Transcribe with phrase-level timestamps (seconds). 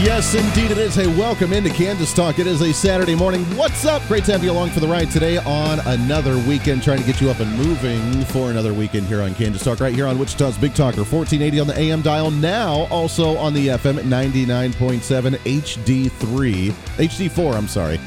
[0.00, 0.94] Yes, indeed it is.
[0.94, 2.38] Hey, welcome into Kansas Talk.
[2.38, 3.42] It is a Saturday morning.
[3.56, 4.00] What's up?
[4.06, 7.20] Great to have you along for the ride today on another weekend, trying to get
[7.20, 10.56] you up and moving for another weekend here on Kansas Talk, right here on Wichita's
[10.56, 17.54] Big Talker, 1480 on the AM dial, now also on the FM 99.7 HD3, HD4,
[17.56, 17.98] I'm sorry.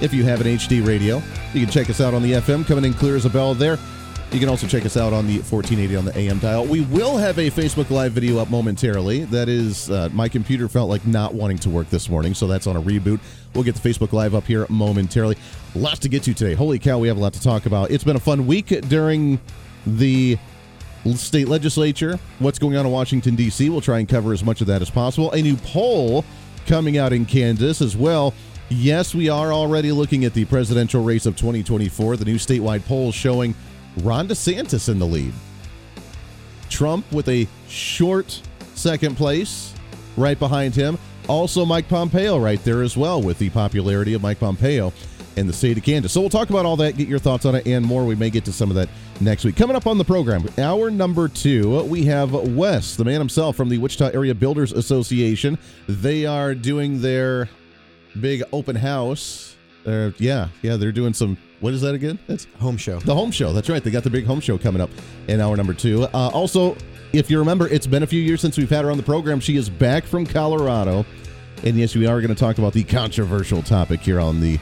[0.00, 1.20] If you have an HD radio,
[1.52, 3.76] you can check us out on the FM, coming in clear as a bell there.
[4.32, 6.64] You can also check us out on the 1480 on the AM dial.
[6.64, 9.24] We will have a Facebook Live video up momentarily.
[9.24, 12.68] That is, uh, my computer felt like not wanting to work this morning, so that's
[12.68, 13.18] on a reboot.
[13.54, 15.36] We'll get the Facebook Live up here momentarily.
[15.74, 16.54] Lots to get to today.
[16.54, 17.90] Holy cow, we have a lot to talk about.
[17.90, 19.40] It's been a fun week during
[19.84, 20.38] the
[21.16, 22.20] state legislature.
[22.38, 23.68] What's going on in Washington, D.C.?
[23.68, 25.32] We'll try and cover as much of that as possible.
[25.32, 26.24] A new poll
[26.66, 28.32] coming out in Kansas as well.
[28.68, 32.16] Yes, we are already looking at the presidential race of 2024.
[32.16, 33.56] The new statewide poll showing
[33.98, 35.32] Ron DeSantis in the lead.
[36.68, 38.40] Trump with a short
[38.74, 39.74] second place
[40.16, 40.98] right behind him.
[41.28, 44.92] Also, Mike Pompeo right there as well with the popularity of Mike Pompeo
[45.36, 46.12] in the state of Kansas.
[46.12, 48.04] So we'll talk about all that, get your thoughts on it, and more.
[48.04, 48.88] We may get to some of that
[49.20, 49.56] next week.
[49.56, 53.68] Coming up on the program, hour number two, we have Wes, the man himself from
[53.68, 55.58] the Wichita Area Builders Association.
[55.88, 57.48] They are doing their
[58.20, 59.49] big open house.
[59.86, 62.18] Uh, yeah, yeah, they're doing some what is that again?
[62.26, 62.98] That's home show.
[63.00, 63.52] The home show.
[63.52, 63.84] That's right.
[63.84, 64.90] They got the big home show coming up
[65.28, 66.04] in hour number two.
[66.04, 66.74] Uh, also,
[67.12, 69.40] if you remember, it's been a few years since we've had her on the program.
[69.40, 71.04] She is back from Colorado.
[71.62, 74.58] And yes, we are going to talk about the controversial topic here on the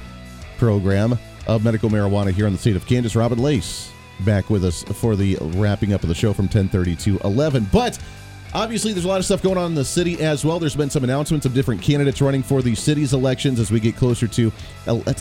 [0.59, 3.15] program of medical marijuana here in the state of Kansas.
[3.15, 3.93] Robin Lace
[4.25, 7.69] back with us for the wrapping up of the show from 1030 to 11.
[7.73, 7.97] But
[8.55, 10.59] Obviously, there's a lot of stuff going on in the city as well.
[10.59, 13.95] There's been some announcements of different candidates running for the city's elections as we get
[13.97, 14.53] closer to.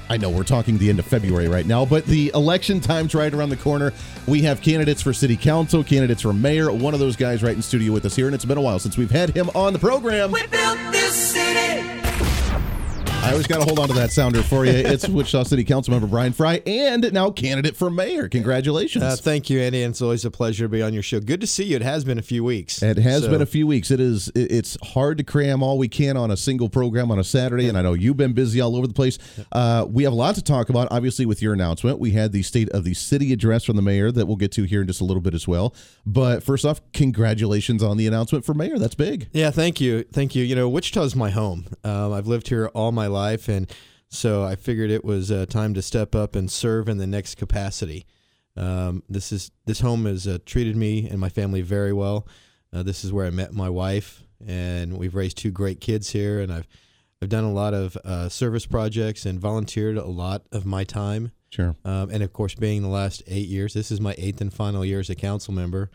[0.10, 3.34] I know we're talking the end of February right now, but the election time's right
[3.34, 3.92] around the corner.
[4.28, 6.72] We have candidates for city council, candidates for mayor.
[6.72, 8.80] One of those guys right in studio with us here, and it's been a while
[8.80, 10.32] since we've had him on the program.
[10.32, 11.84] We built this city.
[13.28, 14.72] I always got to hold on to that sounder for you.
[14.72, 18.30] It's Wichita City Council member Bryan Frye, and now candidate for mayor.
[18.30, 19.04] Congratulations!
[19.04, 19.84] Uh, thank you, Andy.
[19.84, 21.20] And it's always a pleasure to be on your show.
[21.20, 21.76] Good to see you.
[21.76, 22.82] It has been a few weeks.
[22.82, 23.30] It has so.
[23.30, 23.92] been a few weeks.
[23.92, 24.32] It is.
[24.34, 27.78] It's hard to cram all we can on a single program on a Saturday, and
[27.78, 29.18] I know you've been busy all over the place.
[29.52, 30.88] Uh, we have a lot to talk about.
[30.90, 34.10] Obviously, with your announcement, we had the state of the city address from the mayor
[34.10, 35.76] that we'll get to here in just a little bit as well.
[36.06, 38.80] But first off, congratulations on the announcement for mayor.
[38.80, 39.28] That's big.
[39.34, 40.46] Yeah, thank you, thank you.
[40.46, 41.66] You know, Wichita is my home.
[41.84, 43.72] Um, I've lived here all my life, and
[44.10, 47.36] so I figured it was uh, time to step up and serve in the next
[47.36, 48.06] capacity.
[48.56, 52.28] Um, this is this home has uh, treated me and my family very well.
[52.74, 56.40] Uh, this is where I met my wife, and we've raised two great kids here.
[56.40, 56.68] And I've
[57.22, 61.32] I've done a lot of uh, service projects and volunteered a lot of my time.
[61.50, 61.76] Sure.
[61.86, 64.84] Um, and of course, being the last eight years, this is my eighth and final
[64.84, 65.90] year as a council member,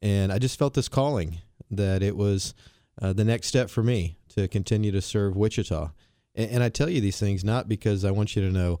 [0.00, 1.38] and I just felt this calling
[1.70, 2.54] that it was
[3.02, 5.90] uh, the next step for me to continue to serve Wichita.
[6.36, 8.80] And, and I tell you these things not because I want you to know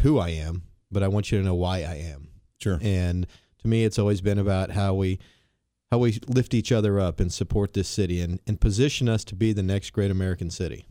[0.00, 2.28] who I am, but I want you to know why I am.
[2.60, 2.78] Sure.
[2.82, 3.26] And
[3.60, 5.18] to me, it's always been about how we
[5.90, 9.34] how we lift each other up and support this city and, and position us to
[9.34, 10.84] be the next great American city.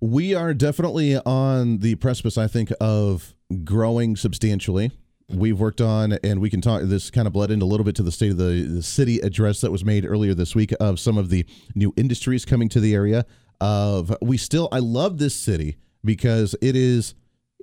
[0.00, 4.92] We are definitely on the precipice, I think, of growing substantially.
[5.28, 6.82] We've worked on, and we can talk.
[6.84, 9.18] This kind of bled into a little bit to the state of the, the city
[9.18, 12.80] address that was made earlier this week of some of the new industries coming to
[12.80, 13.26] the area
[13.60, 17.14] of we still I love this city because it is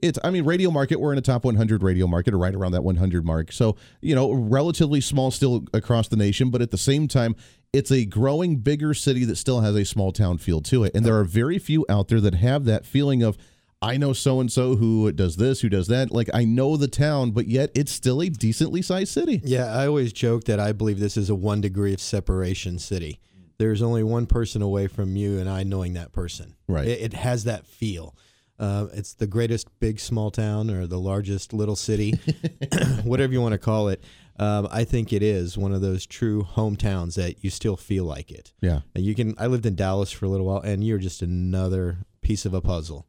[0.02, 2.74] it's I mean radio market we're in a top 100 radio market or right around
[2.74, 3.52] that 100 mark.
[3.52, 7.36] So, you know, relatively small still across the nation, but at the same time
[7.74, 10.94] it's a growing bigger city that still has a small town feel to it.
[10.96, 13.38] And there are very few out there that have that feeling of
[13.82, 16.12] I know so and so who does this, who does that.
[16.12, 19.42] Like I know the town, but yet it's still a decently sized city.
[19.44, 23.20] Yeah, I always joke that I believe this is a 1 degree of separation city
[23.60, 26.56] there's only one person away from you and I knowing that person.
[26.68, 26.88] Right.
[26.88, 28.16] It, it has that feel.
[28.60, 32.12] Uh, it's the greatest big small town or the largest little city,
[33.04, 34.04] whatever you want to call it.
[34.40, 38.32] Um, I think it is one of those true hometowns that you still feel like
[38.32, 38.54] it.
[38.62, 38.82] Yeah.
[38.96, 39.36] And you can.
[39.38, 42.62] I lived in Dallas for a little while, and you're just another piece of a
[42.62, 43.08] puzzle.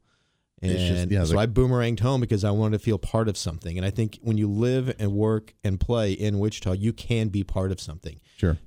[0.60, 3.76] And just, yeah, so I boomeranged home because I wanted to feel part of something.
[3.78, 7.44] And I think when you live and work and play in Wichita, you can be
[7.44, 8.20] part of something.
[8.36, 8.58] Sure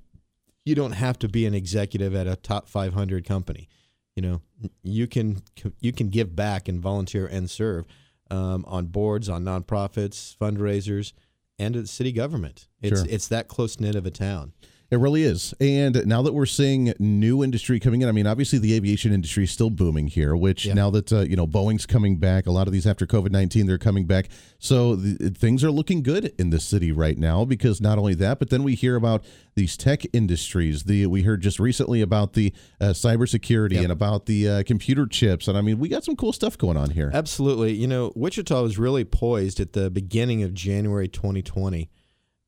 [0.66, 3.68] you don't have to be an executive at a top 500 company.
[4.16, 4.42] You know,
[4.84, 5.42] you can
[5.80, 7.86] you can give back and volunteer and serve.
[8.30, 11.12] um, on boards, on nonprofits, fundraisers,
[11.60, 12.69] and at the city government.
[12.81, 13.10] It's Sure.
[13.10, 14.54] it's that close knit of a town.
[14.91, 15.53] It really is.
[15.61, 19.45] And now that we're seeing new industry coming in, I mean, obviously the aviation industry
[19.45, 20.73] is still booming here, which Yeah.
[20.73, 23.67] now that, uh, you know, Boeing's coming back, a lot of these after COVID 19,
[23.67, 24.27] they're coming back.
[24.59, 28.38] So the, things are looking good in the city right now because not only that,
[28.38, 29.23] but then we hear about
[29.55, 30.83] these tech industries.
[30.83, 32.51] The We heard just recently about the
[32.81, 33.83] uh, cybersecurity Yep.
[33.83, 35.47] and about the uh, computer chips.
[35.47, 37.11] And I mean, we got some cool stuff going on here.
[37.13, 37.71] Absolutely.
[37.71, 41.89] You know, Wichita was really poised at the beginning of January 2020.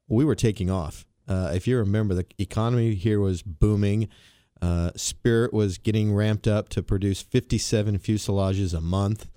[0.09, 1.05] We were taking off.
[1.27, 4.09] Uh, if you remember, the economy here was booming.
[4.61, 9.29] Uh, Spirit was getting ramped up to produce 57 fuselages a month.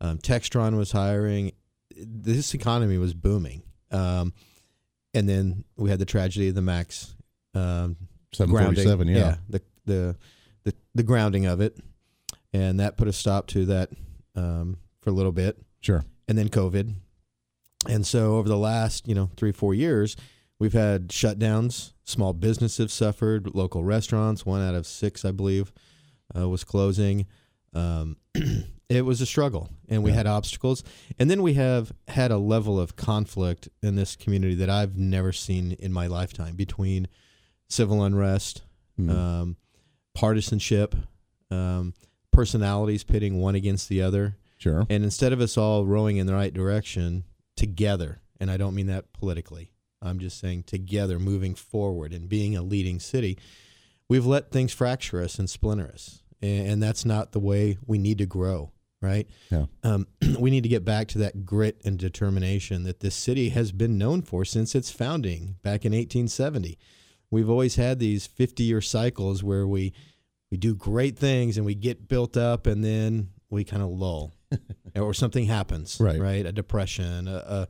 [0.00, 1.52] Um, Textron was hiring.
[1.96, 3.62] This economy was booming.
[3.90, 4.32] Um,
[5.14, 7.14] and then we had the tragedy of the Max
[7.54, 7.96] um,
[8.32, 9.16] 747, grounding.
[9.16, 9.36] yeah.
[9.48, 10.16] the, the
[10.64, 11.78] the the grounding of it,
[12.52, 13.90] and that put a stop to that
[14.34, 16.04] um, for a little bit, Sure.
[16.26, 16.94] and then COVID,
[17.88, 20.16] and so over the last you know three four years,
[20.64, 21.92] we've had shutdowns.
[22.04, 23.54] Small businesses have suffered.
[23.54, 25.72] Local restaurants, one out of six, I believe,
[26.34, 27.26] uh, was closing.
[27.74, 28.16] Um,
[28.88, 30.16] it was a struggle, and we Yeah.
[30.16, 30.82] had obstacles,
[31.18, 35.32] and then we have had a level of conflict in this community that I've never
[35.32, 37.08] seen in my lifetime between
[37.68, 38.62] civil unrest,
[38.98, 39.10] Mhm.
[39.10, 39.56] um,
[40.14, 40.94] partisanship,
[41.50, 41.92] um,
[42.30, 44.38] personalities pitting one against the other.
[44.56, 44.86] sure.
[44.88, 47.24] And instead of us all rowing in the right direction
[47.54, 49.72] together, and I don't mean that politically,
[50.04, 53.38] I'm just saying together, moving forward and being a leading city,
[54.08, 56.22] we've let things fracture us and splinter us.
[56.42, 59.26] And, and that's not the way we need to grow, right?
[59.50, 59.66] Yeah.
[59.82, 60.06] Um,
[60.38, 63.96] we need to get back to that grit and determination that this city has been
[63.98, 66.78] known for since its founding back in 1870.
[67.30, 69.92] We've always had these 50 year cycles where we,
[70.50, 74.34] we do great things and we get built up and then we kind of lull
[74.96, 76.20] or something happens, Right.
[76.20, 77.68] Right, a depression, a, a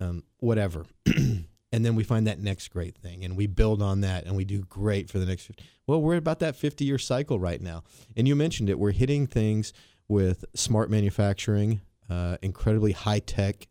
[0.00, 4.24] um, whatever, and then we find that next great thing, and we build on that,
[4.24, 5.46] and we do great for the next.
[5.46, 5.64] 50.
[5.86, 7.84] Well, we're about that fifty-year cycle right now,
[8.16, 8.78] and you mentioned it.
[8.78, 9.72] We're hitting things
[10.08, 13.66] with smart manufacturing, uh, incredibly high-tech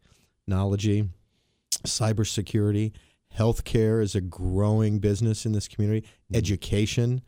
[0.45, 1.09] technology,
[1.85, 2.91] cybersecurity,
[3.37, 7.21] healthcare is a growing business in this community, education.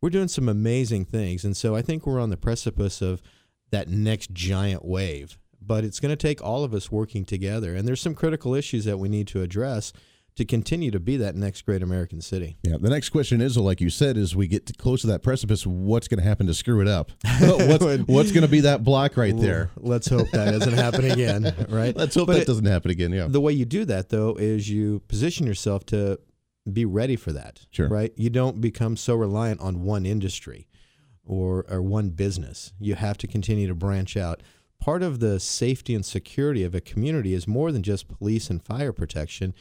[0.00, 3.22] We're doing some amazing things, and so I think we're on the precipice of
[3.70, 5.38] that next giant wave.
[5.66, 7.74] But it's going to take all of us working together.
[7.74, 9.92] And there's some critical issues that we need to address
[10.36, 12.58] to continue to be that next great American city.
[12.62, 12.76] Yeah.
[12.78, 15.66] The next question is, like you said, as we get to close to that precipice,
[15.66, 17.10] what's going to happen to screw it up?
[17.40, 19.70] what's what's going to be that block right there?
[19.76, 21.96] Let's hope that doesn't happen again, right?
[21.96, 23.12] Let's hope But that it- doesn't happen again.
[23.12, 23.28] Yeah.
[23.28, 26.18] The way you do that, though, is you position yourself to
[26.70, 27.60] be ready for that.
[27.70, 27.88] Sure.
[27.88, 28.12] Right?
[28.16, 30.68] You don't become so reliant on one industry
[31.24, 32.72] or, or one business.
[32.78, 34.42] You have to continue to branch out.
[34.80, 38.62] Part of the safety and security of a community is more than just police and
[38.62, 39.54] fire protection.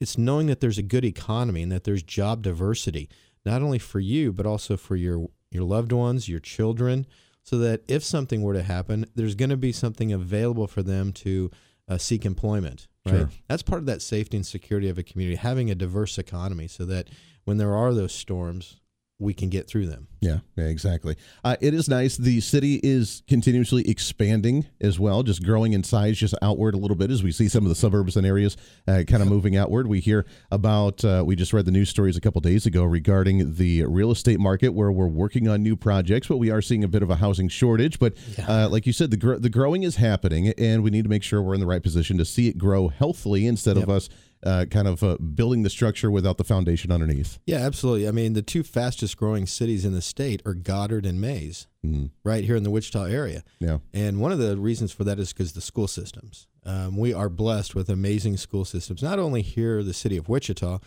[0.00, 3.08] It's knowing that there's a good economy and that there's job diversity,
[3.44, 7.06] not only for you, but also for your, your loved ones, your children,
[7.44, 11.12] so that if something were to happen, there's going to be something available for them
[11.12, 11.50] to
[11.88, 12.88] uh, seek employment.
[13.04, 13.16] Right.
[13.16, 13.30] Sure.
[13.48, 16.84] That's part of that safety and security of a community, having a diverse economy, so
[16.86, 17.08] that
[17.44, 18.80] when there are those storms,
[19.22, 20.08] we can get through them.
[20.20, 21.16] Yeah, yeah, exactly.
[21.42, 22.16] Uh, it is nice.
[22.16, 26.96] The city is continuously expanding as well, just growing in size, just outward a little
[26.96, 29.88] bit as we see some of the suburbs and areas uh, kind of moving outward.
[29.88, 33.54] We hear about, uh, we just read the news stories a couple days ago regarding
[33.54, 36.88] the real estate market where we're working on new projects, but we are seeing a
[36.88, 37.98] bit of a housing shortage.
[37.98, 38.14] But
[38.46, 41.22] uh, like you said, the, gr- the growing is happening, and we need to make
[41.24, 44.08] sure we're in the right position to see it grow healthily instead of us
[44.44, 47.38] uh, kind of uh, building the structure without the foundation underneath.
[47.46, 48.08] Yeah, absolutely.
[48.08, 52.10] I mean, the two fastest growing cities in the state are Goddard and Maize, Mhm.
[52.24, 53.44] right here in the Wichita area.
[53.60, 53.78] Yeah.
[53.92, 56.46] And one of the reasons for that is because the school systems.
[56.64, 60.78] Um, we are blessed with amazing school systems, not only here the city of Wichita,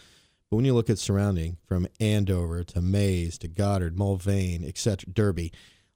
[0.50, 5.52] but when you look at surrounding from Andover to Maize to Goddard, Mulvane, etc., Derby,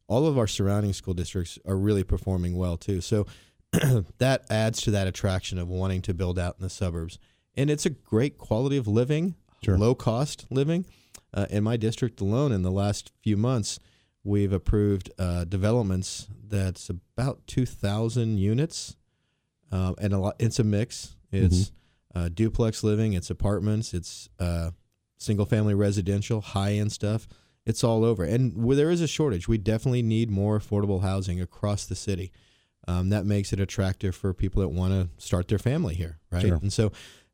[0.08, 3.00] all of our surrounding school districts are really performing well too.
[3.00, 3.26] So
[4.18, 7.20] that adds to that attraction of wanting to build out in the suburbs.
[7.60, 9.78] And it's a great quality of living, Sure.
[9.78, 10.86] low cost living.
[11.34, 13.80] Uh, in my district alone, in the last few months,
[14.24, 18.96] we've approved uh, developments that's about 2,000 units.
[19.72, 21.18] Um, and a lot, it's a mix.
[21.32, 21.72] It's
[22.16, 24.72] uh, duplex living, it's apartments, it's uh,
[25.18, 27.28] single family residential, high end stuff.
[27.66, 28.24] It's all over.
[28.24, 32.32] And where there is a shortage, we definitely need more affordable housing across the city.
[32.88, 36.42] Um, that makes it attractive for people that want to start their family here, right?
[36.48, 36.56] Sure.
[36.56, 36.92] And so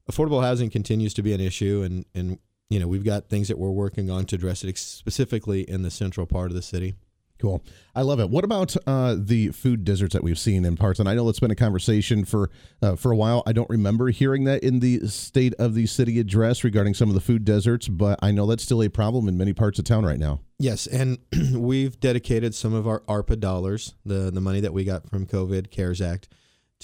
[0.10, 1.84] affordable housing continues to be an issue.
[1.84, 5.62] And, and, you know, we've got things that we're working on to address it specifically
[5.62, 6.96] in the central part of the city.
[7.38, 7.62] Cool.
[7.94, 8.30] I love it.
[8.30, 11.00] What about uh, the food deserts that we've seen in parts?
[11.00, 12.50] And I know it's been a conversation for
[12.82, 13.44] uh, for a while.
[13.46, 17.16] I don't remember hearing that in the state of the city address regarding some of
[17.16, 20.06] the food deserts, but I know that's still a problem in many parts of town
[20.06, 20.40] right now.
[20.60, 21.18] Yes, and
[21.54, 25.72] we've dedicated some of our ARPA dollars, the the money that we got from COVID
[25.72, 26.30] CARES Act,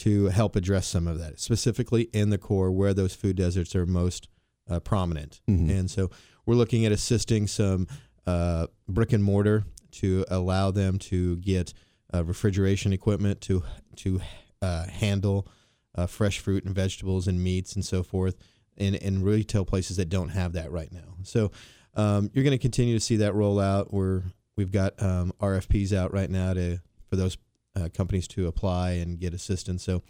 [0.01, 3.86] to help address some of that, specifically in the core where those food deserts are
[3.86, 4.27] most
[4.67, 5.41] uh, prominent.
[5.70, 6.10] And so
[6.46, 7.88] we're looking at assisting some
[8.25, 11.74] uh, brick and mortar to allow them to get
[12.13, 13.63] uh, refrigeration equipment to
[13.98, 14.22] to
[14.63, 15.48] uh, handle
[15.96, 18.38] uh, fresh fruit and vegetables and meats and so forth
[18.77, 21.15] in, in retail places that don't have that right now.
[21.24, 21.51] So
[21.93, 23.93] um, you're going to continue to see that roll out.
[23.93, 24.24] We're
[24.58, 27.38] we've got um, RFPs out right now to for those
[27.75, 29.84] uh, companies to apply and get assistance.
[29.84, 30.04] So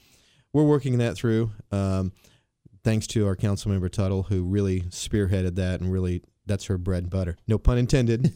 [0.54, 1.52] we're working that through.
[1.72, 2.12] Um,
[2.84, 7.04] thanks to our council member Tuttle, who really spearheaded that and really that's her bread
[7.04, 7.38] and butter.
[7.48, 8.34] No pun intended.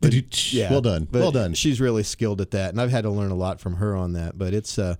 [0.00, 1.08] but, yeah, Well done.
[1.10, 1.54] well done.
[1.54, 4.12] She's really skilled at that, and I've had to learn a lot from her on
[4.14, 4.38] that.
[4.38, 4.94] But it's uh,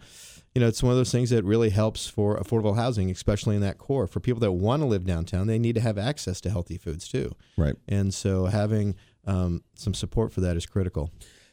[0.55, 3.63] you know, it's one of those things that really helps for affordable housing, especially in
[3.63, 4.07] that core.
[4.07, 7.09] For people that want to live downtown, they need to have access to healthy foods
[7.09, 7.33] too.
[7.57, 7.77] Right.
[7.89, 8.97] And so having
[9.27, 11.11] um, some support for that is critical.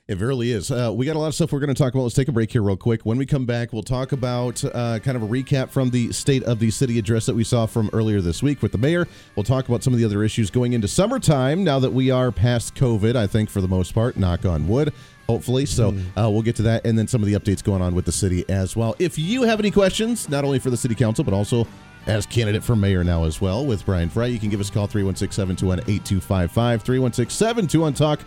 [0.09, 0.71] It really is.
[0.71, 2.01] Uh, we got a lot of stuff we're going to talk about.
[2.01, 3.01] Let's take a break here, real quick.
[3.03, 6.41] When we come back, we'll talk about uh, kind of a recap from the state
[6.45, 9.07] of the city address that we saw from earlier this week with the mayor.
[9.35, 12.31] We'll talk about some of the other issues going into summertime now that we are
[12.31, 14.17] past COVID, I think, for the most part.
[14.17, 14.93] Knock on wood.
[15.27, 15.67] Hopefully.
[15.67, 18.05] So uh, we'll get to that and then some of the updates going on with
[18.05, 18.95] the city as well.
[18.97, 21.67] If you have any questions, not only for the city council, but also
[22.07, 24.71] as candidate for mayor now as well with Bryan Frye, you can give us a
[24.71, 28.21] call 316 721 8255 316 721 Talk.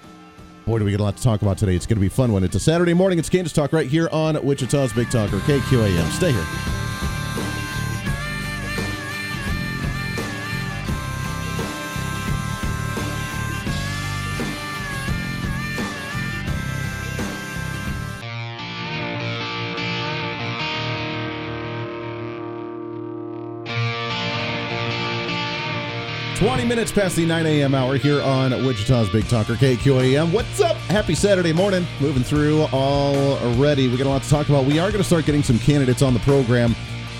[0.66, 1.74] Boy, do we get a lot to talk about today.
[1.74, 2.44] It's going to be fun one.
[2.44, 3.18] It's a Saturday morning.
[3.18, 6.10] It's Kansas Talk right here on Wichita's Big Talker, KQAM.
[6.10, 6.46] Stay here.
[26.42, 27.72] Twenty minutes past the 9 a.m.
[27.72, 30.32] hour here on Wichita's Big Talker KQAM.
[30.32, 30.76] What's up?
[30.88, 31.86] Happy Saturday morning.
[32.00, 33.86] Moving through already.
[33.86, 34.64] We got a lot to talk about.
[34.64, 36.74] We are going to start getting some candidates on the program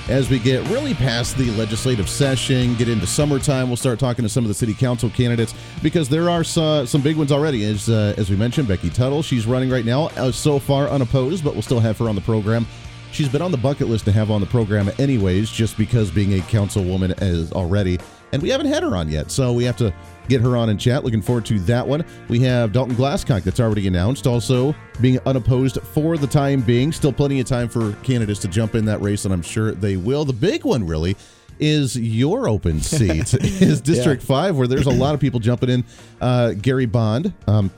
[0.09, 3.69] as we get really past the legislative session, get into summertime.
[3.69, 7.01] We'll start talking to some of the city council candidates because there are some, some
[7.01, 7.65] big ones already.
[7.65, 11.45] As uh, as we mentioned, Becky Tuttle, she's running right now, uh, so far unopposed,
[11.45, 12.67] but we'll still have her on the program.
[13.13, 16.33] She's been on the bucket list to have on the program, anyways, just because being
[16.33, 18.01] a councilwoman is already,
[18.33, 19.93] and we haven't had her on yet, so we have to
[20.29, 21.05] get her on in chat.
[21.05, 22.05] Looking forward to that one.
[22.29, 26.93] We have Dalton Glasscock that's already announced, also being unopposed for the time being.
[26.93, 29.97] Still plenty of time for candidates to jump in that race, and I'm sure they
[29.97, 30.25] will.
[30.25, 31.17] The big one, really,
[31.61, 35.85] is your open seat, is District Five, where there's a lot of people jumping in.
[36.21, 37.71] Uh, Gary Bond, um,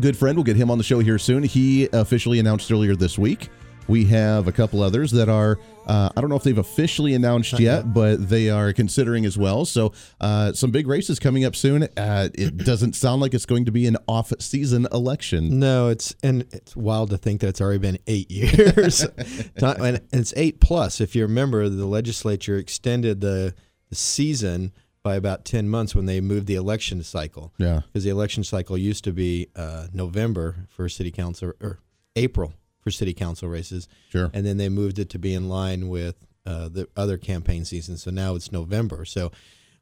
[0.00, 1.42] good friend, we'll get him on the show here soon.
[1.42, 3.48] He officially announced earlier this week.
[3.88, 7.58] We have a couple others that are, uh, I don't know if they've officially announced
[7.58, 9.64] yet, but they are considering as well.
[9.64, 11.84] So, uh, some big races coming up soon.
[11.96, 15.58] Uh, it doesn't sound like it's going to be an off season election.
[15.58, 19.04] No, it's and it's wild to think that it's already been eight years,
[19.56, 21.00] and it's eight plus.
[21.00, 23.54] If you remember, the legislature extended the,
[23.88, 24.72] the season
[25.02, 27.52] by about ten months when they moved the election cycle.
[27.58, 27.80] Yeah.
[27.86, 31.80] because the election cycle used to be uh, November for city council or
[32.14, 33.88] April for city council races.
[34.10, 34.30] Sure.
[34.34, 37.96] and then they moved it to be in line with uh, the other campaign season.
[37.96, 39.04] So now it's November.
[39.04, 39.32] So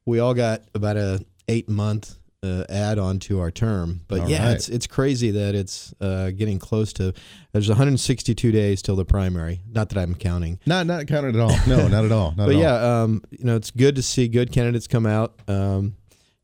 [0.05, 4.01] we all got about a eight month uh, add on to our term.
[4.09, 4.55] But All yeah, right.
[4.57, 7.13] it's it's crazy that it's uh, getting close to.
[7.53, 9.61] There's 162 days till the primary.
[9.71, 10.59] Not that I'm counting.
[10.65, 11.55] Not not counted at all.
[11.67, 12.31] No, not at all.
[12.37, 12.61] Not But at all.
[12.63, 15.35] yeah, um, you know, it's good to see good candidates come out.
[15.49, 15.97] Um,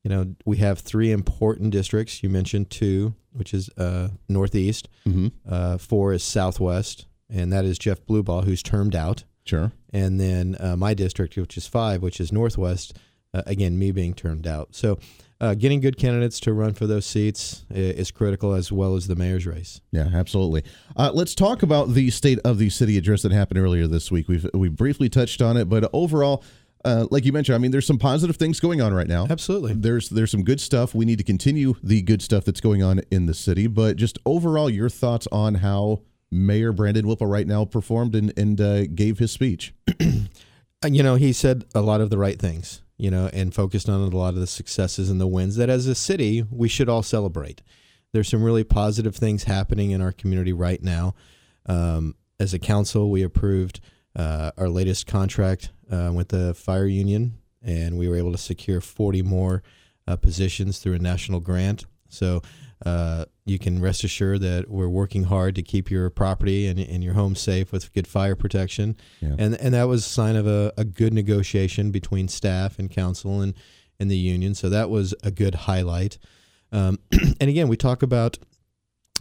[0.06, 2.22] you know, we have three important districts.
[2.22, 4.88] You mentioned two, which is uh, Northeast.
[5.04, 5.32] Mhm.
[5.44, 9.24] Uh, four is Southwest, and that is Jeff Blubaugh, who's termed out.
[9.44, 9.72] Sure.
[9.92, 12.96] And then uh, my district, which is five, which is Northwest.
[13.34, 14.76] Uh, again, me being termed out.
[14.76, 15.00] So,
[15.40, 19.16] uh, getting good candidates to run for those seats is critical, as well as the
[19.16, 19.80] mayor's race.
[19.90, 20.62] Yeah, absolutely.
[20.96, 24.28] Uh, let's talk about the state of the city address that happened earlier this week.
[24.28, 26.44] We've we briefly touched on it, but overall,
[26.86, 29.26] uh, like you mentioned, I mean, there's some positive things going on right now.
[29.28, 29.72] Absolutely.
[29.74, 30.94] There's there's some good stuff.
[30.94, 33.66] We need to continue the good stuff that's going on in the city.
[33.66, 38.60] But just overall, your thoughts on how Mayor Brandon Whipple right now performed and and
[38.60, 39.74] uh, gave his speech.
[40.84, 44.00] You know, he said a lot of the right things, you know, and focused on
[44.00, 47.02] a lot of the successes and the wins that as a city we should all
[47.02, 47.62] celebrate.
[48.12, 51.14] There's some really positive things happening in our community right now.
[51.64, 53.80] Um, as a council, we approved
[54.16, 58.80] uh, our latest contract uh, with the fire union, and we were able to secure
[58.80, 59.62] 40 more
[60.08, 61.84] uh, positions through a national grant.
[62.08, 62.42] So
[62.84, 67.02] uh, you can rest assured that we're working hard to keep your property and, and
[67.02, 68.96] your home safe with good fire protection.
[69.20, 69.36] Yeah.
[69.38, 73.40] And and that was a sign of a, a good negotiation between staff and council
[73.40, 73.54] and,
[73.98, 74.54] and the union.
[74.54, 76.18] So that was a good highlight.
[76.72, 76.98] Um,
[77.40, 78.38] and again, we talk about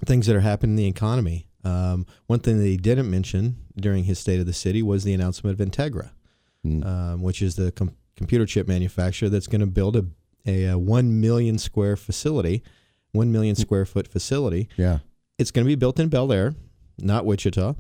[0.05, 1.47] things that are happening in the economy.
[1.65, 5.13] Um, one thing that he didn't mention during his State of the City was the
[5.13, 6.12] announcement of Integra,
[6.65, 6.86] Mm.
[6.86, 10.05] um, which is the com- computer chip manufacturer that's going to build a,
[10.48, 12.63] a, a 1 million square facility,
[13.12, 14.67] 1 million square foot facility.
[14.77, 15.00] Yeah.
[15.38, 16.55] It's going to be built in Bel Aire,
[16.98, 17.75] not Wichita,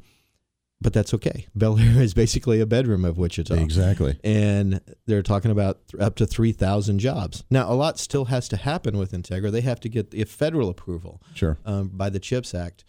[0.81, 1.47] but that's okay.
[1.55, 4.19] Bel Aire is basically a bedroom of Wichita Exactly.
[4.23, 7.43] and they're talking about th- up to 3,000 jobs.
[7.49, 9.51] Now, a lot still has to happen with Integra.
[9.51, 11.57] They have to get the federal approval Sure.
[11.65, 12.83] um, by the CHIPS Act.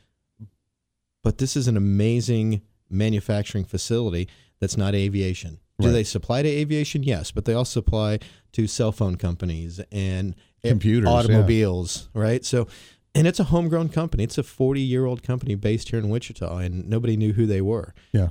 [1.26, 4.28] But this is an amazing manufacturing facility
[4.60, 5.58] that's not aviation.
[5.80, 5.92] Do Right.
[5.92, 7.02] they supply to aviation?
[7.02, 8.20] Yes, but they also supply
[8.52, 11.12] to cell phone companies and Computers, yeah.
[11.16, 12.44] automobiles, right?
[12.44, 12.68] So,
[13.12, 14.22] and it's a homegrown company.
[14.22, 17.60] It's a 40 year old company based here in Wichita, and nobody knew who they
[17.60, 17.92] were.
[18.12, 18.28] Yeah.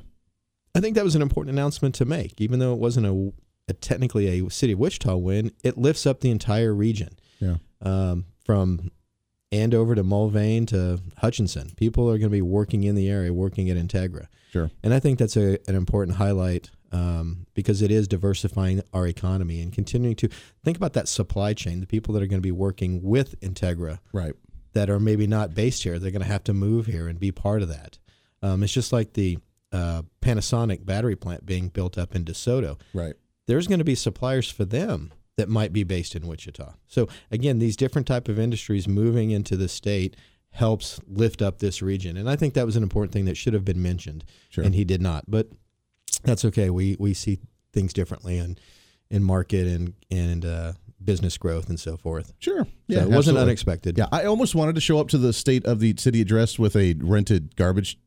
[0.74, 3.34] I think that was an important announcement to make, even though it wasn't a,
[3.68, 5.52] a technically a city of Wichita win.
[5.66, 7.10] It lifts up the entire region
[7.42, 7.58] Yeah.
[7.82, 8.90] um, from
[9.56, 11.72] Andover to Mulvane to Hutchinson.
[11.78, 14.70] People are going to be working in the area, working at Integra, Sure.
[14.84, 19.60] and I think that's a, an important highlight um, because it is diversifying our economy
[19.62, 20.30] and continuing to
[20.64, 21.80] think about that supply chain.
[21.82, 24.34] The people that are going to be working with Integra Right.
[24.74, 27.32] that are maybe not based here, they're going to have to move here and be
[27.32, 27.98] part of that.
[28.42, 29.40] Um, it's just like the
[29.72, 33.16] uh, Panasonic battery plant being built up in DeSoto Right.
[33.48, 36.74] there's going to be suppliers for them that might be based in Wichita.
[36.88, 40.16] So again, these different type of industries moving into the state
[40.52, 43.54] helps lift up this region, and I think that was an important thing that should
[43.54, 44.64] have been mentioned, Sure.
[44.64, 45.26] and he did not.
[45.30, 45.50] But
[46.24, 46.70] that's okay.
[46.70, 47.40] We we see
[47.74, 48.58] things differently in
[49.10, 50.74] in market and and uh,
[51.04, 52.34] business growth and so forth.
[52.40, 52.64] Sure.
[52.64, 53.00] So Yeah.
[53.00, 53.42] it wasn't absolutely.
[53.42, 53.98] unexpected.
[53.98, 56.78] Yeah, I almost wanted to show up to the state of the city address with
[56.78, 58.00] a rented garbage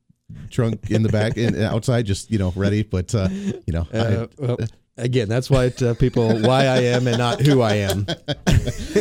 [0.50, 2.82] trunk in the back and outside, just you know, ready.
[2.82, 4.56] But uh, you know, Uh, well,
[4.98, 8.06] again, that's why uh, people why I am and not who I am.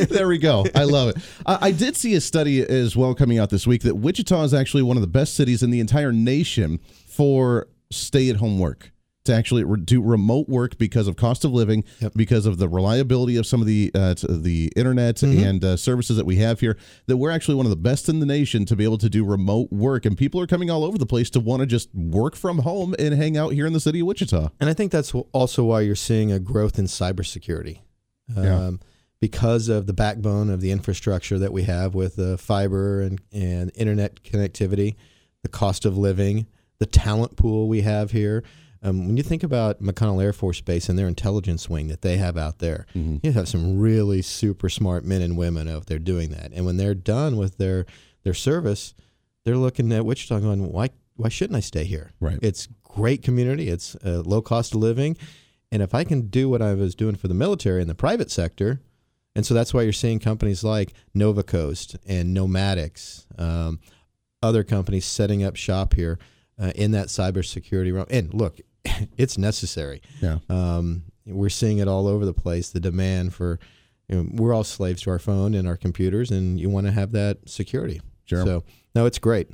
[0.09, 0.65] There we go.
[0.75, 1.17] I love it.
[1.45, 4.53] I, I did see a study as well coming out this week that Wichita is
[4.53, 8.91] actually one of the best cities in the entire nation for stay-at-home work.
[9.27, 12.13] To actually re- do remote work because of cost of living, Yep.
[12.15, 16.25] because of the reliability of some of the uh, the internet and uh, services that
[16.25, 18.85] we have here, that we're actually one of the best in the nation to be
[18.85, 21.59] able to do remote work, and people are coming all over the place to want
[21.59, 24.49] to just work from home and hang out here in the city of Wichita.
[24.61, 27.79] And I think that's also why you're seeing a growth in cybersecurity.
[28.35, 28.71] Um, Yeah.
[29.19, 33.71] Because of the backbone of the infrastructure that we have with the fiber and, and
[33.75, 34.95] internet connectivity,
[35.41, 36.45] the cost of living,
[36.79, 38.43] the talent pool we have here.
[38.83, 42.17] Um, when you think about McConnell Air Force Base and their intelligence wing that they
[42.17, 42.85] have out there,
[43.23, 46.51] you have some really super smart men and women out there doing that.
[46.53, 47.85] And when they're done with their
[48.23, 48.93] their service,
[49.43, 52.11] they're looking at Wichita going, why why shouldn't I stay here?
[52.19, 52.37] Right.
[52.41, 53.69] It's great community.
[53.69, 55.17] It's uh, low cost of living,
[55.71, 58.29] and if I can do what I was doing for the military in the private
[58.29, 58.81] sector,
[59.35, 63.79] and so that's why you're seeing companies like Novacoast and Nomadics, um,
[64.43, 66.19] other companies setting up shop here
[66.59, 68.07] uh, in that cybersecurity realm.
[68.09, 68.59] And look,
[69.17, 70.01] it's necessary.
[70.21, 70.39] Yeah.
[70.49, 72.69] Um, we're seeing it all over the place.
[72.69, 73.59] The demand for,
[74.07, 76.91] you know, we're all slaves to our phone and our computers, and you want to
[76.93, 78.01] have that security.
[78.25, 78.45] Sure.
[78.45, 78.63] So
[78.95, 79.49] no, it's great.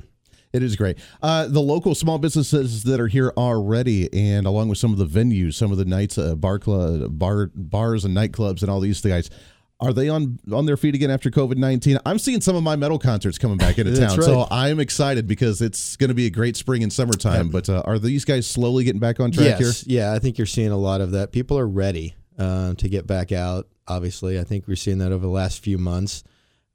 [0.52, 0.98] It is great.
[1.20, 5.06] Uh, the local small businesses that are here already, and along with some of the
[5.06, 9.00] venues, some of the nights, uh, bar club, bar bars and nightclubs, and all these
[9.00, 9.30] guys,
[9.80, 11.98] are they on on their feet again after COVID nineteen?
[12.06, 14.46] I'm seeing some of my metal concerts coming back into town, so.
[14.50, 17.48] I'm excited because it's going to be a great spring and summertime.
[17.48, 20.46] But uh, are these guys slowly getting back on track yes, yeah, I think you're
[20.46, 21.32] seeing a lot of that.
[21.32, 23.68] People are ready uh, to get back out.
[23.86, 26.24] Obviously, I think we're seeing that over the last few months.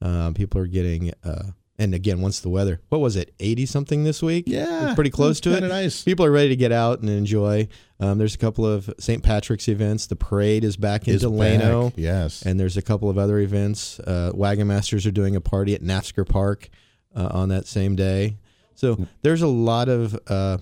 [0.02, 1.44] Um, people are getting, uh,
[1.80, 4.44] and again, once the weather, what was it, eighty something this week?
[4.48, 5.62] Yeah, We're pretty close to it.
[5.62, 6.04] nice.
[6.04, 7.68] People are ready to get out and enjoy.
[8.00, 9.24] Um, there's a couple of St.
[9.24, 10.06] Patrick's events.
[10.08, 11.86] The parade is back in Is Delano.
[11.89, 11.94] back.
[11.98, 12.44] Yes.
[12.44, 14.00] And there's a couple of other events.
[14.00, 16.70] Uh, Wagon Masters are doing a party at Naftzger Park
[17.15, 18.38] uh, on that same day.
[18.76, 20.60] So there's a lot of uh,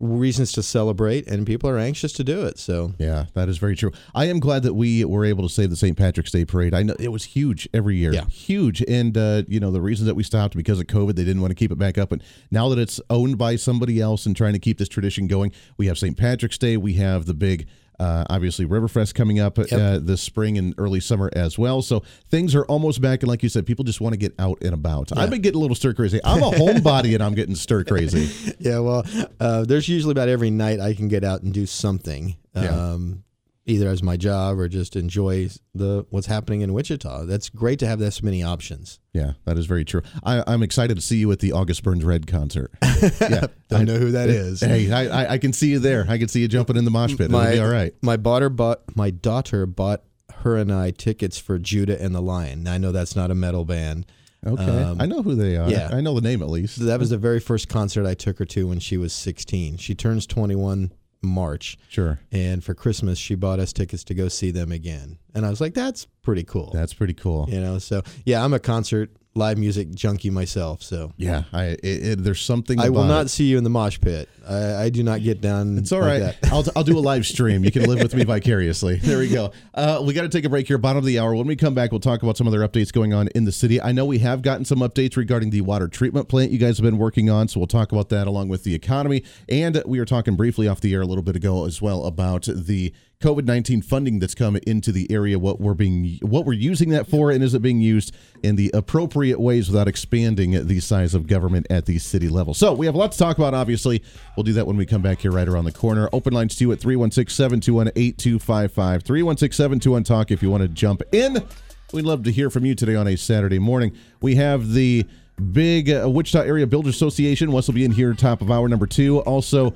[0.00, 2.58] reasons to celebrate, and people are anxious to do it.
[2.58, 3.92] So Yeah, that is very true.
[4.14, 5.96] I am glad that we were able to save the St.
[5.96, 6.72] Patrick's Day parade.
[6.74, 8.24] I know it was huge every year, Yeah.
[8.26, 8.82] huge.
[8.88, 11.50] And uh, you know the reasons that we stopped because of COVID, they didn't want
[11.50, 12.12] to keep it back up.
[12.12, 15.52] And now that it's owned by somebody else and trying to keep this tradition going,
[15.76, 16.16] we have St.
[16.16, 16.76] Patrick's Day.
[16.78, 17.68] We have the big.
[18.00, 21.82] Uh, obviously, Riverfest coming up uh, this spring and early summer as well.
[21.82, 24.56] So things are almost back, and like you said, people just want to get out
[24.62, 25.14] and about.
[25.16, 26.18] I've been getting a little stir crazy.
[26.24, 28.54] I'm a homebody, and I'm getting stir crazy.
[28.58, 29.04] yeah, well,
[29.38, 32.36] uh, there's usually about every night I can get out and do something.
[32.54, 32.70] Yeah.
[32.70, 33.22] Um,
[33.66, 37.24] either as my job or just enjoy the what's happening in Wichita.
[37.26, 38.98] That's great to have this many options.
[39.12, 40.02] Yeah, that is very true.
[40.24, 42.72] I, I'm excited to see you at the August Burns Red concert.
[43.20, 44.60] Yeah, Don't know who that is.
[44.60, 46.04] Hey, I, I, I can see you there.
[46.08, 47.22] I can see you jumping in the mosh pit.
[47.30, 47.94] It'll be all right.
[48.02, 50.02] My daughter bought my daughter bought
[50.42, 52.66] her and I tickets for Judah and the Lion.
[52.68, 54.06] I know that's not a metal band.
[54.46, 55.68] Okay, Um, I know who they are.
[55.68, 55.90] yeah.
[55.92, 56.78] I know the name at least.
[56.78, 59.76] That was the very first concert I took her to when she was 16.
[59.76, 61.76] She turns 21 March.
[61.88, 65.18] Sure, And for Christmas, she bought us tickets to go see them again.
[65.34, 66.70] And I was like, that's pretty cool.
[66.72, 67.46] that's pretty cool.
[67.50, 70.82] you know, so yeah, I'm a concert live music junkie myself.
[70.82, 72.80] So Yeah, I it, it, there's something.
[72.80, 73.28] I will not it.
[73.28, 74.28] see you in the mosh pit.
[74.48, 75.78] I, I do not get down.
[75.78, 76.40] It's all like right.
[76.40, 76.52] that.
[76.52, 77.64] I'll, I'll do a live stream.
[77.64, 78.96] You can live with me vicariously.
[78.96, 79.52] There we go.
[79.74, 81.34] Uh, we got to take a break here, bottom of the hour.
[81.34, 83.80] When we come back, we'll talk about some other updates going on in the city.
[83.80, 86.84] I know we have gotten some updates regarding the water treatment plant you guys have
[86.84, 89.22] been working on, so we'll talk about that along with the economy.
[89.48, 92.48] And we were talking briefly off the air a little bit ago as well about
[92.52, 95.38] the COVID nineteen funding that's come into the area.
[95.38, 98.70] What we're being, what we're using that for, and is it being used in the
[98.72, 102.54] appropriate ways without expanding the size of government at the city level?
[102.54, 103.52] So we have a lot to talk about.
[103.52, 104.02] Obviously,
[104.36, 106.08] we'll do that when we come back here right around the corner.
[106.14, 109.02] Open lines to you at 316-721-8255.
[109.02, 111.44] 316-721 talk if you want to jump in.
[111.92, 113.92] We'd love to hear from you today on a Saturday morning.
[114.22, 115.04] We have the
[115.52, 117.52] big Wichita Area Builders Association.
[117.52, 119.18] Wes will be in here top of hour number two.
[119.20, 119.74] Also,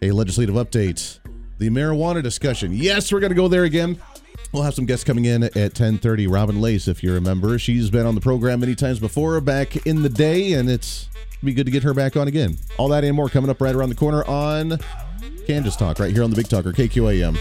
[0.00, 1.18] a legislative update.
[1.58, 2.72] The marijuana discussion.
[2.72, 4.00] Yes, we're going to go there again.
[4.52, 6.32] We'll have some guests coming in at 10:30.
[6.32, 10.02] Robin Lace, if you remember, she's been on the program many times before back in
[10.02, 11.08] the day, and it's
[11.44, 12.56] be good to get her back on again.
[12.78, 14.78] All that and more coming up right around the corner on
[15.46, 17.38] Kansas Talk, right here on the Big Talker KQAM.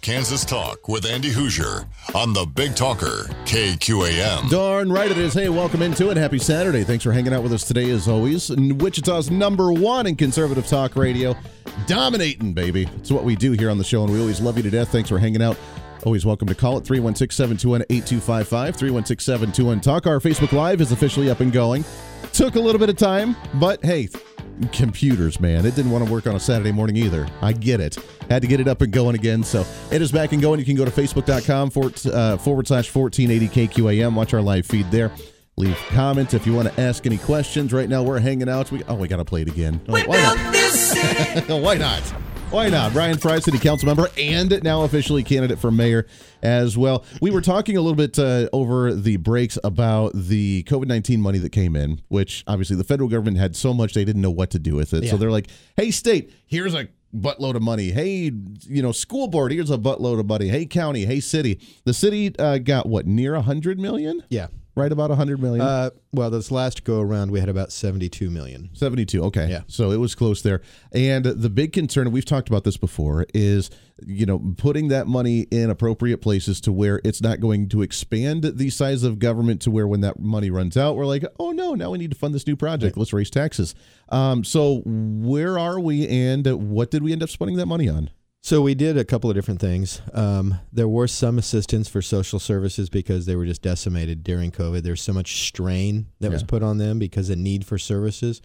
[0.00, 4.50] Kansas Talk with Andy Hoosier on the Big Talker KQAM.
[4.50, 5.34] Darn right it is.
[5.34, 6.16] Hey, welcome into it.
[6.16, 6.84] Happy Saturday.
[6.84, 8.50] Thanks for hanging out with us today, as always.
[8.50, 11.34] Wichita's number one in conservative talk radio.
[11.86, 12.88] Dominating, baby.
[12.96, 14.88] It's what we do here on the show, and we always love you to death.
[14.90, 15.56] Thanks for hanging out.
[16.04, 18.76] Always welcome to call it 316 721 8255.
[18.76, 20.06] 316 721 Talk.
[20.06, 21.84] Our Facebook Live is officially up and going.
[22.32, 24.08] Took a little bit of time, but hey,
[24.72, 25.66] computers, man.
[25.66, 27.26] It didn't want to work on a Saturday morning either.
[27.42, 27.98] I get it.
[28.28, 29.42] Had to get it up and going again.
[29.42, 30.58] So it is back and going.
[30.60, 34.14] You can go to facebook.com forward, uh, forward slash 1480 KQAM.
[34.14, 35.10] Watch our live feed there.
[35.58, 37.72] Leave comments if you want to ask any questions.
[37.72, 38.70] Right now, we're hanging out.
[38.70, 39.80] We, oh, we got to play it again.
[39.88, 40.36] Oh, why not?
[41.48, 42.02] Why not?
[42.50, 42.92] Why not?
[42.92, 46.06] Bryan Frye, City Council member, and now officially candidate for mayor
[46.42, 47.04] as well.
[47.20, 51.38] We were talking a little bit uh, over the breaks about the COVID 19 money
[51.38, 54.50] that came in, which obviously the federal government had so much they didn't know what
[54.50, 55.08] to do with it.
[55.08, 57.90] So they're like, hey, state, here's a buttload of money.
[57.90, 58.30] Hey,
[58.62, 60.48] you know, school board, here's a buttload of money.
[60.48, 61.60] Hey, county, hey, city.
[61.84, 64.22] The city uh, got what, near a 100 million?
[64.28, 64.46] Yeah.
[64.76, 65.64] Right about a 100 million?
[65.64, 68.68] Uh, well, this last go around, we had about 72 million.
[68.74, 69.24] 72.
[69.24, 69.48] Okay.
[69.48, 69.62] Yeah.
[69.68, 70.60] So it was close there.
[70.92, 73.70] And the big concern, we've talked about this before, is,
[74.06, 78.44] you know, putting that money in appropriate places to where it's not going to expand
[78.44, 81.74] the size of government to where when that money runs out, we're like, oh no,
[81.74, 82.98] now we need to fund this new project.
[82.98, 83.74] Let's raise taxes.
[84.10, 88.10] Um, so where are we and what did we end up spending that money on?
[88.46, 90.00] So we did a couple of different things.
[90.14, 94.82] Um, there were some assistance for social services because they were just decimated during COVID.
[94.84, 98.40] There's so much strain that was put on them because of need for services.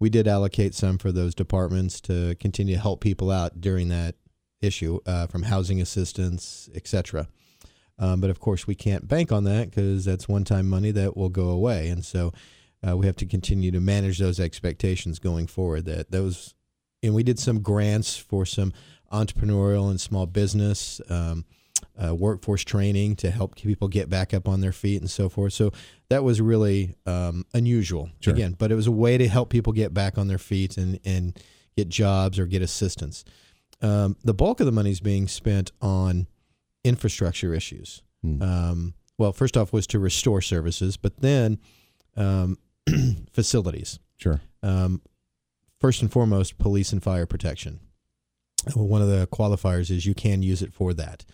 [0.00, 4.16] We did allocate some for those departments to continue to help people out during that
[4.60, 7.28] issue, uh, from housing assistance, etc.
[7.96, 11.28] Um, but of course, we can't bank on that because that's one-time money that will
[11.28, 12.32] go away, and so
[12.84, 15.84] uh, we have to continue to manage those expectations going forward.
[15.84, 16.54] That those,
[17.04, 18.72] and we did some grants for some
[19.12, 21.44] entrepreneurial and small business, um,
[22.02, 25.52] uh, workforce training to help people get back up on their feet and so forth.
[25.52, 25.70] So
[26.08, 28.34] that was really um, unusual Sure.
[28.34, 30.98] again, but it was a way to help people get back on their feet and
[31.04, 31.38] and
[31.76, 33.24] get jobs or get assistance.
[33.80, 36.26] Um, the bulk of the money is being spent on
[36.84, 38.02] infrastructure issues.
[38.22, 38.42] Hmm.
[38.42, 41.58] Um, well, first off was to restore services, but then
[42.16, 42.58] um,
[43.32, 43.98] facilities.
[44.16, 44.40] Sure.
[44.62, 45.02] Um,
[45.84, 47.78] first and foremost, police and fire protection.
[48.74, 51.26] Well, One of the qualifiers is you can use it for that,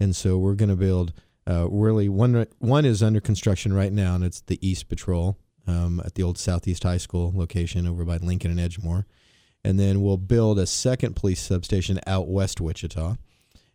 [0.00, 1.12] and so we're going to build.
[1.48, 5.38] Uh, really, one one is under construction right now, and it's the East Patrol
[5.68, 9.04] um, at the old Southeast High School location over by Lincoln and Edgemoor,
[9.62, 13.18] and then we'll build a second police substation out west Wichita,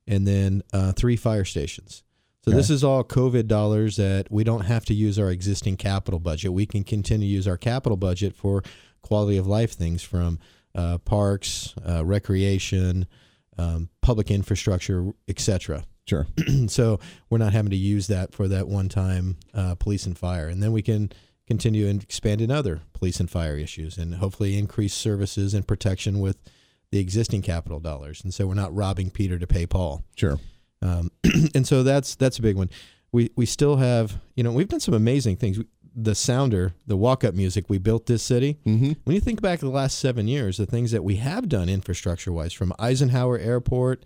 [0.07, 2.03] and then uh, three fire stations.
[2.43, 6.19] So this is all COVID dollars that we don't have to use our existing capital
[6.19, 6.53] budget.
[6.53, 8.63] We can continue to use our capital budget for
[9.07, 10.39] quality of life things from
[10.75, 13.07] uh, parks, uh, recreation,
[13.57, 15.83] um, public infrastructure, etc.
[16.07, 16.27] Sure.
[16.67, 20.47] so we're not having to use that for that one time uh, police and fire,
[20.47, 21.11] and then we can
[21.47, 26.19] continue and expand in other police and fire issues, and hopefully increase services and protection
[26.19, 26.37] with
[26.91, 28.23] the existing capital dollars.
[28.23, 30.03] And so we're not robbing Peter to pay Paul.
[30.15, 30.39] Sure.
[30.81, 31.11] Um,
[31.55, 32.69] and so that's that's a big one.
[33.11, 35.59] We we still have you know we've done some amazing things.
[35.99, 38.59] The sounder, the walk up music, we built this city.
[38.67, 38.91] Mm-hmm.
[39.03, 41.69] When you think back to the last seven years, the things that we have done
[41.69, 44.05] infrastructure wise, from Eisenhower Airport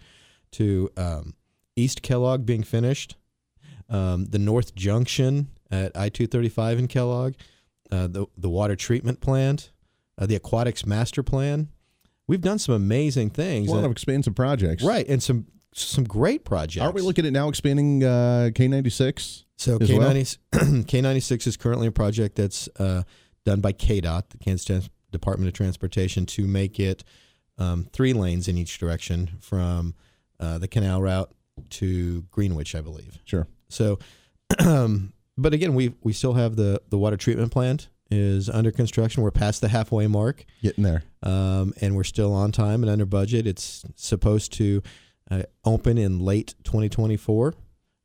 [0.53, 1.33] to um,
[1.75, 3.17] East Kellogg being finished,
[3.89, 7.33] um, the North Junction at I two thirty five in Kellogg,
[7.91, 9.71] uh, the the water treatment plant,
[10.17, 11.67] uh, the aquatics master plan.
[12.25, 14.81] We've done some amazing things, A lot that- of expansive projects.
[14.81, 15.05] right?
[15.09, 16.81] And some some great projects.
[16.83, 19.43] Aren't we looking at now expanding uh, K96?
[19.57, 20.07] So as K well?
[20.13, 23.03] ninety K ninety six is currently a project that's uh,
[23.45, 27.03] done by KDOT, the Kansas Trans- Department of Transportation, to make it
[27.57, 29.93] um, three lanes in each direction from
[30.39, 31.31] uh, the canal route
[31.69, 33.19] to Greenwich, I believe.
[33.25, 33.47] Sure.
[33.69, 33.99] So,
[35.37, 39.23] but again, we we still have the the water treatment plant is under construction.
[39.23, 41.03] We're past the halfway mark Getting there.
[41.23, 43.47] um, and we're still on time and under budget.
[43.47, 44.83] It's supposed to
[45.31, 47.55] uh, open in late 2024,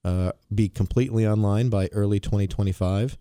[0.04, 3.18] uh, be completely online by early 2025,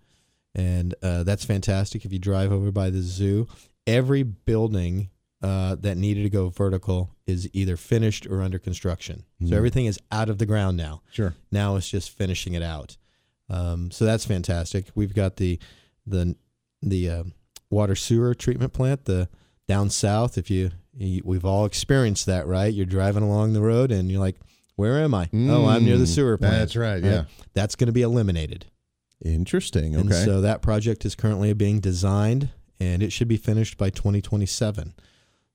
[0.53, 2.05] and uh, that's fantastic.
[2.05, 3.47] If you drive over by the zoo,
[3.87, 5.09] every building
[5.41, 9.23] uh, that needed to go vertical is either finished or under construction.
[9.41, 9.49] Mhm.
[9.49, 11.01] So everything is out of the ground now.
[11.11, 11.35] Sure.
[11.51, 12.97] Now it's just finishing it out.
[13.49, 14.87] Um, so that's fantastic.
[14.95, 15.59] We've got the
[16.07, 16.35] the
[16.81, 17.23] the uh,
[17.69, 19.27] water sewer treatment plant, the
[19.67, 20.37] down south.
[20.37, 22.73] If you we've all experienced that, right?
[22.73, 24.37] You're driving along the road and you're like,
[24.75, 25.29] "Where am I?
[25.33, 27.03] oh, I'm near the Mm, sewer plant." That's right.
[27.03, 27.25] Yeah.
[27.53, 28.65] That's going to be eliminated.
[29.23, 29.95] Interesting.
[29.95, 30.23] And Okay.
[30.25, 34.93] so that project is currently being designed and it should be finished by 2027.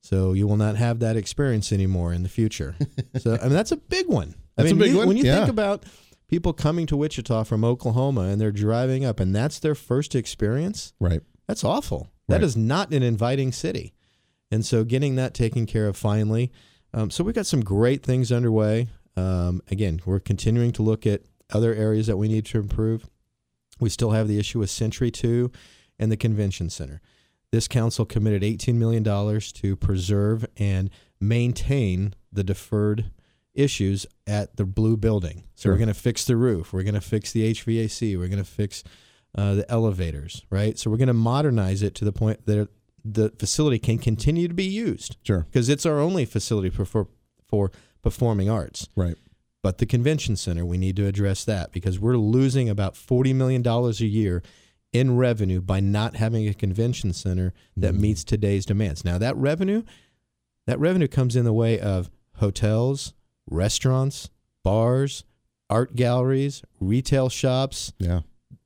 [0.03, 2.75] So you will not have that experience anymore in the future.
[3.19, 4.35] so I mean that's a big one.
[4.57, 5.37] I That's a big you- one, When you yeah.
[5.39, 5.85] think about
[6.29, 10.93] people coming to Wichita from Oklahoma and they're driving up and that's their first experience,
[11.01, 11.21] right.
[11.47, 12.09] that's awful.
[12.29, 12.45] That Right.
[12.45, 13.93] is not an inviting city.
[14.51, 16.51] And so getting that taken care of finally.
[16.93, 18.89] Um, so we've got some great things underway.
[19.17, 23.07] Um, again, we're continuing to look at other areas that we need to improve.
[23.79, 25.51] We still have the issue with Century 2
[25.99, 27.01] and the Convention Center.
[27.53, 33.11] This council committed $18 million to preserve and maintain the deferred
[33.55, 35.45] issues at the blue building.
[35.55, 35.73] So Sure.
[35.73, 36.73] we're going to fix the roof.
[36.73, 38.17] We're going to fix the HVAC.
[38.17, 38.85] We're going to fix
[39.37, 40.79] uh, the elevators, right?
[40.79, 42.69] So we're going to modernize it to the point that
[43.05, 45.47] the facility can continue to be used Sure.
[45.51, 47.09] because it's our only facility for, for,
[47.47, 47.71] for
[48.03, 48.89] performing arts.
[48.97, 49.17] Right.
[49.63, 53.67] But the convention center, we need to address that because we're losing about $40 million
[53.67, 54.43] a year
[54.93, 58.01] in revenue by not having a convention center that Mhm.
[58.01, 59.05] meets today's demands.
[59.05, 59.83] Now that revenue,
[60.67, 63.13] that revenue comes in the way of hotels,
[63.49, 64.31] restaurants,
[64.65, 65.25] bars,
[65.69, 67.93] art galleries, retail shops.
[67.99, 68.21] Yeah.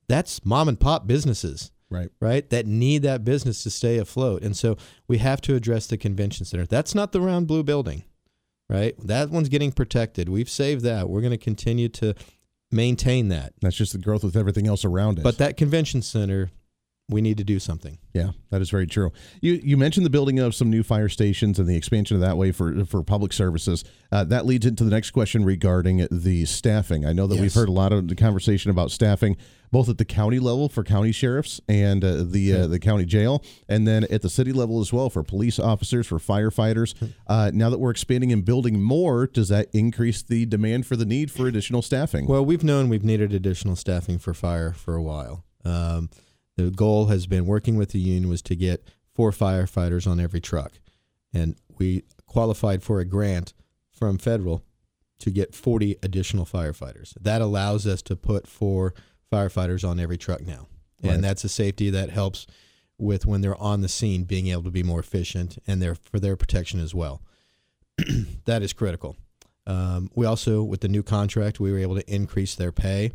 [0.07, 2.09] That's mom and pop businesses Right.
[2.19, 2.49] right?
[2.49, 4.41] That need that business to stay afloat.
[4.41, 4.75] And so
[5.07, 6.65] we have to address the convention center.
[6.65, 8.03] That's not the round blue building,
[8.69, 8.95] right?
[8.99, 10.27] That one's getting protected.
[10.27, 11.09] We've saved that.
[11.09, 12.15] We're going to continue to
[12.71, 13.53] maintain that.
[13.61, 15.23] That's just the growth with everything else around it.
[15.23, 16.49] But that convention center,
[17.07, 17.99] we need to do something.
[18.13, 19.11] Yeah, that is very true.
[19.41, 22.37] You you mentioned the building of some new fire stations and the expansion of that
[22.37, 23.83] way for for public services.
[24.11, 27.05] Uh, that leads into the next question regarding the staffing.
[27.05, 29.37] I know that we've heard a lot of the conversation about staffing,
[29.71, 33.43] both at the county level for county sheriffs and uh, the uh, the county jail,
[33.69, 36.95] and then at the city level as well for police officers, for firefighters.
[37.27, 41.05] Uh, now that we're expanding and building more, does that increase the demand for the
[41.05, 42.25] need for additional staffing?
[42.25, 45.43] Well, we've known we've needed additional staffing for fire for a while.
[45.63, 46.09] Um,
[46.57, 50.39] the goal has been working with the union was to get four firefighters on every
[50.41, 50.73] truck,
[51.33, 53.53] and we qualified for a grant
[53.91, 54.63] from federal
[55.19, 57.13] to get 40 additional firefighters.
[57.21, 58.93] That allows us to put four
[59.31, 60.67] firefighters on every truck now,
[61.03, 61.13] Right.
[61.13, 62.45] and that's a safety that helps
[62.97, 66.19] with when they're on the scene being able to be more efficient and their for
[66.19, 67.21] their protection as well.
[68.45, 69.15] that is critical.
[69.67, 73.11] Um, we also, with the new contract, we were able to increase their pay.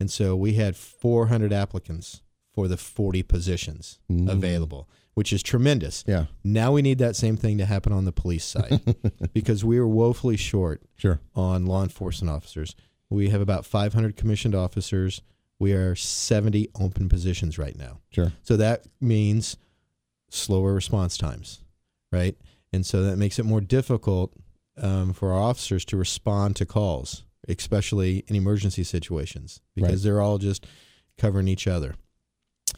[0.00, 2.20] And so we had 400 applicants
[2.54, 4.30] for the 40 positions Mm.
[4.30, 6.04] available, which is tremendous.
[6.06, 8.80] yeah, Now we need that same thing to happen on the police side
[9.34, 11.20] because we are woefully short sure.
[11.34, 12.74] on law enforcement officers.
[13.10, 15.20] We have about 500 commissioned officers.
[15.58, 18.00] We are 70 open positions right now.
[18.10, 18.32] Sure.
[18.42, 19.56] So that means
[20.30, 21.60] slower response times,
[22.12, 22.36] right?
[22.72, 24.32] And so that makes it more difficult
[24.76, 27.24] um, for our officers to respond to calls.
[27.46, 30.02] especially in emergency situations, because Right.
[30.02, 30.66] they're all just
[31.18, 31.94] covering each other.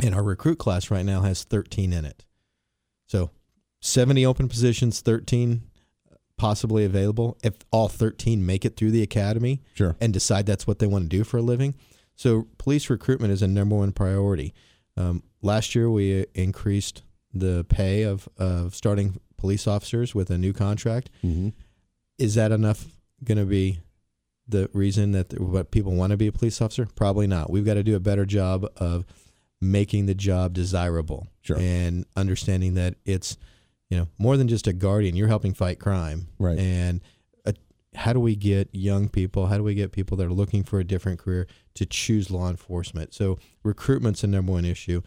[0.02, 2.24] And our recruit class right now has 13 in it.
[3.06, 3.30] So
[3.80, 5.62] 70 open positions, 13
[6.36, 7.38] possibly available.
[7.42, 9.96] If all 13 make it through the academy Sure.
[10.00, 11.74] and decide that's what they want to do for a living.
[12.14, 14.52] So police recruitment is a number one priority.
[14.96, 20.38] Um, last year, we uh, increased the pay of, of starting police officers with a
[20.38, 21.10] new contract.
[21.22, 21.50] hmm
[22.18, 22.86] Is that enough
[23.24, 23.80] going to be
[24.48, 26.86] the reason that the, what people want to be a police officer?
[26.96, 27.50] Probably not.
[27.50, 29.04] We've got to do a better job of
[29.60, 31.56] making the job desirable Sure.
[31.58, 33.36] and understanding that it's
[33.88, 35.16] you know more than just a guardian.
[35.16, 36.58] You're helping fight crime, Right.
[36.58, 37.00] And
[37.46, 37.52] uh
[37.94, 39.46] how do we get young people?
[39.46, 42.50] How do we get people that are looking for a different career to choose law
[42.50, 43.14] enforcement?
[43.14, 45.00] So recruitment's a number one issue.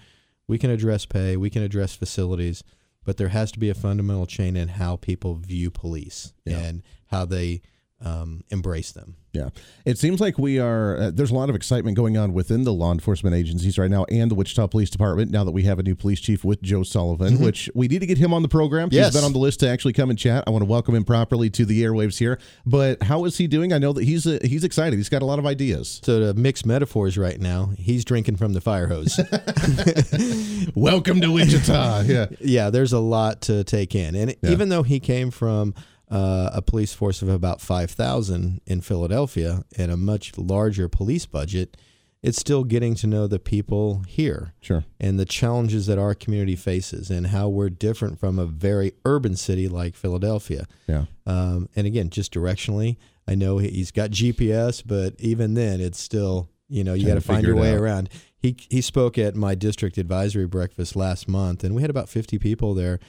[0.48, 2.64] We can address pay, we can address facilities,
[3.06, 6.58] but there has to be a fundamental change in how people view police Yeah.
[6.60, 7.62] and how they
[8.02, 9.16] um, embrace them.
[9.34, 9.50] Yeah.
[9.86, 12.74] It seems like we are, uh, there's a lot of excitement going on within the
[12.74, 15.84] law enforcement agencies right now and the Wichita Police Department now that we have a
[15.84, 18.90] new police chief with Joe Sullivan, which we need to get him on the program.
[18.92, 19.08] Yes.
[19.14, 20.46] He's been on the list to actually come and chat.
[20.48, 22.40] I want to welcome him properly to the airwaves here.
[22.66, 23.72] But how is he doing?
[23.72, 24.96] I know that he's uh, he's excited.
[24.98, 26.02] He's got a lot of ideas.
[26.04, 29.20] So to mix metaphors right now, he's drinking from the fire hose.
[30.76, 32.02] welcome to Wichita.
[32.02, 32.26] yeah.
[32.40, 34.16] yeah, there's a lot to take in.
[34.16, 34.52] And Yeah.
[34.52, 35.74] even though he came from
[36.10, 41.78] uh, a police force of about 5,000 in Philadelphia and a much larger police budget,
[42.22, 44.84] it's still getting to know the people here Sure.
[45.00, 49.36] and the challenges that our community faces and how we're different from a very urban
[49.36, 50.66] city like Philadelphia.
[50.88, 51.06] Yeah.
[51.26, 56.50] Um, and again, just directionally, I know he's got GPS, but even then, it's still
[56.68, 57.80] you know you got to find your way out.
[57.80, 58.10] around.
[58.38, 62.38] He he spoke at my district advisory breakfast last month, and we had about fifty
[62.40, 63.00] people there.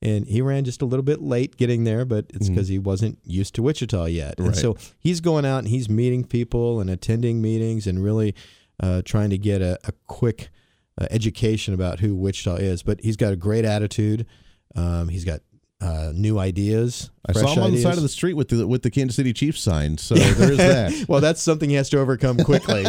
[0.00, 3.18] And he ran just a little bit late getting there, but it's because he wasn't
[3.24, 4.36] used to Wichita yet.
[4.36, 4.42] Mm-hmm.
[4.42, 4.48] Right.
[4.48, 8.34] And so he's going out and he's meeting people and attending meetings and really
[8.80, 10.50] uh, trying to get a, a quick
[11.00, 12.84] uh, education about who Wichita is.
[12.84, 14.24] But he's got a great attitude.
[14.76, 15.40] Um, he's got
[15.80, 17.10] uh, new ideas.
[17.26, 19.32] I saw him on the side of the street with the with the Kansas City
[19.32, 19.98] Chiefs sign.
[19.98, 21.04] So there is that.
[21.08, 22.84] well, that's something he has to overcome quickly.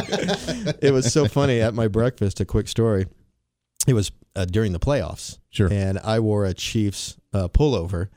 [0.82, 2.40] it was so funny at my breakfast.
[2.40, 3.06] A quick story.
[3.88, 5.72] It was uh, during the playoffs, Sure.
[5.72, 8.10] and I wore a Chiefs uh, pullover.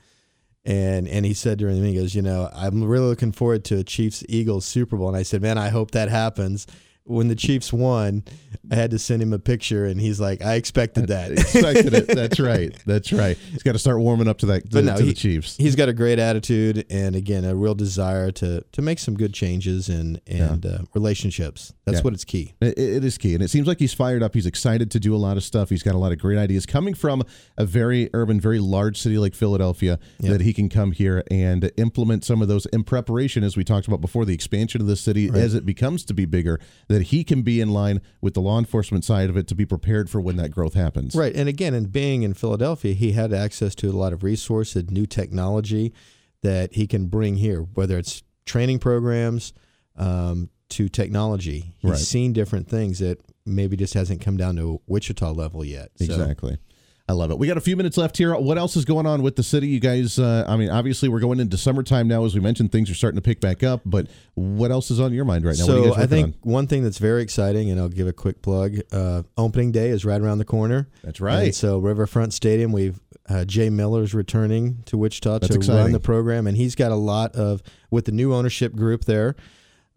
[0.64, 3.64] And and he said during the meeting, he goes, you know, I'm really looking forward
[3.66, 5.09] to a Chiefs Eagles Super Bowl.
[5.09, 6.66] And I said, man, I hope that happens.
[7.05, 8.23] When the Chiefs won,
[8.71, 11.33] I had to send him a picture, and he's like, I expected that.
[11.33, 12.07] Expected it.
[12.07, 12.73] That's right.
[12.87, 13.37] That's right.
[13.51, 15.57] He's got to start warming up to that to, no, to he- the Chiefs.
[15.57, 19.35] he's got a great attitude and again a real desire to to make some good
[19.35, 22.03] changes and and uh, relationships that's Yeah.
[22.03, 24.35] what it's key It, it is key, and it seems like he's fired up.
[24.35, 25.69] He's excited to do a lot of stuff.
[25.71, 27.25] He's got a lot of great ideas coming from
[27.59, 29.99] a very urban, very large city like Philadelphia.
[30.21, 30.33] Yep.
[30.33, 33.88] That he can come here and implement some of those in preparation, as we talked
[33.88, 36.61] about before, the expansion of the city as it becomes to be bigger.
[36.92, 39.64] That he can be in line with the law enforcement side of it to be
[39.66, 41.14] prepared for when that growth happens.
[41.14, 44.90] right and again in being in philadelphia he had access to a lot of resources
[44.90, 45.92] new technology
[46.42, 49.52] that he can bring here whether it's training programs
[49.96, 51.98] um, to technology he's Right.
[51.98, 56.59] seen different things that maybe just hasn't come down to wichita level yet So- Exactly.
[57.12, 57.38] I love it.
[57.38, 58.35] We got a few minutes left here.
[58.35, 59.68] What else is going on with the city?
[59.68, 62.25] You guys, uh, I mean, obviously we're going into summertime now.
[62.25, 63.83] As we mentioned, things are starting to pick back up.
[63.85, 65.66] But what else is on your mind right now?
[65.66, 68.14] what are you So I think one thing that's very exciting, and I'll give a
[68.14, 68.79] quick plug.
[68.90, 70.88] Uh, opening day is right around the corner.
[71.05, 71.44] That's right.
[71.44, 72.98] And so Riverfront Stadium, we've
[73.29, 75.83] uh, Jay Miller's returning to Wichita That's to exciting.
[75.83, 79.37] run the program, and he's got a lot of with the new ownership group there.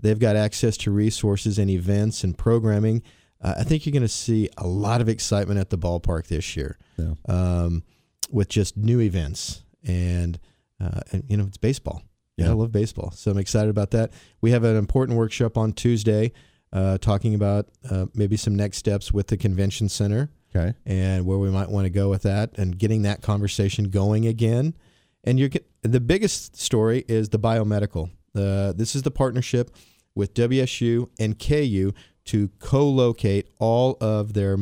[0.01, 3.04] They've got access to resources and events and programming.
[3.45, 6.58] Uh, I think you're going to see a lot of excitement at the ballpark this
[6.58, 7.13] year Yeah.
[7.27, 7.84] um,
[8.31, 10.39] with just new events and,
[10.81, 12.01] uh, and you know it's baseball.
[12.38, 12.49] Yeah.
[12.49, 14.12] I love baseball, so I'm excited about that.
[14.41, 16.34] We have an important workshop on Tuesday,
[16.73, 20.73] uh, talking about uh, maybe some next steps with the convention center Okay.
[20.86, 24.73] and where we might want to go with that, and getting that conversation going again.
[25.23, 25.49] And you're,
[25.84, 28.10] the biggest story is the biomedical.
[28.36, 29.69] Uh, this is the partnership
[30.15, 31.93] with WSU and KU
[32.25, 34.57] to co-locate all of their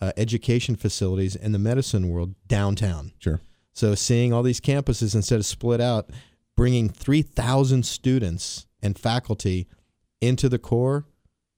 [0.00, 3.12] uh, education facilities in the medicine world downtown.
[3.18, 3.40] Sure.
[3.72, 6.10] So seeing all these campuses instead of split out,
[6.56, 9.68] bringing 3,000 students and faculty
[10.20, 11.04] into the core.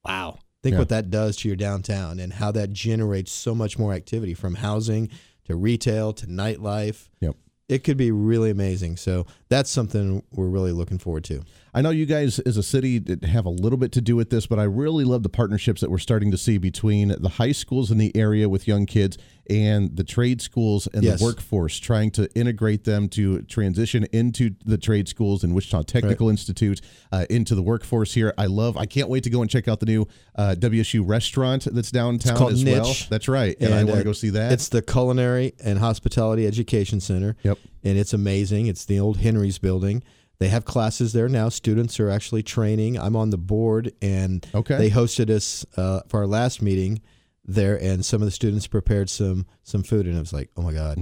[0.04, 0.38] Wow.
[0.62, 0.78] Think Yeah.
[0.80, 4.56] what that does to your downtown and how that generates so much more activity from
[4.56, 5.08] housing
[5.44, 7.08] to retail to nightlife.
[7.20, 7.36] Yep.
[7.68, 8.96] It could be really amazing.
[8.96, 11.42] So that's something we're really looking forward to.
[11.74, 14.46] I know you guys as a city have a little bit to do with this,
[14.46, 17.90] but I really love the partnerships that we're starting to see between the high schools
[17.90, 19.16] in the area with young kids
[19.48, 21.18] and the trade schools and Yes.
[21.18, 26.28] the workforce, trying to integrate them to transition into the trade schools and Wichita Technical
[26.28, 26.80] Institute
[27.10, 28.32] uh, into the workforce here.
[28.38, 28.76] I love.
[28.76, 32.36] I can't wait to go and check out the new uh, WSU restaurant that's downtown
[32.36, 32.94] called as well.
[33.10, 34.52] That's right, and, I want to uh, go see that.
[34.52, 37.36] It's the Culinary and Hospitality Education Center.
[37.42, 37.58] Yep.
[37.84, 38.66] And it's amazing.
[38.66, 40.02] It's the old Henry's building.
[40.38, 41.48] They have classes there now.
[41.48, 42.98] Students are actually training.
[42.98, 44.76] I'm on the board, and Okay.
[44.76, 47.00] they hosted us uh, for our last meeting
[47.44, 50.62] there, and some of the students prepared some some food, and I was like, oh
[50.62, 50.98] my god,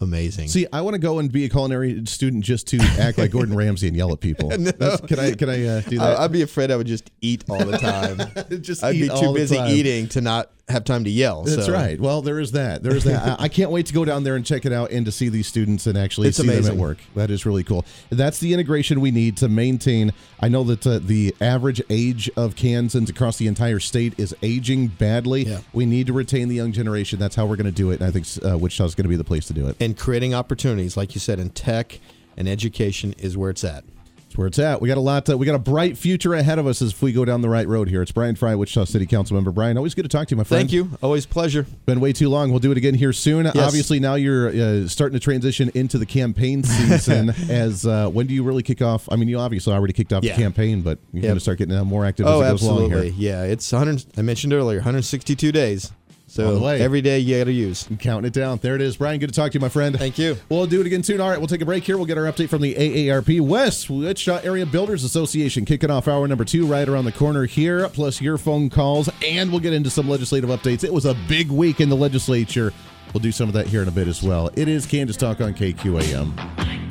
[0.00, 0.48] amazing.
[0.48, 3.56] See, I want to go and be a culinary student just to act like Gordon
[3.56, 4.48] Ramsay and yell at people.
[4.58, 5.32] That's, can I?
[5.34, 6.18] Can I uh, do that?
[6.18, 8.18] I, I'd be afraid I would just eat all the time.
[8.60, 9.70] Just I'd eat be too busy time.
[9.70, 11.42] eating to not have time to yell.
[11.42, 11.72] That's so.
[11.72, 12.00] right.
[12.00, 12.82] Well, there is that.
[12.82, 13.40] There is that.
[13.40, 15.28] I, I can't wait to go down there and check it out and to see
[15.28, 16.98] these students and actually It's see them at work.
[17.14, 17.84] That is really cool.
[18.10, 20.12] That's the integration we need to maintain.
[20.40, 24.88] I know that uh, the average age of Kansans across the entire state is aging
[24.88, 25.44] badly.
[25.44, 25.60] Yeah.
[25.72, 27.18] We need to retain the young generation.
[27.18, 27.95] That's how we're going to do it.
[28.00, 29.76] And I think uh, is going to be the place to do it.
[29.80, 31.98] And creating opportunities, like you said, in tech
[32.36, 33.84] and education is where it's at.
[34.28, 34.82] It's where it's at.
[34.82, 35.30] We got a lot.
[35.30, 37.66] uh we got a bright future ahead of us as we go down the right
[37.68, 38.02] road here.
[38.02, 39.52] It's Bryan Frye, Wichita City Council member.
[39.52, 40.62] Bryan, always good to talk to you, my friend.
[40.62, 40.90] Thank you.
[41.00, 41.64] Always pleasure.
[41.86, 42.50] Been way too long.
[42.50, 43.46] We'll do it again here soon.
[43.46, 47.30] Obviously, now you're uh, starting to transition into the campaign season.
[47.48, 49.08] as uh, when do you really kick off?
[49.12, 50.34] I mean, you obviously already kicked off Yeah.
[50.34, 51.28] the campaign, but you're Yep.
[51.28, 53.10] going to start getting uh, more active Oh, as it goes along absolutely.
[53.12, 53.30] here.
[53.32, 54.06] Yeah, it's 100.
[54.18, 55.92] I mentioned earlier, 162 days.
[56.36, 56.80] The So way.
[56.80, 57.86] every day you got to use.
[57.88, 58.58] I'm counting it down.
[58.62, 58.96] There it is.
[58.96, 59.98] Bryan, good to talk to you, my friend.
[59.98, 60.36] Thank you.
[60.48, 61.20] We'll do it again soon.
[61.20, 61.96] All right, we'll take a break here.
[61.96, 66.26] We'll get our update from the AARP West Wichita Area Builders Association kicking off hour
[66.28, 69.90] number two right around the corner here, plus your phone calls, and we'll get into
[69.90, 70.84] some legislative updates.
[70.84, 72.72] It was a big week in the legislature.
[73.14, 74.50] We'll do some of that here in a bit as well.
[74.54, 76.85] It is Kansas Talk on KQAM.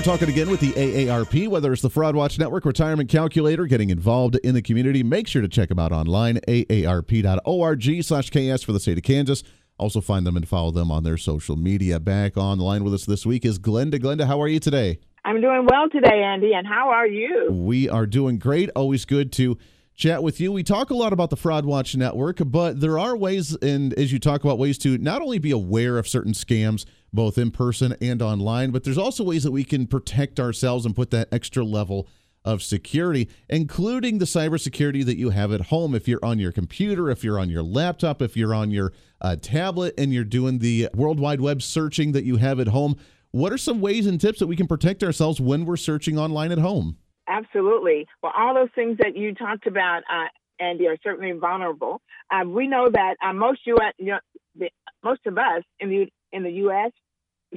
[0.00, 3.90] We're talking again with the AARP, whether it's the Fraud Watch Network Retirement Calculator, getting
[3.90, 5.02] involved in the community.
[5.02, 9.42] Make sure to check them out online, aarp.org slash KS for the state of Kansas.
[9.76, 12.00] Also find them and follow them on their social media.
[12.00, 13.96] Back on the line with us this week is Glenda.
[13.96, 15.00] Glenda, how are you today?
[15.22, 17.48] I'm doing well today, Andy, and how are you?
[17.50, 18.70] We are doing great.
[18.74, 19.58] Always good to
[20.00, 20.50] chat with you.
[20.50, 24.10] We talk a lot about the Fraud Watch Network, but there are ways, and as
[24.10, 27.94] you talk about ways to not only be aware of certain scams, both in person
[28.00, 31.62] and online, but there's also ways that we can protect ourselves and put that extra
[31.62, 32.08] level
[32.46, 35.94] of security, including the cybersecurity that you have at home.
[35.94, 39.36] If you're on your computer, if you're on your laptop, if you're on your uh,
[39.36, 42.96] tablet, and you're doing the World Wide Web searching that you have at home,
[43.32, 46.52] what are some ways and tips that we can protect ourselves when we're searching online
[46.52, 46.96] at home?
[47.30, 48.08] Absolutely.
[48.22, 50.26] Well, all those things that you talked about, uh,
[50.60, 52.02] Andy, are certainly vulnerable.
[52.30, 53.94] Um, we know that uh, most U.S.
[53.98, 54.20] You know,
[54.58, 54.70] the,
[55.04, 56.92] most of us in the in the U.S.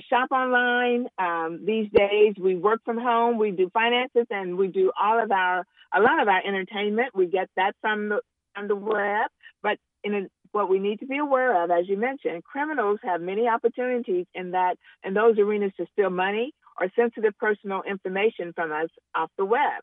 [0.10, 2.36] shop online um, these days.
[2.40, 3.40] We work from home.
[3.40, 5.66] We do finances, and we do all of our
[5.96, 7.10] a lot of our entertainment.
[7.16, 8.22] We get that from the
[8.56, 9.32] from the web.
[9.64, 10.22] But in a,
[10.52, 14.52] what we need to be aware of, as you mentioned, criminals have many opportunities in
[14.52, 19.46] that in those arenas to steal money or sensitive personal information from us off the
[19.46, 19.82] web.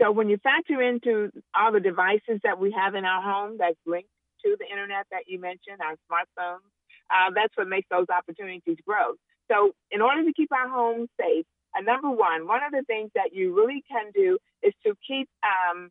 [0.00, 3.78] So when you factor into all the devices that we have in our home that's
[3.86, 4.10] linked
[4.44, 6.66] to the internet that you mentioned, our smartphones,
[7.10, 9.14] uh, that's what makes those opportunities grow.
[9.50, 13.10] So in order to keep our homes safe, uh, number one, one of the things
[13.14, 15.28] that you really can do is to keep.
[15.42, 15.90] Um,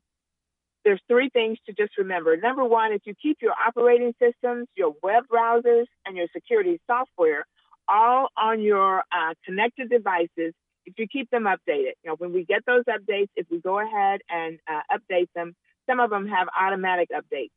[0.83, 2.37] there's three things to just remember.
[2.37, 7.45] Number one, if you keep your operating systems, your web browsers, and your security software
[7.87, 10.53] all on your uh, connected devices,
[10.85, 13.79] if you keep them updated, you know, when we get those updates, if we go
[13.79, 15.55] ahead and uh, update them,
[15.89, 17.51] some of them have automatic updates,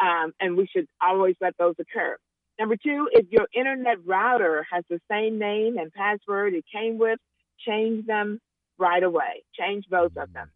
[0.00, 2.16] um, and we should always let those occur.
[2.58, 7.18] Number two, if your internet router has the same name and password it came with,
[7.66, 8.40] change them
[8.78, 9.42] right away.
[9.58, 10.50] Change both of them.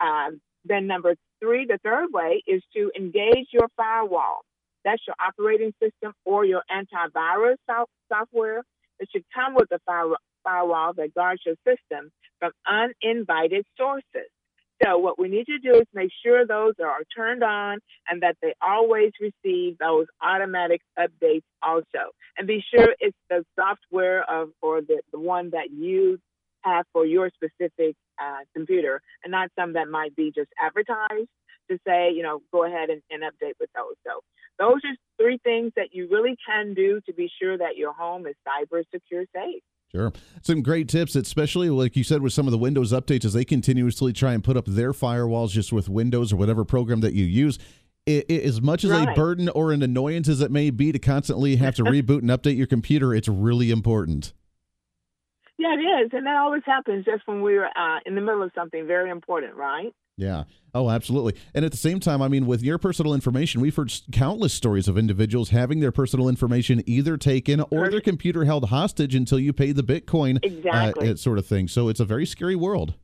[0.00, 4.40] Um, then number three, the third way is to engage your firewall.
[4.84, 7.56] That's your operating system or your antivirus
[8.08, 8.62] software
[9.00, 9.80] that should come with a
[10.44, 14.30] firewall that guards your system from uninvited sources.
[14.82, 17.78] So what we need to do is make sure those are turned on
[18.08, 22.10] and that they always receive those automatic updates also.
[22.36, 26.18] And be sure it's the software of or the, the one that you
[26.62, 31.28] have for your specific uh, computer and not some that might be just advertised
[31.70, 33.94] to say, you know, go ahead and, and update with those.
[34.06, 34.20] So
[34.58, 38.26] those are three things that you really can do to be sure that your home
[38.26, 39.62] is cyber secure safe.
[39.94, 40.12] Sure.
[40.42, 43.44] Some great tips, especially like you said with some of the Windows updates as they
[43.44, 47.24] continuously try and put up their firewalls just with Windows or whatever program that you
[47.24, 47.58] use.
[48.06, 50.98] I i as much as a burden or an annoyance as it may be to
[50.98, 54.32] constantly have to reboot and update your computer, it's really important.
[55.56, 58.50] Yeah, it is, and that always happens just when we're uh, in the middle of
[58.54, 59.94] something very important, right?
[60.16, 60.44] Yeah.
[60.74, 61.34] Oh, absolutely.
[61.54, 64.88] And at the same time, I mean, with your personal information, we've heard countless stories
[64.88, 69.52] of individuals having their personal information either taken or their computer held hostage until you
[69.52, 71.10] pay the Bitcoin, Exactly.
[71.10, 71.68] uh, sort of thing.
[71.68, 72.94] So it's a very scary world.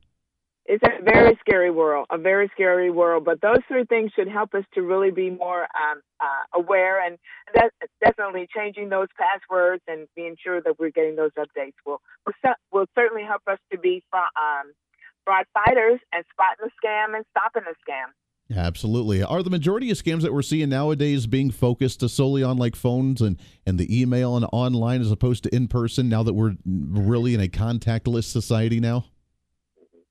[0.66, 3.24] It's a very scary world, a very scary world.
[3.24, 7.18] But those three things should help us to really be more um, uh, aware, and
[7.54, 7.72] that
[8.04, 12.86] definitely changing those passwords and being sure that we're getting those updates will will, will
[12.94, 14.70] certainly help us to be um,
[15.30, 18.06] fraud fighters and spotting the scam and stopping the scam.
[18.56, 19.22] Absolutely.
[19.22, 23.20] Are the majority of scams that we're seeing nowadays being focused solely on like phones
[23.20, 27.32] and, and the email and online as opposed to in person now that we're really
[27.34, 29.04] in a contactless society now?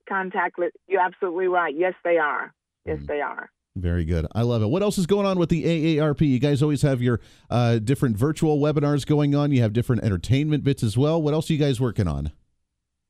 [0.10, 0.70] Contactless.
[0.88, 1.76] You're absolutely right.
[1.78, 2.54] Yes, they are.
[2.86, 3.08] Yes, Mm.
[3.08, 3.50] they are.
[3.76, 4.26] Very good.
[4.34, 4.68] I love it.
[4.68, 5.64] What else is going on with the
[5.98, 6.22] AARP?
[6.22, 9.52] You guys always have your uh, different virtual webinars going on.
[9.52, 11.22] You have different entertainment bits as well.
[11.22, 12.32] What else are you guys working on?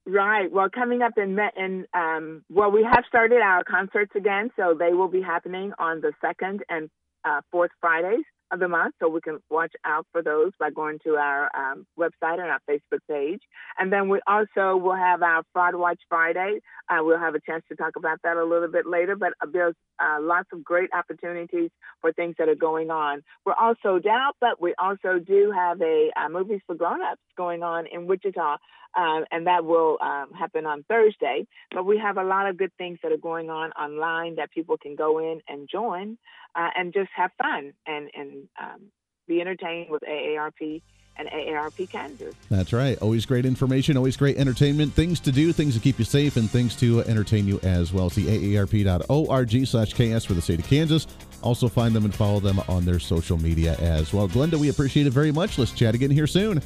[0.09, 0.51] Right.
[0.51, 4.93] Well, coming up in in um, well, we have started our concerts again, so they
[4.93, 6.89] will be happening on the second and
[7.23, 8.95] uh, fourth Fridays of the month.
[8.99, 12.59] So we can watch out for those by going to our um, website and our
[12.69, 13.41] Facebook page.
[13.77, 16.59] And then we also will have our Fraud Watch Friday.
[16.89, 19.15] Uh, we'll have a chance to talk about that a little bit later.
[19.15, 21.69] But uh, there's uh, lots of great opportunities
[22.01, 23.21] for things that are going on.
[23.45, 27.85] We're also down, but we also do have a, uh movies for grown-ups going on
[27.87, 28.57] in Wichita
[28.97, 31.47] um, and that will um, happen on Thursday.
[31.71, 34.77] But we have a lot of good things that are going on online that people
[34.77, 36.17] can go in and join
[36.55, 38.81] uh, and just have fun and and um,
[39.27, 40.81] be entertained with AARP
[41.19, 42.33] and AARP Kansas.
[42.49, 42.97] That's right.
[42.99, 46.49] Always great information, always great entertainment, things to do, things to keep you safe, and
[46.49, 48.09] things to entertain you as well.
[48.09, 51.07] See aarp.org slash KS for the state of Kansas.
[51.41, 54.27] Also find them and follow them on their social media as well.
[54.27, 55.57] Glenda, we appreciate it very much.
[55.57, 56.61] Let's chat again here soon.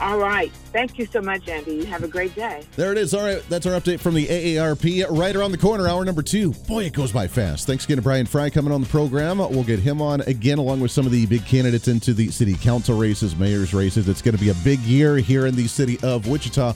[0.00, 0.50] All right.
[0.72, 1.74] Thank you so much, Andy.
[1.74, 2.64] You have a great day.
[2.74, 3.12] There it is.
[3.12, 5.06] All right, that's our update from the AARP.
[5.10, 6.52] Right around the corner, hour number two.
[6.66, 7.66] Boy, it goes by fast.
[7.66, 9.38] Thanks again to Bryan Frye coming on the program.
[9.38, 12.54] We'll get him on again, along with some of the big candidates into the city
[12.54, 14.08] council races, mayor's races.
[14.08, 16.72] It's going to be a big year here in the city of Wichita.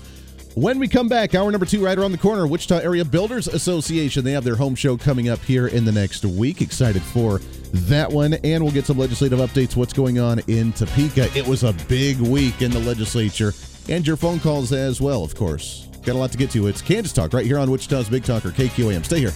[0.54, 4.22] When we come back, hour number two, right around the corner, Wichita Area Builders Association.
[4.22, 6.60] They have their home show coming up here in the next week.
[6.60, 7.40] Excited for
[7.74, 8.34] that one.
[8.34, 11.28] And we'll get some legislative updates, what's going on in Topeka.
[11.36, 13.52] It was a big week in the legislature,
[13.88, 15.88] and your phone calls as well, of course.
[16.04, 16.66] Got a lot to get to.
[16.66, 19.04] It's Kansas Talk right here on Wichita's Big Talker, KQAM.
[19.04, 19.32] Stay here.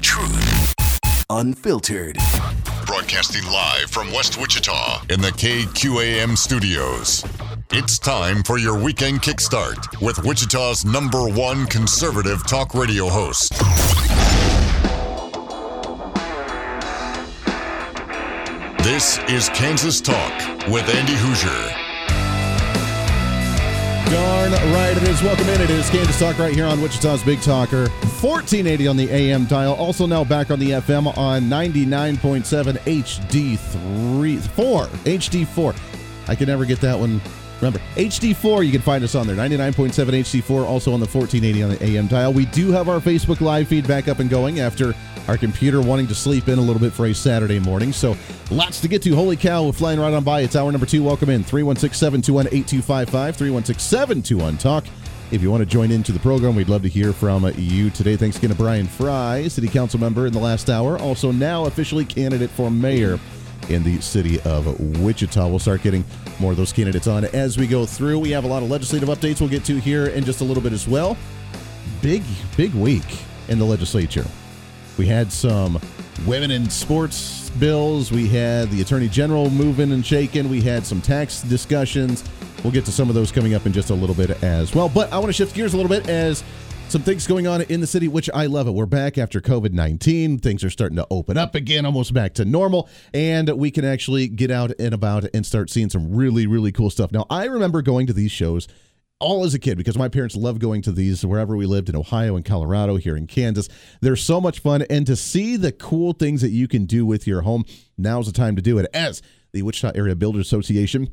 [0.00, 0.74] Truth.
[1.28, 2.16] Unfiltered.
[2.86, 7.22] Broadcasting live from West Wichita in the KQAM studios.
[7.70, 13.52] It's time for your weekend kickstart with Wichita's number one conservative talk radio host.
[18.82, 20.32] This is Kansas Talk
[20.68, 21.74] with Andy Hooser.
[24.10, 25.22] Darn right it is.
[25.22, 25.60] Welcome in.
[25.60, 27.90] It is Kansas Talk right here on Wichita's Big Talker.
[27.90, 29.74] 1480 on the AM dial.
[29.74, 34.86] Also now back on the FM on 99.7 HD3 4.
[34.86, 36.28] HD4.
[36.28, 37.20] I can never get that one.
[37.60, 39.34] Remember, HD4, you can find us on there.
[39.34, 42.32] 99.7 HD4, also on the 1480 on the AM dial.
[42.32, 44.94] We do have our Facebook Live feed back up and going after
[45.26, 47.92] our computer wanting to sleep in a little bit for a Saturday morning.
[47.92, 48.16] So
[48.50, 49.14] lots to get to.
[49.14, 50.40] Holy cow, we're flying right on by.
[50.40, 51.02] It's hour number two.
[51.02, 51.42] Welcome in.
[51.42, 53.36] 316 721 8255.
[53.36, 54.84] 316 721 Talk.
[55.30, 58.16] If you want to join into the program, we'd love to hear from you today.
[58.16, 60.98] Thanks again to Bryan Frye, City Council member in the last hour.
[60.98, 63.18] Also now officially candidate for mayor
[63.70, 65.48] in the city of Wichita.
[65.48, 66.04] We'll start getting
[66.40, 68.18] more of those candidates on as we go through.
[68.18, 70.62] We have a lot of legislative updates we'll get to here in just a little
[70.62, 71.16] bit as well.
[72.02, 72.22] Big,
[72.56, 73.04] big week
[73.48, 74.26] in the legislature.
[74.96, 75.80] We had some
[76.26, 78.10] women in sports bills.
[78.10, 80.48] We had the attorney general moving and shaking.
[80.48, 82.24] We had some tax discussions.
[82.62, 84.88] We'll get to some of those coming up in just a little bit as well.
[84.88, 86.42] But I want to shift gears a little bit as
[86.90, 88.70] some things going on in the city, which I love it.
[88.70, 90.38] We're back after COVID 19.
[90.38, 92.88] Things are starting to open up again, almost back to normal.
[93.12, 96.88] And we can actually get out and about and start seeing some really, really cool
[96.88, 97.12] stuff.
[97.12, 98.68] Now, I remember going to these shows
[99.20, 101.96] all as a kid because my parents loved going to these wherever we lived in
[101.96, 103.68] Ohio and Colorado, here in Kansas.
[104.00, 104.82] They're so much fun.
[104.88, 107.64] And to see the cool things that you can do with your home,
[107.98, 108.86] now's the time to do it.
[108.94, 109.20] As
[109.52, 111.08] the Wichita Area Builders Association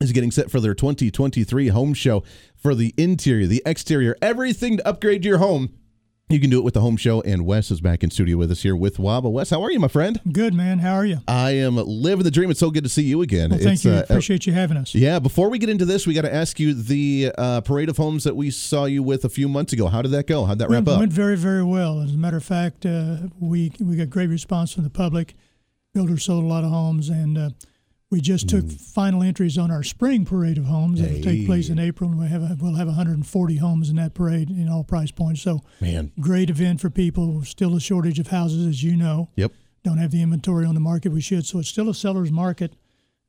[0.00, 2.22] is getting set for their 2023 home show
[2.56, 5.70] for the interior, the exterior, everything to upgrade your home.
[6.30, 8.50] You can do it with the home show, and Wes is back in studio with
[8.50, 9.30] us here with WABA.
[9.30, 10.18] Wes, how are you, my friend?
[10.32, 10.78] Good man.
[10.78, 11.18] How are you?
[11.28, 12.50] I am living the dream.
[12.50, 13.50] It's so good to see you again.
[13.50, 13.92] Well, thank It's, you.
[13.92, 14.94] uh, Appreciate you having us.
[14.94, 17.98] yeah, before we get into this, we got to ask you the uh, parade of
[17.98, 19.86] homes that we saw you with a few months ago.
[19.88, 20.46] How did that go?
[20.46, 20.98] How'd that wrap went, up?
[21.00, 22.00] went very, very well.
[22.00, 25.34] As a matter of fact, uh, we we got great response from the public.
[25.92, 27.50] Builders sold a lot of homes, and uh,
[28.14, 28.80] we just took mm.
[28.80, 32.08] final entries on our spring parade of homes that will take place in April.
[32.10, 35.42] And we have a, we'll have 140 homes in that parade in all price points.
[35.42, 37.42] So Man, great event for people.
[37.42, 39.30] Still a shortage of houses, as you know.
[39.34, 39.50] yep.
[39.82, 41.44] Don't have the inventory on the market we should.
[41.44, 42.74] So it's still a seller's market.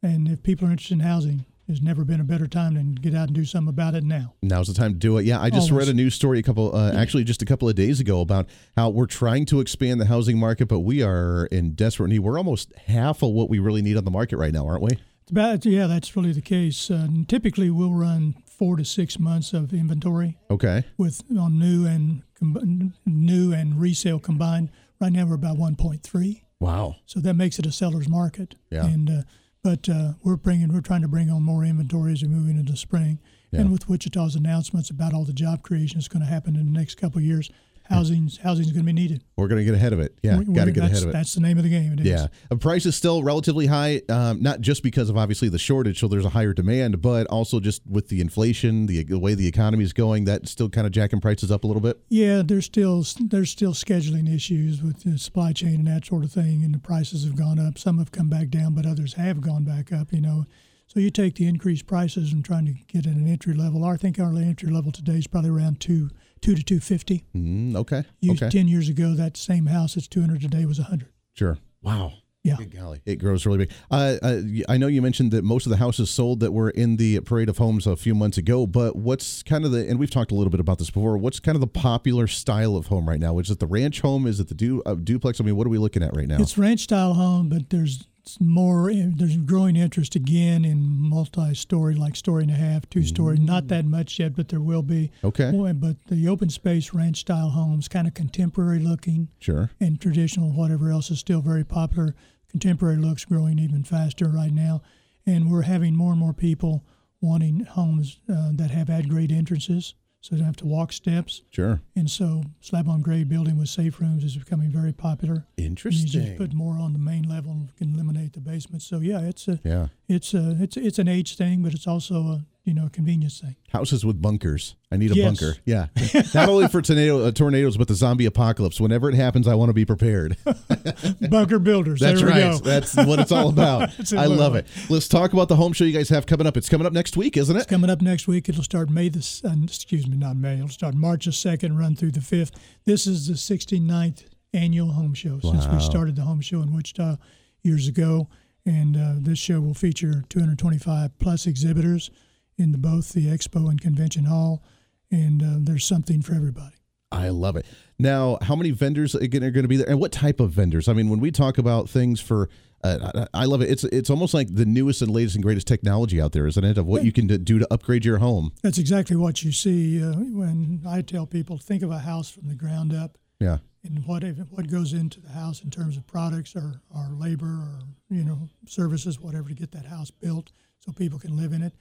[0.03, 3.15] And if people are interested in housing, there's never been a better time than get
[3.15, 4.33] out and do something about it now.
[4.43, 5.25] Now's the time to do it.
[5.25, 5.87] Yeah, I just Always.
[5.87, 8.47] read a news story a couple, uh, actually just a couple of days ago about
[8.77, 12.19] how we're trying to expand the housing market, but we are in desperate need.
[12.19, 14.91] We're almost half of what we really need on the market right now, aren't we?
[15.23, 16.91] It's about, yeah, that's really the case.
[16.91, 20.83] Uh, typically, we'll run four to six months of inventory Okay.
[20.97, 24.69] with on new and com- new and resale combined.
[25.01, 26.97] Right now, we're about 1.3, Wow.
[27.07, 28.53] so that makes it a seller's market.
[28.71, 28.85] Yeah.
[28.85, 29.21] And uh,
[29.65, 32.71] but uh, we're bringing, we're trying to bring on more inventory as we move into
[32.71, 33.17] the spring.
[33.49, 33.61] Yeah.
[33.61, 36.79] And with Wichita's announcements about all the job creation that's going to happen in the
[36.79, 37.49] next couple of years,
[37.89, 39.23] housing's housing's going to be needed.
[39.37, 40.17] We're going to get ahead of it.
[40.23, 41.13] Yeah, got to get ahead of it.
[41.13, 41.93] That's the name of the game.
[41.93, 42.05] It is.
[42.05, 45.99] Yeah, the price is still relatively high, um, not just because of obviously the shortage,
[45.99, 49.47] so there's a higher demand, but also just with the inflation, the, the way the
[49.47, 51.99] economy is going, that's still kind of jacking prices up a little bit.
[52.09, 56.31] Yeah, there's still there's still scheduling issues with the supply chain and that sort of
[56.31, 57.77] thing, and the prices have gone up.
[57.77, 60.11] Some have come back down, but others have gone back up.
[60.11, 60.45] You know,
[60.87, 63.83] so you take the increased prices and trying to get at an entry level.
[63.83, 66.09] I think our entry level today is probably around two
[66.45, 67.25] two to two fifty.
[67.35, 68.03] Mm, okay.
[68.21, 68.49] You okay.
[68.49, 71.09] ten years ago, that same house that's two hundred today was hundred.
[71.33, 71.57] Sure.
[71.81, 72.13] Wow.
[72.43, 72.57] Yeah.
[72.57, 73.01] Good golly.
[73.07, 73.71] It grows really big.
[73.89, 76.97] Uh, uh, I know you mentioned that most of the houses sold that were in
[76.97, 80.11] the parade of homes a few months ago, but what's kind of the, and we've
[80.11, 83.09] talked a little bit about this before, what's kind of the popular style of home
[83.09, 83.39] right now?
[83.39, 84.27] Is it the ranch home?
[84.27, 85.41] Is it the du- uh, duplex?
[85.41, 86.37] I mean, what are we looking at right now?
[86.39, 88.07] It's ranch style home, but there's
[88.39, 88.91] more.
[88.93, 93.37] There's growing interest again in multi-story, like story and a half, two-story.
[93.37, 95.11] Not that much yet, but there will be.
[95.23, 95.51] Okay.
[95.73, 99.71] But the open space ranch style homes, kind of contemporary looking Sure.
[99.79, 102.15] and traditional, whatever else is still very popular.
[102.49, 104.81] Contemporary looks growing even faster right now,
[105.25, 106.83] and we're having more and more people
[107.21, 109.93] wanting homes uh, that have at grade entrances,
[110.25, 111.43] so they don't have to walk steps.
[111.51, 111.81] Sure.
[111.95, 115.45] And so, slab on grade building with safe rooms is becoming very popular.
[115.55, 116.07] Interesting.
[116.21, 118.81] You just put more on the main level and can eliminate the basement.
[118.81, 119.89] So yeah, it's a Yeah.
[120.07, 123.39] it's a it's it's an age thing, but it's also a you know a convenience
[123.39, 123.55] thing.
[123.69, 124.75] Houses with bunkers.
[124.91, 125.25] I need a Yes.
[125.25, 125.57] bunker.
[125.65, 125.87] Yeah.
[126.33, 128.79] Not only for tornado, uh, tornadoes, but the zombie apocalypse.
[128.81, 130.35] Whenever it happens, I want to be prepared.
[131.29, 131.99] Bunker builders.
[131.99, 132.61] That's right.
[132.63, 133.91] That's what it's all about.
[133.97, 134.67] That's I love it.
[134.89, 136.57] Let's talk about the home show you guys have coming up.
[136.57, 137.59] It's coming up next week, isn't it?
[137.61, 140.55] It's Coming up next week, it'll start May the uh, excuse me, not May.
[140.55, 142.51] It'll start March the second, run through the fifth.
[142.85, 147.17] This is the 69th annual home show since we started the home show in Wichita
[147.63, 148.29] years ago,
[148.65, 152.09] and uh, this show will feature 225 plus exhibitors
[152.57, 154.63] in the, both the expo and convention hall,
[155.11, 156.75] and uh, there's something for everybody.
[157.11, 157.65] I love it.
[157.97, 160.87] Now, how many vendors again are going to be there, and what type of vendors?
[160.87, 162.49] I mean, when we talk about things for,
[162.83, 163.69] uh, I love it.
[163.69, 166.77] It's it's almost like the newest and latest and greatest technology out there, isn't it?
[166.77, 168.51] Of what you can do to upgrade your home.
[168.63, 172.47] That's exactly what you see uh, when I tell people think of a house from
[172.47, 173.17] the ground up.
[173.39, 173.57] Yeah.
[173.83, 177.79] and what what goes into the house in terms of products or, or labor or
[178.09, 181.73] you know services, whatever, to get that house built so people can live in it.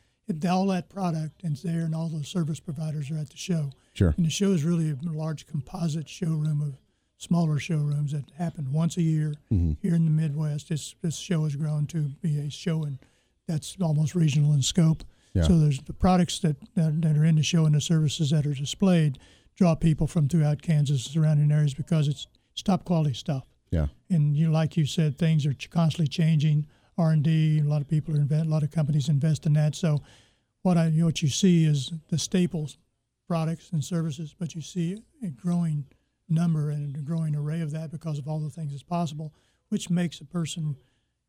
[0.49, 3.71] All that product is there, and all those service providers are at the show.
[3.95, 4.15] Sure.
[4.17, 6.79] And the show is really a large composite showroom of
[7.19, 9.73] smaller showrooms that happen once a year mm-hmm.
[9.81, 10.69] here in the Midwest.
[10.69, 12.99] This this show has grown to be a show, and
[13.47, 15.05] that's almost regional in scope.
[15.33, 15.43] Yeah.
[15.43, 18.47] So there's the products that, that that are in the show and the services that
[18.47, 19.19] are displayed
[19.57, 23.45] draw people from throughout Kansas and surrounding areas because it's, it's top quality stuff.
[23.71, 23.87] Yeah.
[24.11, 26.67] And you like you said, things are ch- constantly changing.
[26.97, 29.53] R and D, a lot of people are invest, a lot of companies invest in
[29.55, 29.75] that.
[29.75, 30.03] So
[30.63, 32.79] what I what you see is the staples
[33.27, 35.87] products and services, but you see a growing
[36.29, 39.33] number and a growing array of that because of all the things that's possible,
[39.71, 40.77] which makes a person,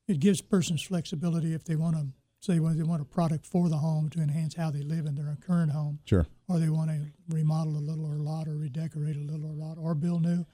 [0.08, 2.08] it gives persons flexibility if they want to
[2.42, 5.16] say when they want a product for the home to enhance how they live in
[5.16, 6.28] their current home, Sure.
[6.48, 9.54] or they want to remodel a little or a lot, or redecorate a little or
[9.54, 10.46] a lot, or build new.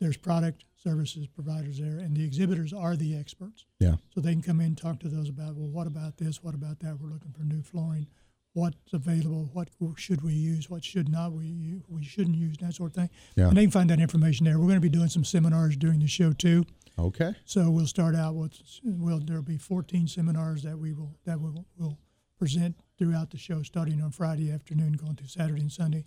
[0.00, 3.66] There's product services providers there, and the exhibitors are the experts.
[3.78, 3.96] Yeah.
[4.14, 6.42] So they can come in and talk to those about, well, what about this?
[6.42, 6.98] What about that?
[6.98, 8.06] We're looking for new flooring.
[8.54, 9.50] What's available?
[9.52, 10.68] What should we use?
[10.68, 12.56] What should not we u- we shouldn't use?
[12.58, 13.10] That sort of thing.
[13.36, 13.48] Yeah.
[13.48, 14.58] And they can find that information there.
[14.58, 16.64] We're going to be doing some seminars during the show too.
[16.98, 17.32] Okay.
[17.44, 21.50] So we'll start out with well, there'll be 14 seminars that we will that we
[21.50, 21.98] will will
[22.38, 26.04] present throughout the show, starting on Friday afternoon, going through Saturday and Sunday.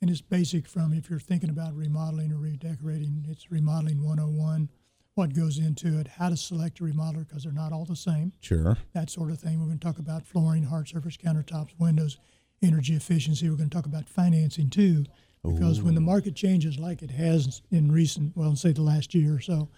[0.00, 4.68] And it's basic from if you're thinking about remodeling or redecorating, it's remodeling 101,
[5.14, 8.32] what goes into it, how to select a remodeler because they're not all the same,
[8.40, 8.78] Sure.
[8.94, 9.58] that sort of thing.
[9.60, 12.18] We're going to talk about flooring, hard surface countertops, windows,
[12.62, 13.50] energy efficiency.
[13.50, 15.04] We're going to talk about financing too,
[15.42, 19.34] because when the market changes like it has in recent, well, say the last year
[19.34, 19.68] or so,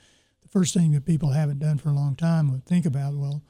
[0.42, 3.42] the first thing that people haven't done for a long time would think about, well,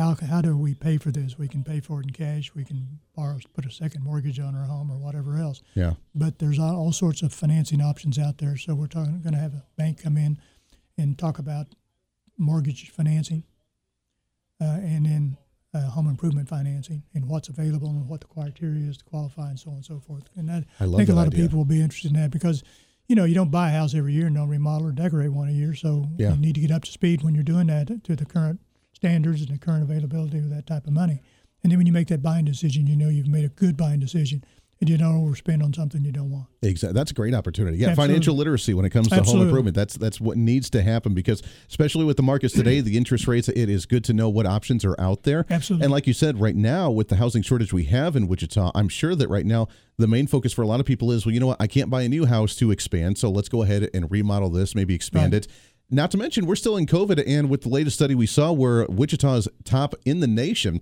[0.00, 1.38] how, how do we pay for this?
[1.38, 2.52] We can pay for it in cash.
[2.54, 5.94] We can borrow, put a second mortgage on our home or whatever else Yeah.
[6.14, 8.56] but there's all, all sorts of financing options out there.
[8.56, 10.38] So we're talking, going to have a bank come in
[10.98, 11.66] and talk about
[12.38, 13.44] mortgage financing,
[14.60, 15.36] uh, and then
[15.74, 19.58] uh, home improvement financing, and what's available and what the criteria is to qualify, and
[19.58, 20.24] so on and so forth.
[20.36, 21.40] And that, I love think a lot idea.
[21.44, 22.62] of people will be interested in that because.
[23.08, 25.48] You know, you don't buy a house every year and don't remodel or decorate one
[25.48, 25.74] a year.
[25.74, 26.30] So Yeah.
[26.32, 28.60] you need to get up to speed when you're doing that to the current
[29.04, 31.22] standards and the current availability of that type of money.
[31.62, 33.98] And then when you make that buying decision, you know you've made a good buying
[34.00, 34.44] decision
[34.78, 36.46] and you don't overspend on something you don't want.
[36.62, 36.94] Exactly.
[36.94, 37.76] That's a great opportunity.
[37.78, 38.12] Yeah, Absolutely.
[38.14, 39.74] financial literacy when it comes to home improvement.
[39.76, 43.48] That's that's what needs to happen because especially with the markets today, the interest rates,
[43.48, 45.44] it is good to know what options are out there.
[45.50, 45.84] Absolutely.
[45.84, 48.88] And like you said, right now with the housing shortage we have in Wichita, I'm
[48.88, 51.40] sure that right now the main focus for a lot of people is, well, you
[51.40, 54.10] know what, I can't buy a new house to expand, so let's go ahead and
[54.10, 55.44] remodel this, maybe expand Right.
[55.44, 55.52] it.
[55.90, 58.86] Not to mention, we're still in COVID, and with the latest study we saw, where
[58.88, 60.80] Wichita is top in the nation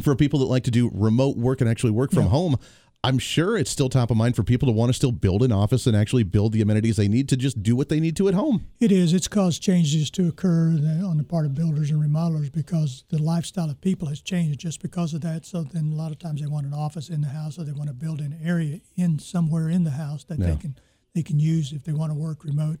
[0.00, 2.30] for people that like to do remote work and actually work from Yeah.
[2.30, 2.56] home.
[3.04, 5.52] I'm sure it's still top of mind for people to want to still build an
[5.52, 8.26] office and actually build the amenities they need to just do what they need to
[8.26, 8.64] at home.
[8.80, 9.12] It is.
[9.12, 10.70] It's caused changes to occur
[11.04, 14.80] on the part of builders and remodelers because the lifestyle of people has changed just
[14.82, 15.46] because of that.
[15.46, 17.72] So then a lot of times they want an office in the house or they
[17.72, 20.46] want to build an area in somewhere in the house that Yeah.
[20.52, 20.74] they can
[21.14, 22.80] they can use if they want to work remote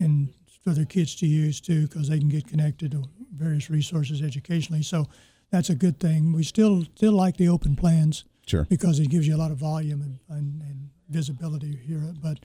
[0.00, 0.30] and
[0.68, 3.04] for their kids to use too because they can get connected to
[3.34, 4.82] various resources educationally.
[4.82, 5.06] So
[5.50, 6.32] that's a good thing.
[6.34, 8.66] We still still like the open plans Sure.
[8.68, 12.14] because it gives you a lot of volume and, and, and visibility here.
[12.22, 12.40] But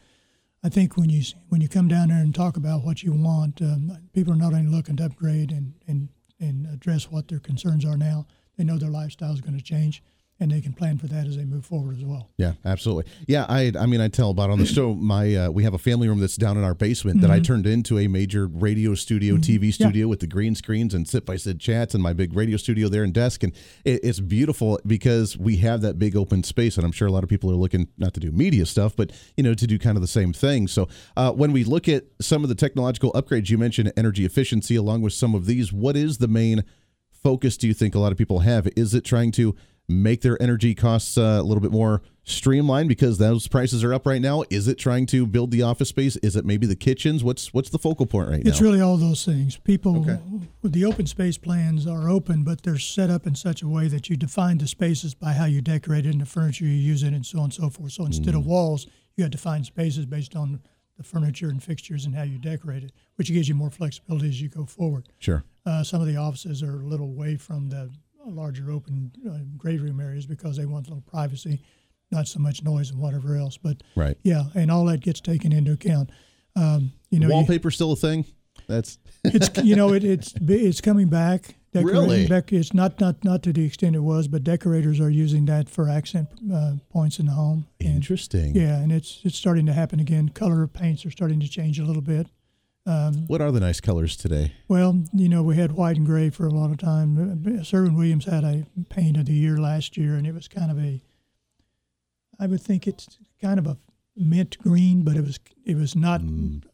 [0.63, 3.61] I think when you when you come down there and talk about what you want,
[3.61, 6.07] um, people are not only looking to upgrade and, and,
[6.39, 8.25] and address what their concerns are now,
[8.57, 10.01] they know their lifestyle is going to change,
[10.43, 12.29] and they can plan for that as they move forward as well.
[12.37, 13.11] Yeah, absolutely.
[13.27, 15.77] Yeah, I I mean I tell about on the show my uh, we have a
[15.77, 19.37] family room that's down in our basement that I turned into a major radio studio,
[19.37, 22.57] TV studio with the green screens and sit by sit chats and my big radio
[22.57, 23.53] studio there and desk and
[23.85, 27.23] it, it's beautiful because we have that big open space and I'm sure a lot
[27.23, 29.97] of people are looking not to do media stuff but you know to do kind
[29.97, 30.67] of the same thing.
[30.67, 34.75] So uh, when we look at some of the technological upgrades you mentioned energy efficiency
[34.75, 36.65] along with some of these, what is the main
[37.23, 38.67] focus do you think a lot of people have?
[38.75, 39.55] Is it trying to
[39.89, 44.05] make their energy costs uh, a little bit more streamlined because those prices are up
[44.05, 44.43] right now?
[44.49, 46.15] Is it trying to build the office space?
[46.17, 47.23] Is it maybe the kitchens?
[47.23, 48.49] What's what's the focal point right now?
[48.49, 49.57] It's really all those things.
[49.57, 50.17] People, Okay.
[50.61, 53.87] with the open space plans are open, but they're set up in such a way
[53.89, 57.03] that you define the spaces by how you decorate it and the furniture you use
[57.03, 57.91] it and so on and so forth.
[57.91, 58.39] So instead Mm.
[58.39, 60.61] of walls, you got defined spaces based on
[60.97, 64.41] the furniture and fixtures and how you decorate it, which gives you more flexibility as
[64.41, 65.09] you go forward.
[65.19, 65.43] sure.
[65.65, 67.89] Uh, some of the offices are a little away from the
[68.29, 71.61] larger open uh, great room areas because they want a little privacy,
[72.11, 73.57] not so much noise and whatever else.
[73.57, 74.17] But Right.
[74.23, 76.09] yeah, and all that gets taken into account.
[76.55, 78.25] Um, you know, you- Wallpaper still a thing?
[78.67, 81.55] That's it's you know it, it's it's coming back.
[81.73, 82.27] Really?
[82.27, 85.69] dec- it's not not not to the extent it was, but decorators are using that
[85.69, 87.65] for accent uh, points in the home.
[87.81, 88.55] And, interesting.
[88.55, 90.29] yeah, and it's it's starting to happen again.
[90.29, 92.27] Color of paints are starting to change a little bit.
[92.85, 94.53] What are the nice colors today?
[94.67, 97.63] Well, you know, we had white and gray for a lot of time.
[97.63, 101.01] Sherwin-Williams had a paint of the year last year, and it was kind of a,
[102.39, 103.77] I would think it's kind of a
[104.15, 106.21] mint green, but it was it was not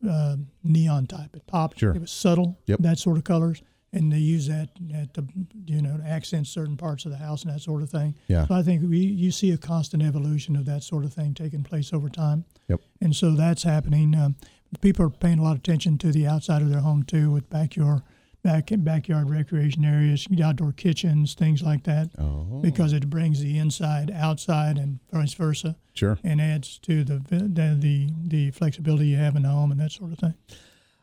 [0.08, 1.36] uh, neon type.
[1.36, 1.78] It popped.
[1.78, 1.80] Mm.
[1.80, 1.96] Sure.
[1.96, 2.60] It was subtle.
[2.66, 2.80] Yep.
[2.80, 3.62] That sort of colors,
[3.94, 5.28] and they use that at the
[5.66, 8.16] you know to accent certain parts of the house and that sort of thing.
[8.28, 8.48] Yeah.
[8.48, 11.64] So I think we you see a constant evolution of that sort of thing taking
[11.64, 12.46] place over time.
[12.68, 12.82] Yep.
[13.02, 14.16] And so that's happening.
[14.16, 14.36] Um,
[14.82, 17.50] people are paying a lot of attention to the outside of their home too, with
[17.50, 18.02] backyard,
[18.44, 22.60] back backyard recreation areas, outdoor kitchens, things like that, Oh.
[22.62, 26.18] because it brings the inside outside and vice versa, Sure.
[26.24, 29.92] and adds to the the the, the flexibility you have in the home and that
[29.92, 30.34] sort of thing.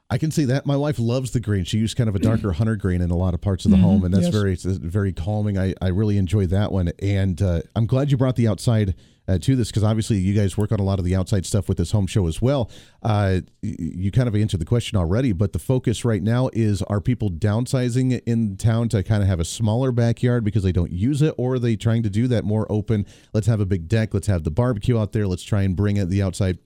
[0.09, 0.67] I can see that.
[0.67, 1.65] My wife loves the green.
[1.65, 3.77] She used kind of a darker hunter green in a lot of parts of the
[3.77, 4.33] home, and that's yes.
[4.33, 5.59] very very calming.
[5.59, 8.95] I, I really enjoy that one, and uh, I'm glad you brought the outside
[9.29, 11.69] uh, to this because obviously you guys work on a lot of the outside stuff
[11.69, 12.71] with this home show as well.
[13.03, 17.01] Uh, you kind of answered the question already, but the focus right now is: Are
[17.01, 21.23] people downsizing in town to kind of have a smaller backyard because they don't use
[21.23, 23.07] it, or are they trying to do that more open?
[23.33, 24.15] Let's have a big deck.
[24.15, 25.27] Let's have the barbecue out there.
[25.27, 26.59] Let's try and bring it the outside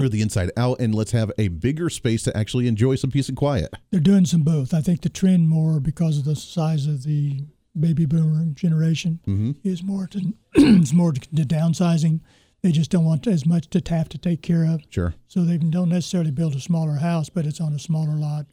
[0.00, 3.28] or the inside out and let's have a bigger space to actually enjoy some peace
[3.28, 3.72] and quiet.
[3.90, 4.74] They're doing some both.
[4.74, 7.44] I think the trend more because of the size of the
[7.78, 9.52] baby boomer generation Mm-hmm.
[9.64, 12.20] is more to is more to, to downsizing
[12.62, 14.82] They just don't want as much to have to take care of.
[14.90, 15.14] Sure.
[15.28, 18.46] So they don't necessarily build a smaller house, but it's on a smaller lot,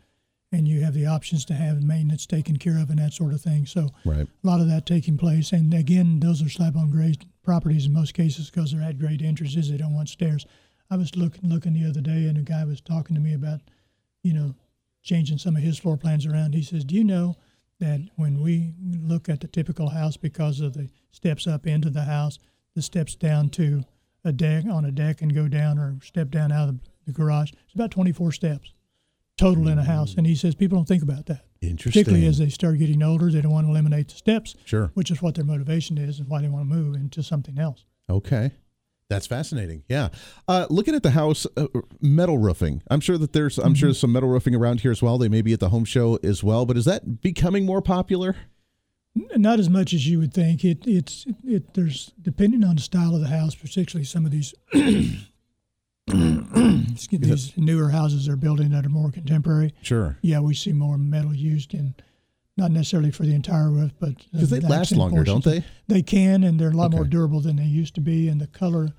[0.51, 3.41] and you have the options to have maintenance taken care of and that sort of
[3.41, 3.65] thing.
[3.67, 4.27] So Right.
[4.43, 5.51] a lot of that taking place.
[5.51, 9.21] And again, those are slab on grade properties in most cases because they're at grade
[9.21, 9.69] entrances.
[9.69, 10.45] They don't want stairs.
[10.89, 13.61] I was looking looking the other day, and a guy was talking to me about,
[14.23, 14.55] you know,
[15.03, 16.55] changing some of his floor plans around.
[16.55, 17.35] He says, "Do you know
[17.79, 22.03] that when we look at the typical house, because of the steps up into the
[22.03, 22.37] house,
[22.75, 23.83] the steps down to
[24.23, 27.51] a deck on a deck and go down or step down out of the garage,
[27.65, 28.73] it's about 24 steps
[29.37, 31.91] total in a house." And he says people don't think about that Interesting.
[32.03, 33.31] particularly as they start getting older.
[33.31, 34.91] They don't want to eliminate the steps, Sure.
[34.93, 37.85] which is what their motivation is and why they want to move into something else.
[38.09, 38.51] Okay.
[39.09, 39.83] That's fascinating.
[39.89, 40.09] Yeah.
[40.47, 41.65] Uh, looking at the house, uh,
[41.99, 42.83] metal roofing.
[42.91, 45.17] I'm sure that there's, I'm sure there's some metal roofing around here as well.
[45.17, 48.35] They may be at the home show as well, but is that becoming more popular?
[49.15, 50.63] Not as much as you would think.
[50.63, 54.53] It it's it there's depending on the style of the house, particularly some of these
[57.11, 59.73] these newer houses they're building that are more contemporary.
[59.81, 60.17] Sure.
[60.21, 61.95] Yeah, we see more metal used in
[62.59, 65.63] not necessarily for the entire roof, but Because they the last longer, don't they?
[65.87, 68.27] They can, and they're a lot more durable than they used to be.
[68.27, 68.89] And the color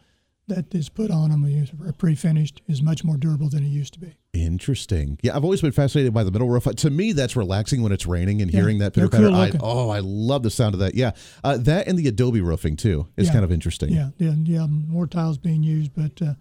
[0.49, 4.01] that is put on them, is pre-finished, is much more durable than it used to
[4.01, 4.17] be.
[4.33, 5.19] Interesting.
[5.23, 6.65] Yeah, I've always been fascinated by the metal roof.
[6.65, 9.27] To me, that's relaxing when it's raining and Yeah, hearing that pitter patter.
[9.29, 10.95] cool I, oh, I love the sound of that.
[10.97, 11.13] Yeah,
[11.45, 13.33] uh, that and the Adobe roofing too is Yeah.
[13.35, 13.93] kind of interesting.
[13.93, 14.67] Yeah, yeah, yeah.
[14.67, 16.35] More tiles being used, but uh,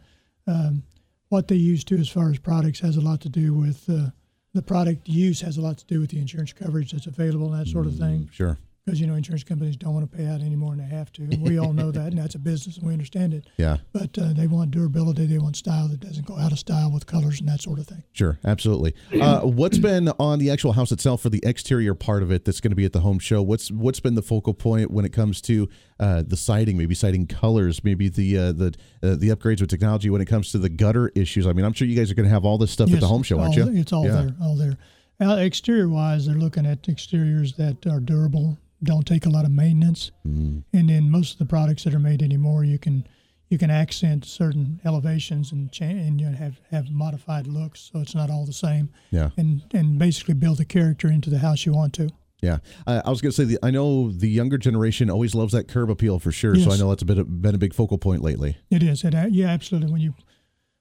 [0.48, 0.84] um,
[1.28, 4.10] what they use to as far as products has a lot to do with uh,
[4.54, 7.66] the product use has a lot to do with the insurance coverage that's available and
[7.66, 8.22] that sort of thing.
[8.22, 8.58] Mm, sure.
[8.90, 11.12] Because you know insurance companies don't want to pay out any more than they have
[11.14, 11.22] to.
[11.22, 13.46] And we all know that, and that's a business, and we understand it.
[13.58, 13.78] Yeah.
[13.94, 15.28] But uh, they want durability.
[15.28, 17.86] They want style that doesn't go out of style with colors and that sort of
[17.86, 18.02] thing.
[18.14, 18.96] Sure, absolutely.
[19.22, 22.60] Uh, what's been on the actual house itself for the exterior part of it that's
[22.60, 23.44] going to be at the home show?
[23.44, 25.70] What's what's been the focal point when it comes to
[26.00, 28.74] uh, the siding, maybe siding colors, maybe the uh, the
[29.04, 31.46] uh, the upgrades with technology when it comes to the gutter issues?
[31.46, 33.08] I mean, I'm sure you guys are going to have all this stuff at the
[33.08, 33.80] home show, aren't all- you?
[33.82, 34.12] It's all Yeah.
[34.22, 34.78] there, all there.
[35.22, 40.12] Exterior wise, they're looking at exteriors that are durable, don't take a lot of maintenance,
[40.28, 40.60] Mm-hmm.
[40.78, 43.08] and then most of the products that are made anymore, you can
[43.50, 48.00] you can accent certain elevations and change and you know, have have modified looks, so
[48.00, 48.90] it's not all the same.
[49.12, 49.30] Yeah.
[49.38, 52.10] and and basically build the character into the house you want to.
[52.42, 55.52] Yeah, uh, I was going to say the, I know the younger generation always loves
[55.52, 56.56] that curb appeal for sure.
[56.56, 58.58] So I know that's a bit been a big focal point lately.
[58.70, 59.04] It is.
[59.04, 59.92] It, uh, yeah, absolutely.
[59.92, 60.14] When you,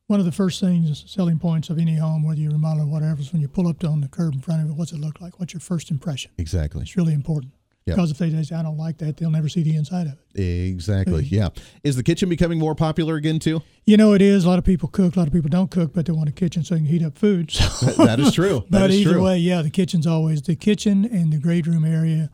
[0.07, 3.21] one of the first things, selling points of any home, whether you remodel or whatever,
[3.21, 5.21] is when you pull up on the curb in front of it, what's it look
[5.21, 5.41] like?
[5.41, 6.31] What's your first impression?
[6.39, 6.83] Exactly.
[6.83, 7.53] It's really important.
[7.89, 7.95] Yeah.
[7.95, 10.41] Because if they say, I don't like that, they'll never see the inside of it.
[10.69, 11.25] Exactly.
[11.25, 11.49] Yeah.
[11.83, 13.63] Is the kitchen becoming more popular again too?
[13.87, 14.45] You know, it is.
[14.45, 16.33] A lot of people cook, a lot of people don't cook, but they want a
[16.33, 17.51] kitchen so they can heat up food.
[17.79, 17.87] So.
[17.87, 18.65] That- that is true.
[18.71, 19.25] That but is either true.
[19.25, 22.31] way, yeah, the kitchen's always the kitchen and the great room area.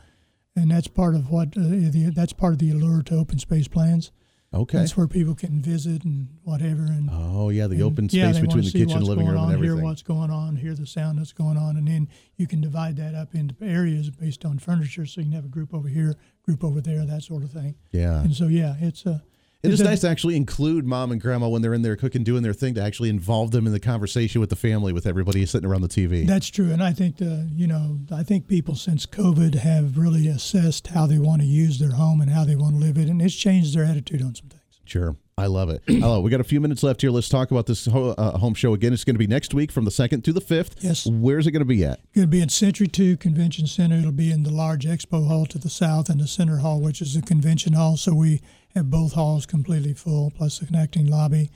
[0.56, 3.68] And that's part of what, uh, the, that's part of the allure to open space
[3.68, 4.10] plans.
[4.54, 4.78] Okay.
[4.78, 6.82] That's where people can visit and whatever.
[6.82, 9.24] And Oh yeah, the And, open yeah, space they between the see kitchen, what's living
[9.24, 9.76] going room, on, and everything.
[9.76, 12.96] Hear what's going on, hear the sound that's going on, and then you can divide
[12.96, 15.06] that up into areas based on furniture.
[15.06, 17.74] So you can have a group over here, group over there, that sort of thing.
[17.90, 18.22] Yeah.
[18.22, 19.18] And so yeah, it's uh,
[19.64, 22.42] Is it's nice to actually include mom and grandma when they're in there cooking, doing
[22.42, 25.68] their thing, to actually involve them in the conversation with the family, with everybody sitting
[25.68, 26.26] around the TV.
[26.26, 30.28] That's true, and I think the you know I think people since COVID have really
[30.28, 33.08] assessed how they want to use their home and how they want to live it,
[33.08, 34.80] and it's changed their attitude on some things.
[34.84, 35.16] Sure.
[35.36, 35.82] I love it.
[35.88, 36.22] I love it.
[36.22, 37.10] We got a few minutes left here.
[37.10, 38.92] Let's talk about this ho- uh, home show again.
[38.92, 40.74] It's going to be next week from the 2nd to the 5th.
[40.78, 41.06] Yes.
[41.06, 41.98] Where's it going to be at?
[42.04, 43.96] It's going to be at Century Two Convention Center.
[43.96, 47.02] It'll be in the large expo hall to the south and the center hall, which
[47.02, 47.96] is the convention hall.
[47.96, 48.42] So we
[48.76, 51.50] have both halls completely full, plus the connecting lobby.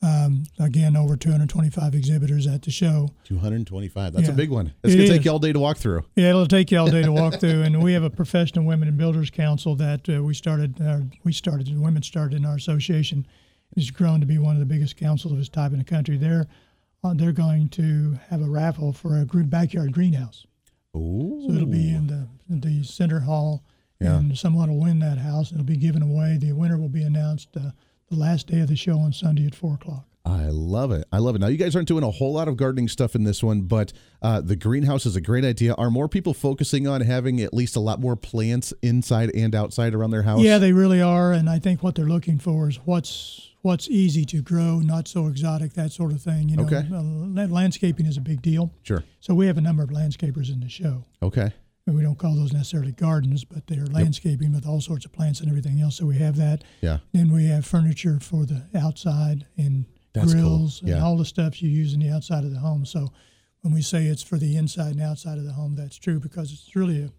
[0.00, 3.08] Um, again, over 225 exhibitors at the show.
[3.24, 4.12] 225.
[4.12, 4.72] That's a big one.
[4.84, 6.04] It's It going to take you all day to walk through.
[6.14, 8.86] Yeah, it'll take you all day to walk through, and we have a professional women
[8.86, 10.80] and builders council that uh, we started.
[10.80, 11.68] Uh, we started.
[11.76, 13.26] Women started in our association.
[13.76, 16.16] It's grown to be one of the biggest councils of its type in the country.
[16.16, 16.46] They're
[17.02, 20.46] uh, they're going to have a raffle for a backyard greenhouse.
[20.96, 21.42] Ooh.
[21.48, 23.64] So it'll be in the the center hall,
[24.00, 24.18] Yeah.
[24.18, 25.50] and someone will win that house.
[25.50, 26.38] It'll be given away.
[26.40, 27.70] The winner will be announced uh,
[28.08, 30.04] the last day of the show on Sunday at four o'clock.
[30.24, 31.06] I love it.
[31.10, 31.40] I love it.
[31.40, 33.94] Now, you guys aren't doing a whole lot of gardening stuff in this one, but
[34.20, 35.72] uh, the greenhouse is a great idea.
[35.74, 39.94] Are more people focusing on having at least a lot more plants inside and outside
[39.94, 40.40] around their house?
[40.42, 44.24] Yeah, they really are, and I think what they're looking for is what's what's easy
[44.26, 46.48] to grow, not so exotic, that sort of thing.
[46.48, 46.86] You know, Okay.
[46.92, 48.72] uh, landscaping is a big deal.
[48.82, 49.02] Sure.
[49.20, 51.04] So we have a number of landscapers in the show.
[51.22, 51.52] Okay.
[51.88, 55.40] And we don't call those necessarily gardens, but they're landscaping with all sorts of plants
[55.40, 55.96] and everything else.
[55.96, 56.62] So we have that.
[56.82, 56.98] Yeah.
[57.14, 60.42] Then we have furniture for the outside and That's cool.
[60.42, 62.84] grills and all the stuff you use in the outside of the home.
[62.84, 63.08] So
[63.62, 66.52] when we say it's for the inside and outside of the home, that's true because
[66.52, 67.10] it's really a,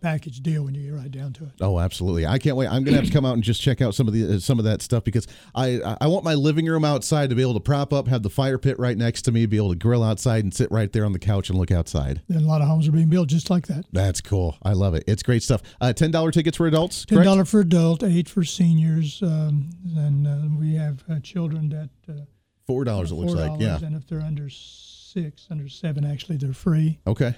[0.00, 1.50] package deal when you get right down to it.
[1.60, 2.26] Oh, absolutely!
[2.26, 2.68] I can't wait.
[2.68, 4.58] I'm gonna have to come out and just check out some of the uh, some
[4.58, 7.60] of that stuff because I I want my living room outside to be able to
[7.60, 10.44] prop up, have the fire pit right next to me, be able to grill outside
[10.44, 12.22] and sit right there on the couch and look outside.
[12.28, 13.84] And a lot of homes are being built just like that.
[13.92, 14.56] That's cool.
[14.62, 15.04] I love it.
[15.06, 15.62] It's great stuff.
[15.80, 17.04] Uh, Ten dollar tickets for adults.
[17.04, 21.90] Ten dollar for adult, eight for seniors, um, and uh, we have uh, children that
[22.12, 22.22] uh,
[22.66, 23.12] Four dollars.
[23.12, 23.60] It looks $4, like.
[23.60, 23.78] Yeah.
[23.80, 26.98] And if they're under six, under seven, actually, they're free.
[27.06, 27.34] Okay.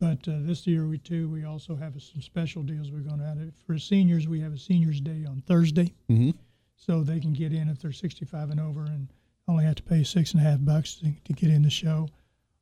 [0.00, 3.26] But uh, this year, we too, we also have some special deals we're going to
[3.26, 3.38] have.
[3.66, 6.34] For seniors, we have a seniors day on Thursday, Mhm.
[6.74, 9.08] so they can get in if they're 65 and over, and
[9.46, 12.08] only have to pay six and a half bucks to, to get in the show.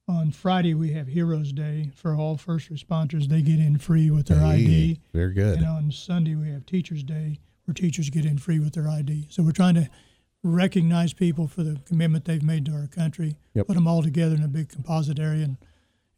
[0.09, 3.29] On Friday, we have Heroes Day for all first responders.
[3.29, 5.01] They get in free with their Hey, ID.
[5.13, 5.59] Very good.
[5.59, 9.27] And on Sunday, we have Teachers Day, where teachers get in free with their ID.
[9.29, 9.89] So we're trying to
[10.43, 13.67] recognize people for the commitment they've made to our country, Yep.
[13.69, 15.57] put them all together in a big composite area, and,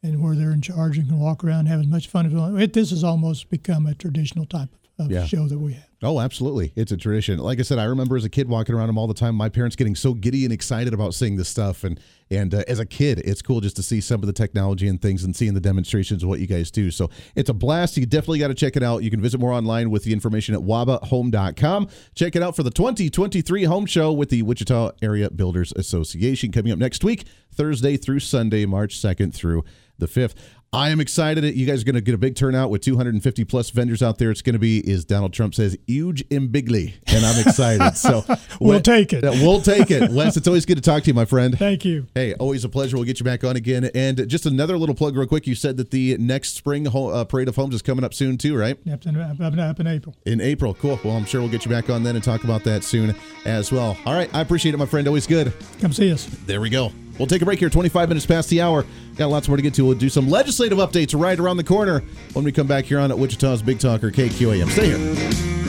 [0.03, 2.59] and where they're in charge and can walk around as much fun.
[2.59, 4.71] It, this has almost become a traditional type
[5.07, 5.27] of Yeah.
[5.27, 5.85] show that we have.
[6.03, 6.73] Oh, absolutely.
[6.77, 7.39] It's a tradition.
[7.39, 9.51] Like I said, I remember as a kid walking around them all the time, my
[9.51, 11.85] parents getting so giddy and excited about seeing this stuff.
[11.85, 14.87] And and uh, as a kid, it's cool just to see some of the technology
[14.89, 16.91] and things and seeing the demonstrations of what you guys do.
[16.93, 17.97] So it's a blast.
[17.97, 19.03] You definitely got to check it out.
[19.03, 21.89] You can visit more online with the information at wabahome.com.
[22.15, 26.73] Check it out for the 2023 home show with the Wichita Area Builders Association coming
[26.73, 29.65] up next week, Thursday through Sunday, March 2nd through
[29.99, 30.35] the 5th.
[30.73, 31.43] I am excited.
[31.43, 34.19] That you guys are going to get a big turnout with 250 plus vendors out
[34.19, 34.31] there.
[34.31, 37.97] It's going to be, as Donald Trump says, huge and bigly, and I'm excited.
[37.97, 38.25] So
[38.61, 39.25] We'll Wes- take it.
[39.25, 40.37] We'll take it, Wes.
[40.37, 41.59] It's always good to talk to you, my friend.
[41.59, 42.07] Thank you.
[42.15, 42.97] Hey, always a pleasure.
[42.97, 43.91] We'll get you back on again.
[43.97, 45.49] And just another little plug, real quick.
[45.49, 48.39] You said that the next spring ho- uh, parade of homes is coming up soon,
[48.39, 48.79] too, right?
[48.93, 50.15] Up in, up, up, up in April.
[50.25, 50.75] In April.
[50.75, 51.01] Cool.
[51.03, 53.73] Well, I'm sure we'll get you back on then and talk about that soon as
[53.73, 53.97] well.
[54.07, 54.33] All right.
[54.33, 55.09] I appreciate it, my friend.
[55.09, 55.53] Always good.
[55.81, 56.27] Come see us.
[56.47, 56.93] There we go.
[57.21, 58.87] We'll take a break here, 25 minutes past the hour.
[59.17, 59.85] Got lots more to get to.
[59.85, 62.03] We'll do some legislative updates right around the corner
[62.33, 64.71] when we come back here on at Wichita's Big Talker KQAM.
[64.71, 65.60] Stay here.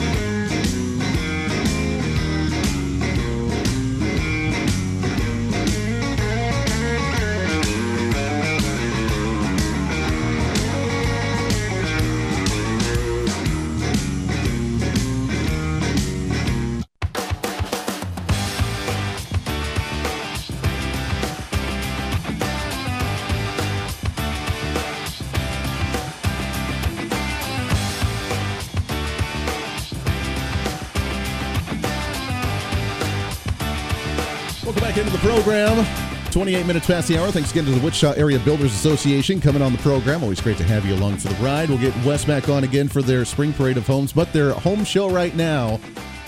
[36.52, 37.30] 28 minutes past the hour.
[37.30, 40.22] Thanks again to the Wichita Area Builders Association coming on the program.
[40.22, 41.70] Always great to have you along for the ride.
[41.70, 44.84] We'll get Wes back on again for their spring parade of homes, but their home
[44.84, 45.78] show right now,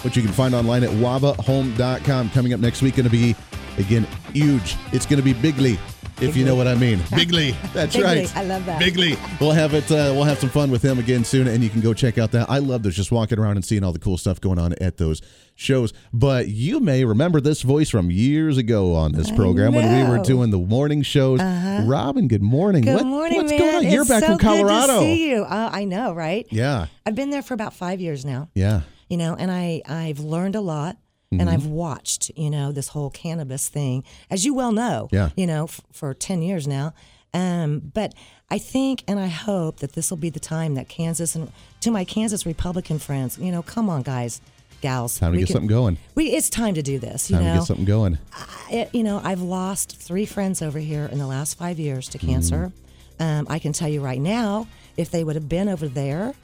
[0.00, 2.30] which you can find online at wabahome.com.
[2.30, 3.36] Coming up next week, going to be,
[3.76, 4.78] again, huge.
[4.92, 5.78] It's going to be bigly.
[6.20, 7.52] If you know what I mean, bigly.
[7.72, 8.04] That's Bigly.
[8.04, 8.36] right.
[8.36, 8.80] I love that.
[8.80, 9.18] Bigly.
[9.40, 9.90] We'll have it.
[9.90, 12.30] Uh, we'll have some fun with him again soon, and you can go check out
[12.32, 12.48] that.
[12.48, 12.94] I love those.
[12.94, 15.20] Just walking around and seeing all the cool stuff going on at those
[15.56, 15.92] shows.
[16.12, 20.22] But you may remember this voice from years ago on this program when we were
[20.22, 21.40] doing the morning shows.
[21.40, 22.82] Robin, good morning.
[22.84, 23.58] Good What- morning, what's man.
[23.60, 23.90] going on?
[23.90, 24.86] You're It's back so from Colorado.
[24.86, 25.42] Good to see you.
[25.42, 26.46] Uh, I know, right?
[26.50, 28.48] Yeah, I've been there for about five years now.
[28.54, 28.82] yeah.
[29.10, 30.96] You know, and I I've learned a lot.
[31.40, 31.48] And Mm-hmm.
[31.48, 35.30] I've watched, you know, this whole cannabis thing, as you well know, Yeah.
[35.36, 36.94] you know, f- for 10 years now.
[37.32, 38.14] Um, but
[38.50, 41.90] I think and I hope that this will be the time that Kansas and to
[41.90, 44.40] my Kansas Republican friends, you know, come on, guys,
[44.80, 45.18] gals.
[45.18, 45.96] Time to get something going.
[46.14, 47.52] We, it's time to do this, you Time know.
[47.54, 48.18] to get something going.
[48.70, 52.18] it, you know, I've lost three friends over here in the last five years to
[52.18, 52.72] cancer.
[53.18, 56.34] Um, I can tell you right now, if they would have been over there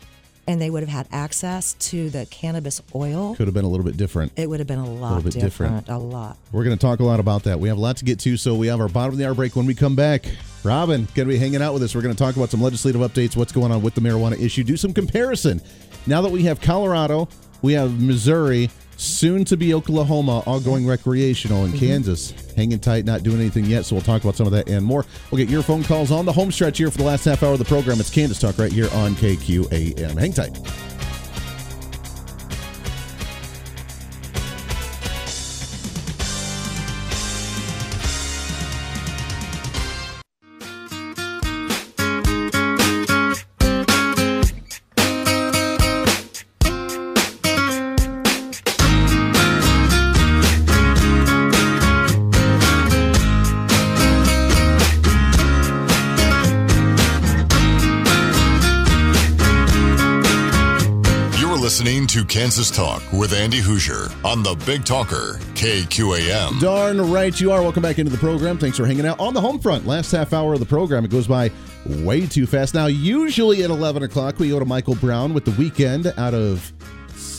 [0.46, 3.84] and they would have had access to the cannabis oil, Could have been a little
[3.84, 4.32] bit different.
[4.36, 5.86] it would have been a lot bit different.
[5.86, 6.36] different, A lot.
[6.52, 7.60] We're going to talk a lot about that.
[7.60, 9.34] We have a lot to get to, so we have our bottom of the hour
[9.34, 10.24] break when we come back.
[10.64, 11.94] Robin, going to be hanging out with us.
[11.94, 14.64] We're going to talk about some legislative updates, what's going on with the marijuana issue,
[14.64, 15.60] do some comparison.
[16.06, 17.28] Now that we have Colorado,
[17.62, 18.70] we have Missouri,
[19.00, 21.86] soon to be Oklahoma, all going recreational, and mm-hmm.
[21.86, 23.84] Kansas hanging tight, not doing anything yet.
[23.84, 25.06] So we'll talk about some of that and more.
[25.30, 27.52] We'll get your phone calls on the home stretch here for the last half hour
[27.52, 28.00] of the program.
[28.00, 30.18] It's Kansas Talk right here on KQAM.
[30.18, 30.99] Hang tight.
[62.60, 66.60] Kansas Talk with Andy Hooser on the Big Talker, KQAM.
[66.60, 67.62] Darn right you are.
[67.62, 68.58] Welcome back into the program.
[68.58, 69.86] Thanks for hanging out on the home front.
[69.86, 71.02] Last half hour of the program.
[71.06, 71.50] It goes by
[71.86, 72.74] way too fast.
[72.74, 76.70] Now, usually at 11 o'clock, we go to Michael Brown with the weekend out of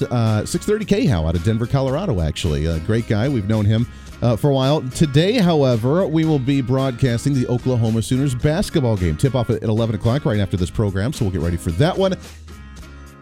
[0.09, 2.65] uh, 630 KHOW out of Denver, Colorado, actually.
[2.65, 3.29] A great guy.
[3.29, 3.85] We've known him
[4.21, 4.81] uh, for a while.
[4.89, 9.17] Today, however, we will be broadcasting the Oklahoma Sooners basketball game.
[9.17, 11.97] Tip off at 11 o'clock right after this program, so we'll get ready for that
[11.97, 12.15] one.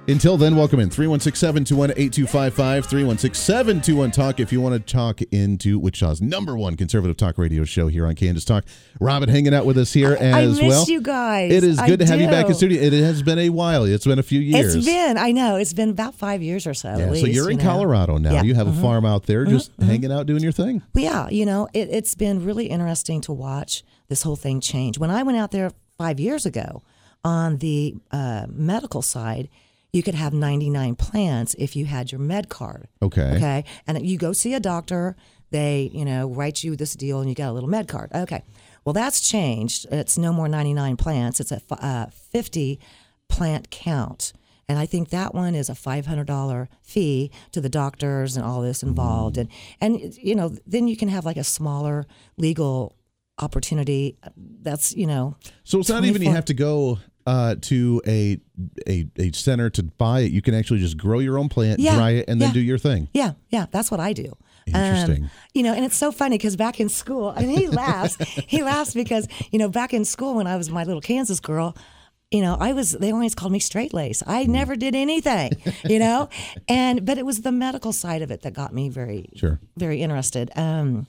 [0.08, 5.22] Until then, welcome in 316 721 8255 316 721 Talk if you want to talk
[5.32, 8.66] into Wichita's number one conservative talk radio show here on Kansas Talk.
[9.00, 10.86] Robin hanging out with us here I as miss well.
[10.88, 11.52] you guys.
[11.52, 12.82] It is I good to have you back in studio.
[12.82, 13.84] It has been a while.
[13.84, 14.74] It's been a few years.
[14.74, 16.89] It's been, I know, it's been about five years or so.
[16.97, 17.70] Yeah, at so you're in you know.
[17.70, 18.34] Colorado now.
[18.34, 18.41] Yeah.
[18.41, 18.80] You have Mhm.
[18.80, 20.82] a farm out there, just hanging out, doing your thing.
[20.95, 24.97] Well, yeah, you know, it, it's been really interesting to watch this whole thing change.
[24.97, 25.70] When I went out there
[26.00, 26.82] five years ago
[27.24, 29.50] on the uh, medical side,
[29.92, 32.88] you could have 99 plants if you had your med card.
[33.02, 33.36] Okay.
[33.36, 33.64] Okay.
[33.88, 35.16] And you go see a doctor,
[35.52, 38.12] they, you know, write you this deal and you get a little med card.
[38.14, 38.44] Okay.
[38.86, 39.88] Well, that's changed.
[39.92, 42.80] It's no more 99 plants, it's a f- uh, 50
[43.28, 44.34] plant count.
[44.68, 48.84] And I think that one is a $500 fee to the doctors and all this
[48.84, 49.38] involved.
[49.38, 49.50] And,
[49.82, 52.06] and, you know, then you can have like a smaller
[52.38, 52.96] legal
[53.40, 54.18] opportunity.
[54.38, 58.39] That's, you know, So it's not even you have to go uh, to a,
[58.88, 60.32] a a center to buy it.
[60.32, 62.53] You can actually just grow your own plant, Yeah, dry it, and then yeah.
[62.53, 63.07] do your thing.
[63.13, 64.30] Yeah, yeah, that's what I do.
[64.67, 65.23] Interesting.
[65.23, 68.17] Um, you know, and it's so funny because back in school, and he laughs.
[68.47, 71.75] he laughs because you know, back in school when I was my little Kansas girl,
[72.32, 74.21] you know, I was they always called me straight lace.
[74.27, 74.51] I Hmm.
[74.59, 75.51] never did anything,
[75.93, 76.30] you know,
[76.67, 79.59] and but it was the medical side of it that got me very Sure.
[79.77, 80.51] very interested.
[80.55, 81.07] Um,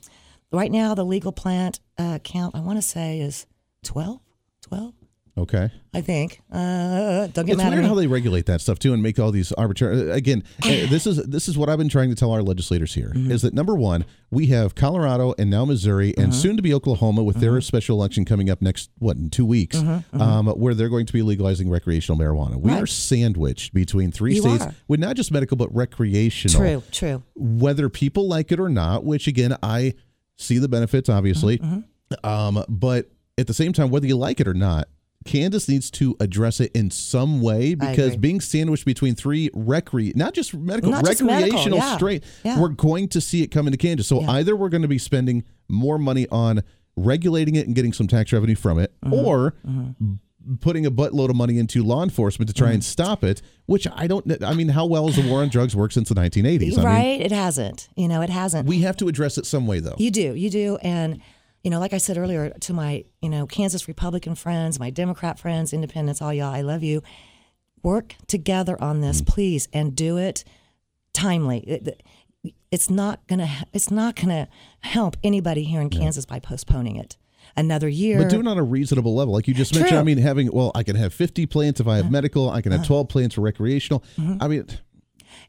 [0.53, 3.47] right now, the legal plant uh, count I want to say is
[3.85, 4.21] 12,
[4.63, 4.95] 12,
[5.39, 5.71] Okay.
[5.95, 6.41] I think.
[6.53, 9.19] Uh, don't get It's mad at weird how they regulate that stuff too and make
[9.19, 10.11] all these arbitrary.
[10.11, 13.13] Again, uh, this is this is what I've been trying to tell our legislators here
[13.15, 13.37] is Mm-hmm.
[13.47, 16.33] that number one, we have Colorado and now Missouri and Uh-huh.
[16.43, 19.77] soon to be Oklahoma with their special election coming up next what in two weeks,
[20.13, 22.57] Um, where they're going to be legalizing recreational marijuana.
[22.57, 22.75] We Uh-huh.
[22.75, 22.83] Right.
[22.83, 24.75] are sandwiched between three You states are.
[24.89, 26.61] with not just medical but recreational.
[26.61, 27.23] true, true.
[27.35, 29.95] whether people like it or not, which again, I
[30.37, 31.59] see the benefits, obviously.
[31.59, 34.89] Mm-hmm, Um, but at the same time, whether you like it or not,
[35.27, 40.33] Kansas needs to address it in some way because being sandwiched between three recre not
[40.33, 41.97] just medical, Not just medical, recreational yeah.
[41.97, 42.59] straight, Yeah.
[42.59, 44.07] we're going to see it come into Kansas.
[44.09, 44.31] So Yeah.
[44.33, 46.63] either we're going to be spending more money on
[46.97, 49.55] regulating it and getting some tax revenue from it, Mm-hmm, or
[50.63, 52.75] putting a buttload of money into law enforcement to try Mm-hmm.
[52.75, 55.77] and stop it, which I don't I mean, how well has the war on drugs
[55.77, 56.73] worked since the 1980s?
[56.73, 57.21] I mean, right?
[57.21, 57.89] it hasn't.
[57.95, 58.67] You know, it hasn't.
[58.67, 59.97] we have to address it some way, though.
[59.99, 61.21] You do, you do, and
[61.63, 65.39] you know, like I said earlier to my you know Kansas Republican friends, my Democrat
[65.39, 67.03] friends, Independents, all y'all, I love you.
[67.83, 70.45] Work together on this, please, and do it
[71.13, 71.59] timely.
[71.61, 72.03] It-
[72.71, 74.49] it's not gonna it's not gonna
[74.81, 77.19] help anybody here in Kansas by postponing it
[77.57, 78.19] another year.
[78.19, 79.35] But do it on a reasonable level.
[79.35, 79.97] Like you just mentioned, True.
[79.99, 80.03] Uh-huh.
[80.03, 82.73] I mean, having, well, I can have 50 plants if I have medical, I can
[82.73, 84.03] have 12 plants for recreational.
[84.41, 84.77] I mean, Mm-hmm.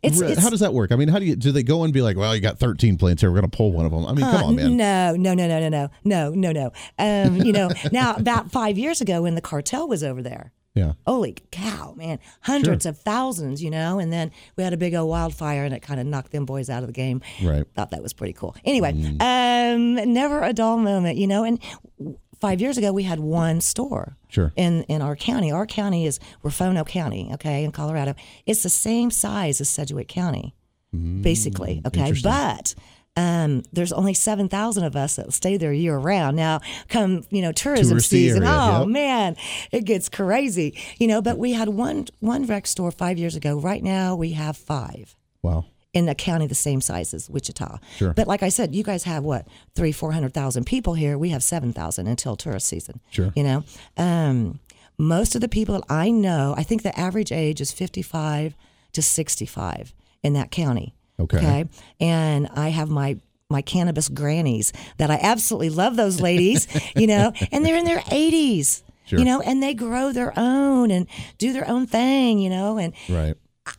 [0.03, 0.91] It's, it's, how does that work?
[0.91, 2.97] I mean, how do you do they go and be like, well, you got 13
[2.97, 4.05] plants here, we're going to pull one of them?
[4.05, 4.77] I mean, uh, come on, man.
[4.77, 8.99] No, no, no, no, no, no, no, no, um, you know, now about five years
[9.01, 10.53] ago when the cartel was over there.
[10.73, 10.93] Yeah.
[11.05, 12.19] Holy cow, man.
[12.41, 12.91] Hundreds sure.
[12.91, 13.99] of thousands, you know?
[13.99, 16.69] And then we had a big old wildfire and it kind of knocked them boys
[16.69, 17.21] out of the game.
[17.43, 17.65] Right.
[17.75, 18.55] Thought that was pretty cool.
[18.63, 19.21] Anyway, mm.
[19.21, 21.43] um, never a dull moment, you know?
[21.43, 21.59] And
[22.41, 24.17] five years ago we had one store.
[24.27, 24.51] Sure.
[24.55, 28.15] In in our county, our county is Huerfano County, okay, in Colorado.
[28.45, 30.55] It's the same size as Sedgwick County,
[31.21, 32.75] basically, okay, Mm, but.
[33.17, 36.37] Um, there's only seven thousand of us that stay there year round.
[36.37, 38.43] Now, come you know tourism Touristy season.
[38.43, 38.87] area, oh yep.
[38.87, 39.35] man,
[39.73, 41.21] it gets crazy, you know.
[41.21, 43.59] But we had one one rec store five years ago.
[43.59, 45.65] Right now, we have five Wow.
[45.93, 47.79] In a county the same size as Wichita.
[47.97, 48.13] Sure.
[48.13, 51.17] But like I said, you guys have what three, four hundred thousand people here.
[51.17, 52.99] We have seven thousand until tourist season.
[53.11, 53.31] Sure.
[53.35, 53.63] You know,
[53.97, 54.59] um,
[54.97, 58.55] most of the people that I know, I think the average age is fifty-five
[58.93, 60.93] to sixty-five in that county.
[61.19, 61.37] Okay.
[61.37, 61.65] Okay.
[61.99, 63.17] And I have my
[63.49, 67.99] my cannabis grannies that I absolutely love those ladies, you know, and they're in their
[67.99, 68.81] 80s.
[69.05, 69.19] Sure.
[69.19, 71.05] You know, and they grow their own and
[71.37, 73.35] do their own thing, you know, and Right.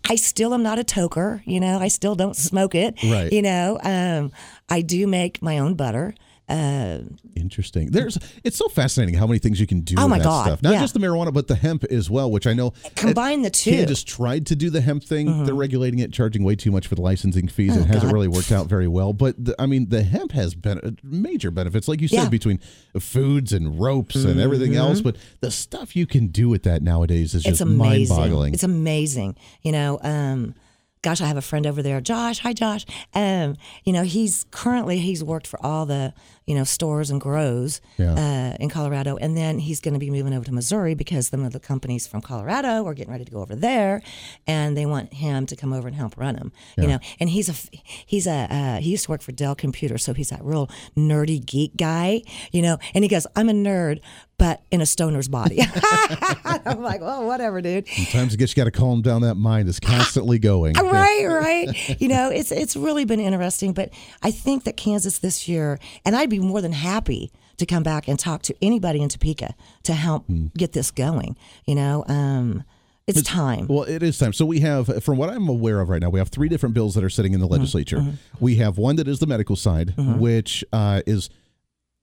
[0.09, 1.79] I still am not a toker, you know.
[1.79, 3.33] I still don't smoke it, Right.
[3.33, 4.31] You know, um,
[4.69, 6.15] I do make my own butter.
[6.49, 6.99] Uh,
[7.37, 7.91] Interesting.
[7.93, 10.47] There's it's so fascinating how many things you can do Oh with my that God,
[10.47, 10.63] stuff.
[10.63, 10.81] Not yeah.
[10.81, 13.71] just the marijuana, but the hemp as well, which I know Combine the two.
[13.71, 13.79] Mm-hmm.
[13.81, 15.45] Kansas tried to do the hemp thing.
[15.45, 17.77] They're regulating it, charging way too much for the licensing fees.
[17.77, 18.13] it hasn't Oh, God.
[18.13, 19.13] really worked out very well.
[19.13, 22.23] But the, I mean, the hemp has been major benefits, like you said, Yeah.
[22.25, 22.31] Mm-hmm.
[22.31, 22.61] between
[22.99, 25.01] foods and ropes and everything else.
[25.01, 28.17] But the stuff you can do with that nowadays is it's just amazing.
[28.17, 28.55] mind-boggling.
[28.55, 29.37] It's amazing.
[29.63, 30.55] You know, um,
[31.03, 32.39] gosh, I have a friend over there, Josh.
[32.41, 32.87] Hi, Josh.
[33.13, 36.15] Um, you know, he's currently he's worked for all the
[36.47, 38.15] you know stores and grows Yeah.
[38.15, 41.45] uh, in Colorado, and then he's going to be moving over to Missouri because some
[41.45, 44.03] of the companies from Colorado are getting ready to go over there,
[44.47, 46.53] and they want him to come over and help run them.
[46.77, 47.55] You know, and he's a
[48.07, 51.45] he's a uh, he used to work for Dell Computer, so he's that real nerdy
[51.45, 52.23] geek guy.
[52.53, 54.01] You know, and he goes, I'm a nerd.
[54.43, 55.61] But in a stoner's body.
[56.45, 57.87] I'm like, well, whatever, dude.
[57.87, 59.69] Sometimes I guess you just got to calm down that mind.
[59.69, 60.75] It's constantly going.
[60.83, 63.91] right right you know it's it's really been interesting but
[64.23, 68.09] i think that kansas this year and i'd be more than happy to come back
[68.09, 70.25] and talk to anybody in topeka to help
[70.57, 71.37] get this going
[71.67, 72.65] you know um
[73.07, 74.33] it's, time Well, it is time.
[74.33, 76.95] So we have, from what I'm aware of right now, we have three different bills
[76.95, 78.01] that are sitting in the legislature.
[78.39, 81.29] We have one that is the medical side, which uh, is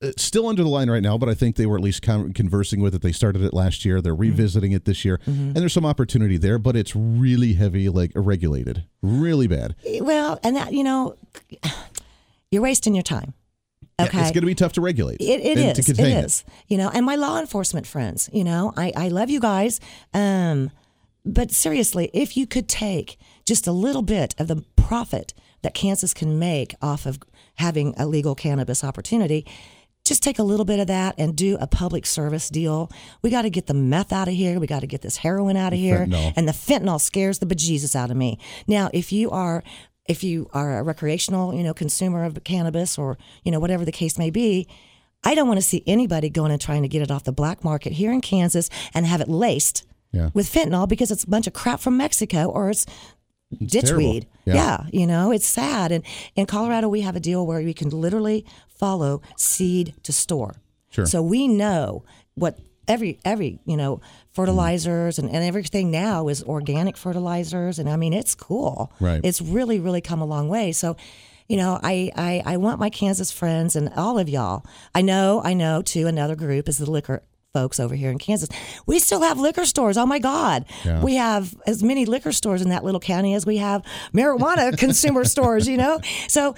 [0.02, 2.32] Uh, still under the line right now, but I think they were at least con-
[2.32, 3.02] conversing with it.
[3.02, 4.00] They started it last year.
[4.00, 4.22] They're mm-hmm.
[4.22, 5.48] revisiting it this year, mm-hmm.
[5.48, 9.76] and there's some opportunity there, but it's really heavy, like regulated, really bad.
[9.86, 11.16] Eh, well and that you know
[12.50, 13.34] you're wasting your time
[13.98, 15.20] Yeah, okay it's going to be tough to regulate.
[15.20, 15.88] It, it is.
[15.88, 16.44] it is.
[16.68, 19.80] You know, and my law enforcement friends, you know, I, I love you guys.
[20.14, 20.70] Um,
[21.24, 26.14] but seriously, if you could take just a little bit of the profit that Kansas
[26.14, 27.18] can make off of
[27.56, 29.46] having a legal cannabis opportunity,
[30.04, 32.90] just take a little bit of that and do a public service deal.
[33.22, 34.58] We got to get the meth out of here.
[34.58, 36.06] We got to get this heroin out of here.
[36.06, 36.32] fentanyl.
[36.36, 38.38] And the fentanyl scares the bejesus out of me.
[38.66, 39.62] Now, if you are
[40.08, 43.92] if you are a recreational, you know, consumer of cannabis or, you know, whatever the
[43.92, 44.66] case may be,
[45.22, 47.62] I don't want to see anybody going and trying to get it off the black
[47.62, 50.30] market here in Kansas and have it laced Yeah.
[50.34, 52.86] with fentanyl because it's a bunch of crap from Mexico or it's
[53.58, 54.26] ditchweed.
[54.44, 54.54] Yeah.
[54.54, 54.84] Yeah.
[54.92, 55.92] you know, it's sad.
[55.92, 56.04] And
[56.36, 60.56] in Colorado, we have a deal where we can literally follow seed to store.
[60.90, 61.06] Sure.
[61.06, 62.04] So we know
[62.34, 62.58] what
[62.88, 64.00] every every you know
[64.32, 69.20] fertilizers and, and everything now is organic fertilizers and i mean it's cool Right.
[69.22, 70.96] it's really really come a long way so
[71.46, 74.64] you know I, I i want my kansas friends and all of y'all
[74.94, 77.22] i know i know too another group is the liquor
[77.52, 78.48] folks over here in kansas.
[78.86, 79.96] We still have liquor stores.
[79.96, 80.64] Oh my god.
[80.84, 81.02] Yeah.
[81.02, 83.82] we have as many liquor stores in that little county as we have
[84.14, 86.00] marijuana consumer stores you know?
[86.28, 86.54] So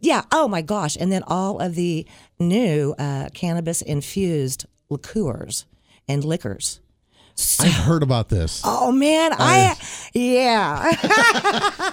[0.00, 0.22] yeah.
[0.32, 0.96] Oh my gosh.
[0.98, 2.06] And then all of the
[2.38, 5.66] new uh, cannabis infused liqueurs
[6.06, 6.80] and liquors.
[7.60, 8.62] I've heard about this.
[8.64, 9.32] oh man.
[9.32, 9.76] I
[10.12, 10.90] yeah.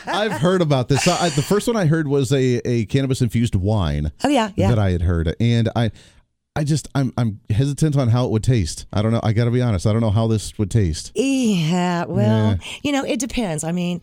[0.07, 1.07] I've heard about this.
[1.07, 4.11] I, the first one I heard was a, a cannabis infused wine.
[4.23, 4.69] oh yeah yeah.
[4.69, 5.91] that I had heard, and I,
[6.55, 8.85] I just I'm I'm hesitant on how it would taste.
[8.93, 9.19] I don't know.
[9.23, 9.85] I got to be honest.
[9.85, 11.11] I don't know how this would taste.
[11.15, 13.63] Yeah, well, you know, it depends.
[13.63, 14.01] I mean,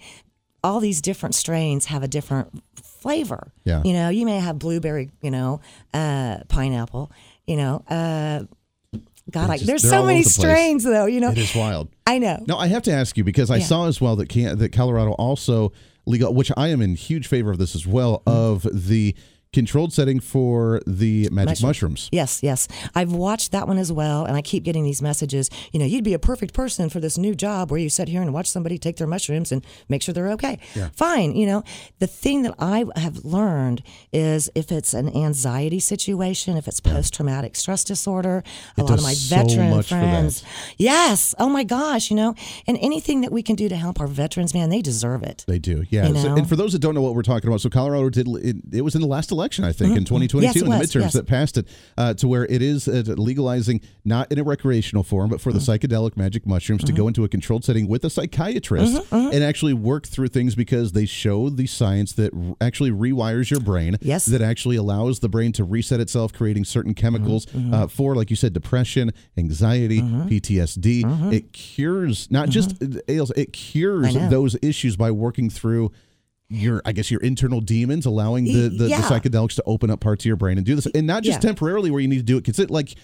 [0.62, 3.52] all these different strains have a different flavor.
[3.64, 3.82] Yeah.
[3.84, 5.60] You know, you may have blueberry, you know,
[5.94, 7.10] uh, pineapple,
[7.46, 8.44] you know, uh,
[9.30, 11.30] God, just- there's so many the strains though, you know.
[11.30, 11.88] It is wild.
[12.06, 12.44] I know.
[12.46, 13.64] No, I have to ask you because I Yeah.
[13.64, 15.72] saw as well that can, that Colorado also
[16.06, 18.30] legal, which I am in huge favor of this as well, Mm-hmm.
[18.66, 19.14] of the
[19.52, 21.68] controlled setting for the magic Mushroom.
[21.68, 22.08] mushrooms.
[22.10, 22.68] Yes, yes.
[22.94, 25.50] I've watched that one as well, and I keep getting these messages.
[25.72, 28.22] You know, you'd be a perfect person for this new job where you sit here
[28.22, 30.58] and watch somebody take their mushrooms and make sure they're okay.
[30.74, 30.88] Yeah.
[30.94, 31.36] Fine.
[31.36, 31.64] You know,
[31.98, 37.12] the thing that I have learned is if it's an anxiety situation, if it's post
[37.12, 38.42] traumatic stress disorder,
[38.78, 40.42] a It lot of my so veteran friends.
[40.78, 41.34] Yes.
[41.38, 42.10] Oh my gosh.
[42.10, 42.34] You know,
[42.66, 45.44] and anything that we can do to help our veterans, man, they deserve it.
[45.46, 46.08] They do, yeah.
[46.08, 48.26] You So- and for those that don't know what we're talking about, so Colorado did
[48.28, 50.42] it, it was in the last election, I think, in 2022 Mm-hmm.
[50.44, 51.12] Yes, in the midterms yes.
[51.14, 51.66] that passed it
[51.98, 55.58] uh, to where it is uh, legalizing not in a recreational form, but for the
[55.58, 55.70] Mm-hmm.
[55.86, 59.72] psychedelic magic mushrooms to go into a controlled setting with a psychiatrist Mm-hmm, and actually
[59.74, 63.96] work through things because they show the science that r- actually rewires your brain.
[64.00, 64.26] Yes.
[64.26, 68.30] That actually allows the brain to reset itself, creating certain chemicals Mm-hmm, uh, for, like
[68.30, 71.32] you said, depression, anxiety, PTSD.
[71.32, 74.30] It cures not just uh, ails, it cures Mm-hmm.
[74.30, 75.92] Those issues by working through
[76.52, 79.00] your I guess your internal demons, allowing the, the, Yeah.
[79.00, 80.86] the psychedelics to open up parts of your brain and do this.
[80.94, 81.38] And not just Yeah.
[81.38, 81.48] Uh-huh.
[81.48, 82.94] temporarily where you need to do it, because it like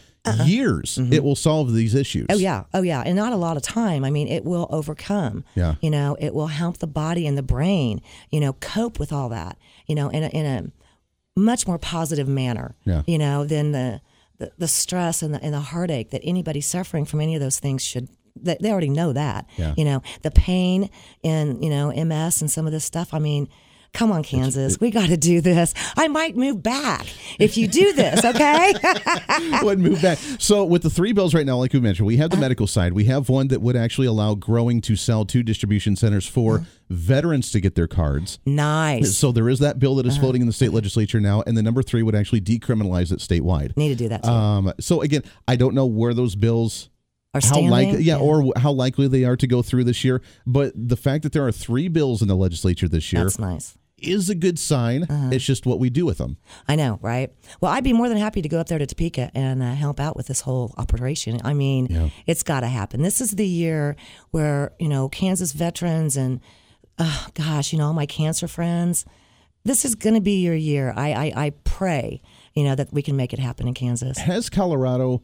[0.44, 2.26] years it will solve these issues.
[2.28, 4.04] Oh yeah, oh yeah, and not a lot of time.
[4.04, 5.44] I mean, it will overcome.
[5.54, 5.76] Yeah.
[5.80, 8.00] You know, it will help the body and the brain.
[8.30, 9.56] You know, cope with all that.
[9.86, 12.76] You know, in a, in a much more positive manner.
[12.84, 13.02] Yeah.
[13.06, 14.00] You know, than the
[14.38, 17.58] the, the stress and the and the heartache that anybody suffering from any of those
[17.58, 18.08] things should.
[18.36, 19.46] They, they already know that.
[19.56, 19.74] Yeah.
[19.76, 20.90] You know, the pain
[21.22, 23.12] in you know MS and some of this stuff.
[23.14, 23.48] I mean.
[23.94, 24.78] Come on, Kansas.
[24.78, 25.72] we got to do this.
[25.96, 27.06] I might move back
[27.38, 28.74] if you do this, okay?
[29.62, 30.18] would move back.
[30.38, 32.92] So with the three bills right now, like we mentioned, we have the medical side.
[32.92, 37.50] We have one that would actually allow growing to sell to distribution centers for veterans
[37.52, 38.38] to get their cards.
[38.44, 39.16] nice.
[39.16, 40.20] So there is that bill that is Uh-huh.
[40.20, 43.74] floating in the state legislature now, and the number three would actually decriminalize it statewide.
[43.78, 44.28] Need to do that too.
[44.30, 46.90] Um, so again, I don't know where those bills
[47.34, 50.22] Are how likely, yeah, or how likely they are to go through this year.
[50.46, 53.76] But the fact that there are three bills in the legislature this year That's nice.
[53.98, 55.06] is a good sign.
[55.30, 56.38] It's just what we do with them.
[56.66, 57.30] I know, right?
[57.60, 60.00] Well, I'd be more than happy to go up there to Topeka and uh, help
[60.00, 61.38] out with this whole operation.
[61.44, 62.08] I mean, Yeah.
[62.26, 63.02] it's got to happen.
[63.02, 63.94] This is the year
[64.30, 66.40] where, you know, Kansas veterans and,
[66.98, 69.04] oh, gosh, you know, all my cancer friends,
[69.64, 70.94] this is going to be your year.
[70.96, 72.22] I, I, I pray,
[72.54, 74.16] you know, that we can make it happen in Kansas.
[74.16, 75.22] Has Colorado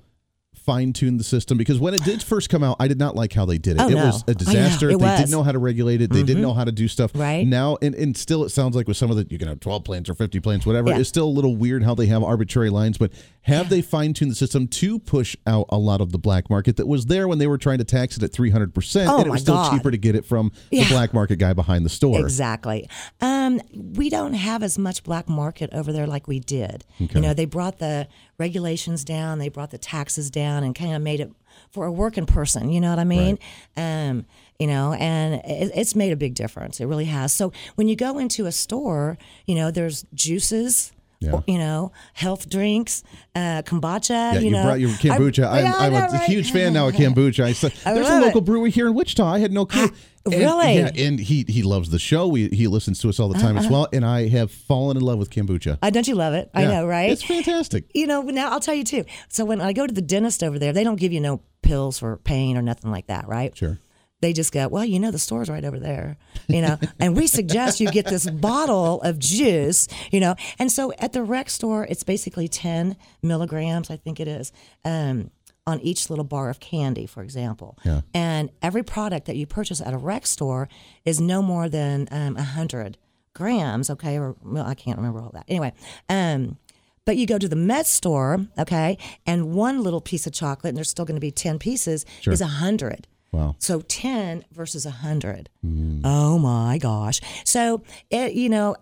[0.55, 1.59] fine tuned the system?
[1.59, 3.83] Because when it did first come out, I did not like how they did it.
[3.83, 4.07] Oh, it no.
[4.07, 4.89] was a disaster.
[4.89, 5.05] it they was.
[5.05, 5.17] Mm-hmm.
[5.19, 6.11] didn't know how to regulate it.
[6.11, 7.11] They didn't know how to do stuff.
[7.15, 7.47] Right.
[7.47, 9.85] Now, and, and still, it sounds like with some of the, you can have 12
[9.85, 10.91] plants or 50 plants, whatever.
[10.91, 10.99] Yeah.
[10.99, 13.13] It's still a little weird how they have arbitrary lines, but
[13.43, 16.77] have they fine tuned the system to push out a lot of the black market
[16.77, 19.07] that was there when they were trying to tax it at 300%?
[19.07, 19.73] Oh, and it was still God.
[19.77, 20.85] cheaper to get it from Yeah.
[20.85, 22.21] the black market guy behind the store.
[22.21, 22.89] Exactly.
[23.21, 26.85] Um, we don't have as much black market over there like we did.
[26.99, 28.09] You know, they brought the
[28.39, 31.31] regulations down, they brought the taxes down, and kind of made it
[31.71, 32.71] for a working person.
[32.71, 33.39] You know what I mean?
[33.77, 34.27] Um,
[34.59, 36.81] you know, and it, it's made a big difference.
[36.81, 37.33] It really has.
[37.33, 40.93] So when you go into a store, you know, there's juices.
[41.25, 41.41] Yeah.
[41.47, 43.03] You know, health drinks,
[43.35, 44.11] uh, kombucha.
[44.11, 45.45] Yeah, you, you, know, brought your kombucha.
[45.47, 46.21] I, I'm, yeah, a right?
[46.23, 47.45] huge fan now of kombucha.
[47.45, 48.45] I said, I there's a local it.
[48.45, 49.25] brewery here in Wichita.
[49.25, 49.89] I had no clue.
[50.27, 50.77] And- really?
[50.77, 52.27] Yeah, and he he loves the show.
[52.27, 53.67] We, he listens to us all the time Uh-huh.
[53.67, 53.89] as well.
[53.93, 55.77] And I have fallen in love with kombucha.
[55.83, 56.49] Uh, don't you love it?
[56.55, 57.11] I know, right?
[57.11, 57.91] It's fantastic.
[57.95, 59.05] you know, now I'll tell you too.
[59.29, 61.99] So when I go to the dentist over there, they don't give you no pills
[61.99, 63.55] for pain or nothing like that, right?
[63.55, 63.79] Sure.
[64.25, 66.17] They just go, well, you know, the store's right over there,
[66.49, 70.35] you know, and we suggest you get this bottle of juice, you know.
[70.59, 74.51] And so at the rec store, it's basically 10 milligrams, I think it is,
[74.83, 75.31] um,
[75.67, 77.77] on each little bar of candy, for example.
[77.85, 78.01] Yeah.
[78.15, 80.71] And every product that you purchase at a rec store
[81.05, 82.97] is no more than um, 100
[83.35, 84.19] grams, okay?
[84.19, 85.45] Or, well, I can't remember all that.
[85.49, 85.75] Anyway,
[86.09, 86.57] um,
[87.05, 88.97] but you go to the med store, okay,
[89.27, 92.41] and one little piece of chocolate, and there's still going to be 10 pieces, is
[92.41, 93.07] a 100.
[93.35, 93.57] Wow.
[93.59, 95.49] So 10 versus 100.
[95.65, 96.03] Mm.
[96.05, 97.21] Oh my gosh.
[97.45, 98.77] So, it, you know,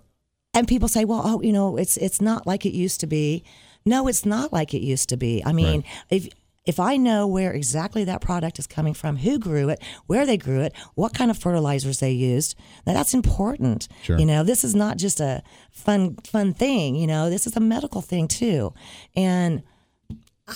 [0.55, 3.43] and people say, well, oh, you know, it's it's not like it used to be.
[3.85, 5.43] No, it's not like it used to be.
[5.45, 6.29] I mean, if
[6.65, 10.37] if I know where exactly that product is coming from, who grew it, where they
[10.37, 12.57] grew it, what kind of fertilizers they used,
[12.87, 13.89] now that's important.
[14.03, 14.19] Sure.
[14.19, 17.61] You know, this is not just a fun fun thing, you know, this is a
[17.61, 18.73] medical thing too.
[19.17, 19.63] And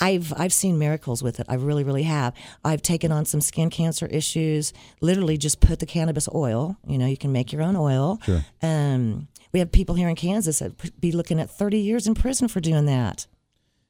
[0.01, 1.45] I've I've seen miracles with it.
[1.49, 2.33] I really, really have.
[2.63, 4.73] I've taken on some skin cancer issues.
[5.01, 6.75] Literally, just put the cannabis oil.
[6.85, 8.19] You know, you can make your own oil.
[8.23, 8.43] Sure.
[8.61, 12.47] Um, we have people here in Kansas that be looking at 30 years in prison
[12.49, 13.27] for doing that.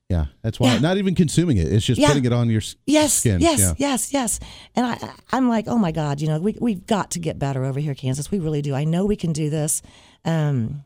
[0.08, 0.28] Yeah.
[0.44, 0.74] That's why.
[0.74, 0.80] Yeah.
[0.80, 1.68] Not even consuming it.
[1.74, 2.08] It's just Yeah.
[2.10, 3.42] putting it on your Yes, skin.
[3.42, 3.74] yes, Yeah.
[3.78, 4.40] yes, yes.
[4.76, 4.98] And I,
[5.34, 7.96] I'm like, oh my God, you know, we we've got to get better over here,
[7.96, 8.30] Kansas.
[8.32, 8.74] We really do.
[8.76, 9.82] I know we can do this.
[10.24, 10.84] Um,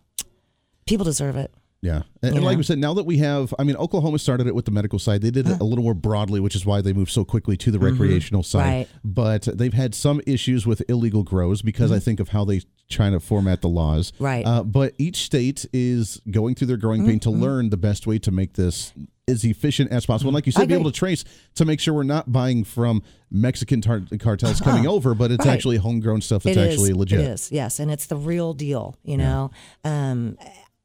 [0.88, 1.54] people deserve it.
[1.82, 2.04] Yeah.
[2.22, 4.66] And, and like we said, now that we have, I mean, Oklahoma started it with
[4.66, 5.22] the medical side.
[5.24, 7.72] They did it a little more broadly, which is why they moved so quickly to
[7.72, 8.62] the recreational side.
[8.62, 8.70] Mm-hmm.
[8.72, 8.88] Right.
[9.04, 13.14] But they've had some issues with illegal grows because I think of how they trying
[13.14, 14.12] to format the laws.
[14.12, 14.24] Mm-hmm.
[14.24, 14.46] Right.
[14.46, 14.60] Mm-hmm.
[14.60, 18.20] Uh, but each state is going through their growing pain to learn the best way
[18.20, 18.94] to make this
[19.28, 20.30] as efficient as possible.
[20.30, 21.24] And like you said, be able to trace
[21.56, 23.02] to make sure we're not buying from
[23.32, 25.54] Mexican tar- cartels coming over, but it's Right.
[25.54, 26.74] actually homegrown stuff that's It is.
[26.74, 27.22] actually legit.
[27.22, 28.98] It is, yes, and it's the real deal.
[29.04, 29.52] You know,
[29.86, 30.38] um,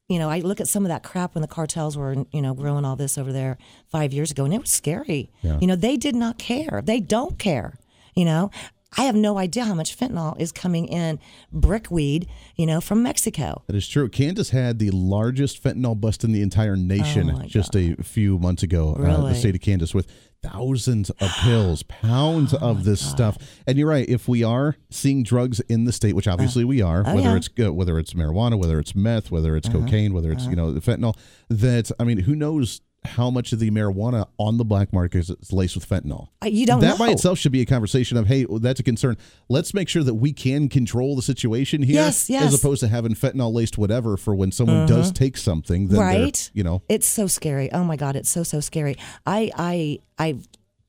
[0.09, 2.55] you know, I look at some of that crap when the cartels were, you know,
[2.55, 3.59] growing all this over there
[3.89, 5.31] five years ago, and it was scary.
[5.43, 5.59] Yeah.
[5.61, 6.81] You know, they did not care.
[6.85, 7.79] They don't care.
[8.15, 8.51] You know,
[8.99, 11.19] I have no idea how much fentanyl is coming in
[11.53, 13.63] brickweed, you know, from Mexico.
[13.67, 14.09] That is true.
[14.09, 18.63] Kansas had the largest fentanyl bust in the entire nation Oh, just a few months
[18.63, 18.95] ago.
[18.95, 20.11] Uh, the state of Kansas with
[20.43, 23.37] thousands of pills, pounds Oh, of this stuff.
[23.67, 24.09] And you're right.
[24.09, 27.29] If we are seeing drugs in the state, which obviously we are, Oh, whether yeah.
[27.29, 27.37] Uh-huh.
[27.37, 30.73] it's uh, whether it's marijuana, whether it's meth, whether it's cocaine, whether it's you know
[30.73, 31.17] the fentanyl,
[31.51, 32.81] that I mean, who knows?
[33.07, 36.29] How much of the marijuana on the black market is- laced with fentanyl?
[36.45, 37.07] You don't that know.
[37.07, 39.17] by itself should be a conversation of, hey, that's a concern.
[39.49, 42.45] Let's make sure that we can control the situation here, Yes, yes.
[42.45, 44.87] as opposed to having fentanyl laced whatever for when someone uh-huh.
[44.87, 45.89] does take something.
[45.89, 48.97] Then right you know, it's so scary oh my god it's so so scary
[49.27, 50.49] i i i've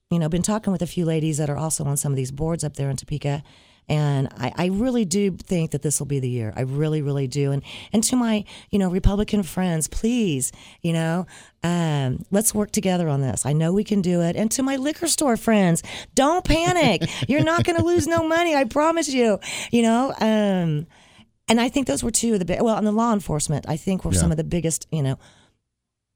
[0.10, 2.32] you know been talking with a few ladies that are also on some of these
[2.32, 3.44] boards up there in topeka
[3.90, 6.52] and I, I really do think that this will be the year.
[6.56, 7.52] I really, really do.
[7.52, 10.52] And and to my, you know, Republican friends, please,
[10.82, 11.26] you know,
[11.64, 13.46] um, let's work together on this.
[13.46, 14.36] I know we can do it.
[14.36, 15.84] And to my liquor store friends,
[16.16, 17.04] don't panic.
[17.30, 18.56] You're not going to lose no money.
[18.56, 19.40] I promise you.
[19.72, 20.88] You know, um,
[21.50, 22.62] and I think those were two of the big.
[22.62, 24.20] Well, on the law enforcement, I think were Yeah.
[24.20, 25.18] some of the biggest, you know,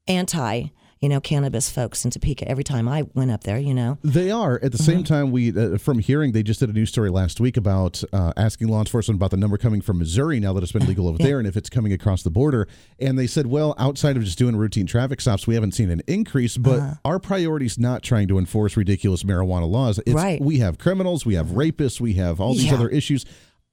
[0.06, 0.66] anti
[1.02, 3.58] you know, cannabis folks in Topeka every time I went up there.
[3.58, 4.54] You know, They are.
[4.62, 4.84] At the Mm-hmm.
[4.92, 8.02] same time, we uh, from hearing they just did a news story last week about
[8.12, 11.08] uh, asking law enforcement about the number coming from Missouri now that it's been legal
[11.08, 12.68] over there, and if it's coming across the border.
[13.00, 16.02] And they said, well, outside of just doing routine traffic stops, we haven't seen an
[16.06, 16.56] increase.
[16.56, 16.94] But Uh-huh.
[17.04, 19.98] our priority is not trying to enforce ridiculous marijuana laws.
[19.98, 20.40] It's, Right.
[20.40, 22.74] We have criminals, we have rapists, we have all these Yeah.
[22.74, 23.24] other issues.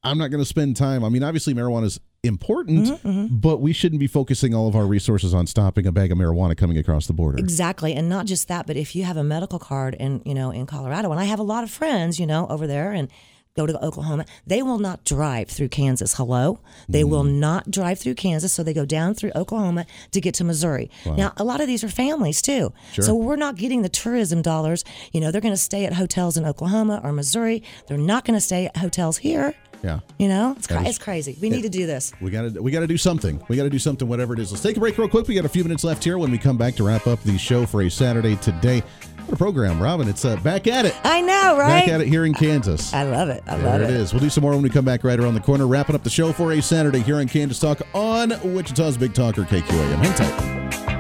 [0.02, 1.04] I'm not going to spend time.
[1.04, 4.86] I mean, obviously, marijuana is important, Mm-hmm, but we shouldn't be focusing all of our
[4.86, 7.38] resources on stopping a bag of marijuana coming across the border.
[7.38, 10.52] Exactly, and not just that, but if you have a medical card in you know
[10.52, 13.10] in Colorado, and I have a lot of friends you know over there and
[13.58, 16.14] go to Oklahoma, they will not drive through Kansas.
[16.16, 17.40] Hello, they will Mm.
[17.40, 20.90] not drive through Kansas, so they go down through Oklahoma to get to Missouri.
[21.06, 24.86] Now, a lot of these are families too, so we're not getting the tourism dollars.
[25.12, 27.64] You know, they're going to stay at hotels in Oklahoma or Missouri.
[27.88, 29.56] They're not going to stay at hotels here.
[29.84, 30.00] Yeah.
[30.18, 31.38] You know, it's, cra- is- it's crazy.
[31.42, 32.12] We need to do this.
[32.22, 33.42] We gotta we gotta do something.
[33.48, 34.52] We gotta do something, whatever it is.
[34.52, 35.28] Let's take a break real quick.
[35.28, 36.18] We got a few minutes left here.
[36.18, 38.82] When we come back to wrap up the show for a Saturday today,
[39.26, 40.08] what a program, Robin!
[40.10, 41.86] It's uh, back at it, I know, right?
[41.86, 42.94] back at it here in Kansas.
[42.94, 43.44] I love it.
[43.48, 43.96] I there love it it.
[43.96, 44.12] is.
[44.14, 46.10] We'll do some more when we come back right around the corner, wrapping up the
[46.10, 49.96] show for a Saturday here on Kansas Talk on Wichita's Big Talker KQAM.
[50.04, 50.99] Hang tight.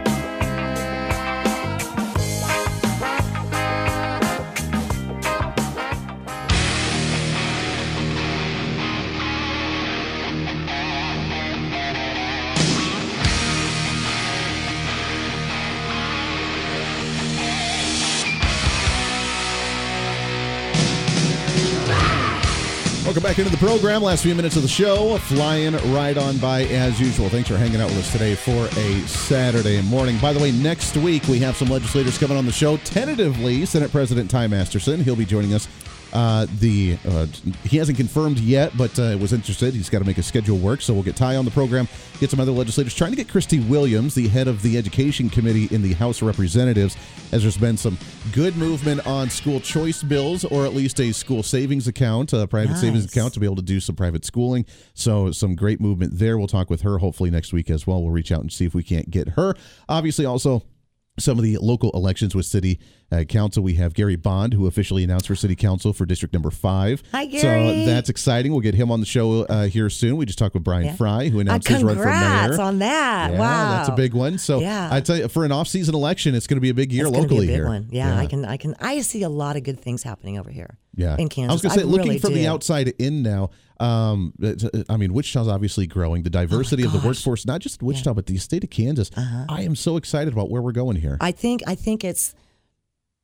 [23.39, 24.03] Into the program.
[24.03, 27.29] Last few minutes of the show, flying right on by as usual.
[27.29, 30.19] Thanks for hanging out with us today for a Saturday morning.
[30.19, 32.77] By the way, next week we have some legislators coming on the show.
[32.77, 35.03] Tentatively, Senate President Ty Masterson.
[35.03, 35.67] He'll be joining us.
[36.11, 37.27] Uh, the uh,
[37.63, 39.73] he hasn't confirmed yet, but uh, was interested.
[39.73, 41.87] He's got to make his schedule work, so we'll get Ty on the program.
[42.19, 45.73] Get some other legislators trying to get Kristey Williams, the head of the Education Committee
[45.73, 46.97] in the House of Representatives,
[47.31, 47.97] as there's been some
[48.33, 52.77] good movement on school choice bills, or at least a school savings account, a private
[52.77, 54.65] savings account to be able to do some private schooling.
[54.93, 56.37] So some great movement there.
[56.37, 58.01] We'll talk with her hopefully next week as well.
[58.01, 59.53] We'll reach out and see if we can't get her.
[59.87, 60.63] Obviously, also
[61.19, 62.79] some of the local elections with city
[63.11, 63.63] uh, council.
[63.63, 67.01] We have Gary Bond, who officially announced for city council for District Number Five.
[67.11, 67.41] Hi, Gary.
[67.41, 68.51] So that's exciting.
[68.51, 70.17] We'll get him on the show uh, here soon.
[70.17, 70.95] We just talked with Bryan Yeah.
[70.95, 72.13] Frye, who Uh, announced his run for mayor.
[72.13, 73.31] congrats on that.
[73.33, 73.71] Yeah, wow.
[73.77, 74.37] that's a big one.
[74.37, 74.89] So Yeah.
[74.91, 77.15] I tell you, for an off-season election, it's going to be a big year It's
[77.15, 77.67] locally be a big here.
[77.67, 77.87] One.
[77.91, 80.77] Yeah, I can, I can, I see a lot of good things happening over here.
[80.95, 81.49] Yeah, in Kansas.
[81.51, 83.51] I was going to say, looking really from the outside in now.
[83.79, 84.33] Um,
[84.89, 86.23] I mean, Wichita's obviously growing.
[86.23, 86.99] The diversity of the Oh.
[86.99, 87.07] Uh-huh.
[87.09, 89.09] workforce, not just Wichita, but the state of Kansas.
[89.15, 91.17] I am so excited about where we're going here.
[91.21, 92.35] I think, I think it's,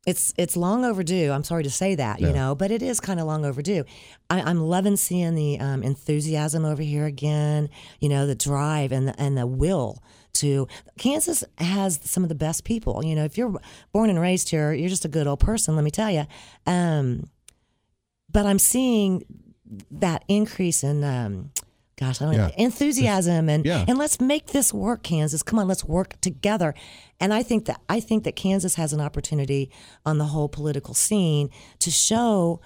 [0.05, 1.31] it's, it's long overdue.
[1.31, 2.27] I'm sorry to say that, Yeah.
[2.27, 3.83] you know, but it is kind of long overdue.
[4.29, 7.69] I, I'm loving seeing the um, enthusiasm over here again.
[7.99, 10.03] You know, the drive and the, and the will
[10.33, 10.67] to.
[10.99, 13.03] Kansas has some of the best people.
[13.03, 13.59] You know, if you're
[13.93, 15.75] born and raised here, you're just a good old person.
[15.75, 16.25] Let me tell you.
[16.67, 17.29] Um,
[18.31, 19.23] but I'm seeing
[19.89, 21.51] that increase in um
[21.97, 23.85] gosh, I don't know, enthusiasm and Yeah.
[23.87, 25.41] and let's make this work, Kansas.
[25.43, 26.73] Come on, let's work together.
[27.19, 29.69] And I think that I think that Kansas has an opportunity
[30.05, 31.49] on the whole political scene
[31.79, 32.59] to show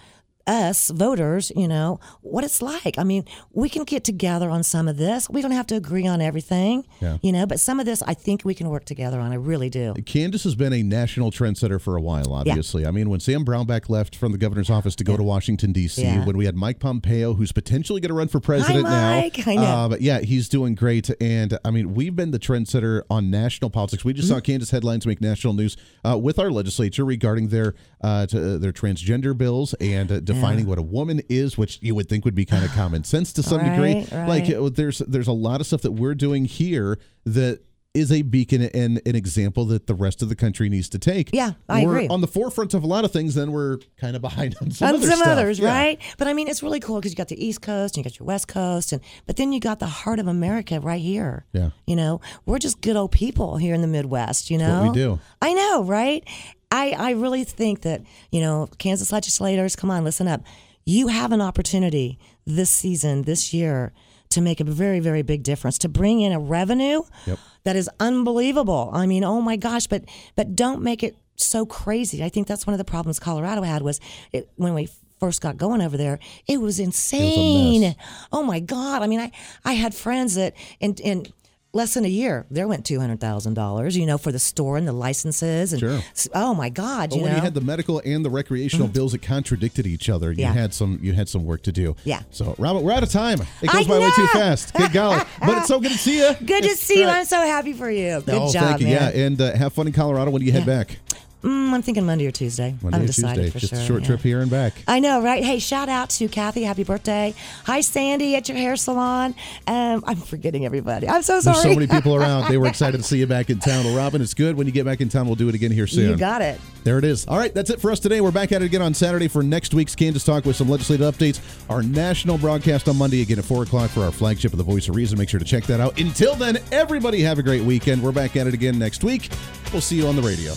[0.49, 2.97] us voters, you know, what it's like.
[2.97, 3.23] I mean,
[3.53, 5.29] we can get together on some of this.
[5.29, 7.17] We don't have to agree on everything, Yeah.
[7.21, 9.31] you know, but some of this I think we can work together on.
[9.31, 9.93] I really do.
[10.05, 12.85] Kansas has been a national trendsetter for a while, obviously.
[12.85, 16.01] I mean, when Sam Brownback left from the governor's office to go to Washington, D.C.,
[16.01, 16.25] Yeah.
[16.25, 19.37] when we had Mike Pompeo, who's potentially going to run for president Mike.
[19.45, 19.51] now.
[19.51, 19.61] I know.
[19.63, 21.09] Uh, but yeah, he's doing great.
[21.21, 24.03] And I mean, we've been the trendsetter on national politics.
[24.03, 24.35] We just Mm-hmm.
[24.35, 28.71] saw Kansas headlines make national news uh, with our legislature regarding their uh, to, their
[28.71, 32.45] transgender bills and uh, defining what a woman is, which you would think would be
[32.45, 33.95] kind of common sense to some degree.
[33.95, 34.27] Right, right.
[34.27, 37.61] Like uh, there's there's a lot of stuff that we're doing here that
[37.95, 41.31] is a beacon and an example that the rest of the country needs to take.
[41.33, 42.07] Yeah, I we're agree.
[42.07, 44.89] on the forefront of a lot of things, then we're kind of behind on some
[44.89, 45.27] and other some stuff.
[45.29, 45.73] others, Yeah.
[45.75, 45.99] right?
[46.19, 48.19] But I mean, it's really cool because you got the East Coast and you got
[48.19, 51.45] your West Coast, and but then you got the heart of America right here.
[51.51, 51.71] Yeah.
[51.87, 54.51] you know, we're just good old people here in the Midwest.
[54.51, 55.19] You know, we do.
[55.41, 56.23] I know, right?
[56.71, 58.01] I I really think that
[58.31, 60.41] you know, Kansas legislators, come on, listen up.
[60.85, 63.93] You have an opportunity this season, this year.
[64.33, 67.39] To make a very, very big difference, to bring in a revenue Yep.
[67.63, 68.91] that is unbelievable.
[68.93, 70.03] I mean, oh my gosh, but
[70.35, 72.23] but don't make it so crazy.
[72.23, 73.99] I think that's one of the problems Colorado had was
[74.31, 74.87] it, when we
[75.19, 77.81] first got going over there, it was insane.
[77.81, 77.95] mess.
[78.31, 79.01] oh my god.
[79.01, 79.31] I mean, I
[79.65, 81.33] I had friends that and and
[81.73, 83.95] less than a year, there went two hundred thousand dollars.
[83.97, 85.99] You know, for the store and the licenses and Sure.
[86.33, 87.37] oh my God, But you when know.
[87.37, 90.53] you had the medical and the recreational bills that contradicted each other, you Yeah.
[90.53, 91.95] had some you had some work to do.
[92.03, 92.21] Yeah.
[92.31, 93.41] So, Robert, we're out of time.
[93.61, 94.73] It I goes by way too fast.
[94.73, 95.21] Good golly.
[95.39, 96.33] But it's so good to see you.
[96.45, 97.07] Good to see you.
[97.07, 98.21] I'm so happy for you.
[98.21, 98.87] Good oh, job, thank you.
[98.87, 99.13] man.
[99.15, 100.77] Yeah, and uh, have fun in Colorado when you head Yeah.
[100.83, 100.99] back.
[101.43, 102.75] Mm, I'm thinking Monday or Tuesday.
[102.81, 103.49] Monday I'm or Tuesday.
[103.49, 103.81] for Just sure.
[103.81, 104.07] a short yeah.
[104.07, 104.73] trip here and back.
[104.87, 105.41] I know, right?
[105.43, 106.63] Hey, shout out to Kathy.
[106.63, 107.33] Happy birthday.
[107.65, 109.35] Hi, Sandy at your hair salon.
[109.65, 111.07] Um, I'm forgetting everybody.
[111.07, 111.53] I'm so sorry.
[111.53, 112.49] There's so many people around.
[112.51, 113.85] They were excited to see you back in town.
[113.85, 114.57] Well, Robin, it's good.
[114.57, 116.09] When you get back in town, we'll do it again here soon.
[116.09, 116.59] You got it.
[116.83, 117.25] There it is.
[117.27, 118.19] All right, that's it for us today.
[118.19, 121.13] We're back at it again on Saturday for next week's Kansas Talk with some legislative
[121.13, 121.39] updates.
[121.69, 124.87] Our national broadcast on Monday again at 4 o'clock for our flagship of the Voice
[124.89, 125.17] of Reason.
[125.17, 125.99] Make sure to check that out.
[125.99, 128.01] Until then, everybody have a great weekend.
[128.01, 129.29] We're back at it again next week.
[129.71, 130.53] We'll see you on the radio.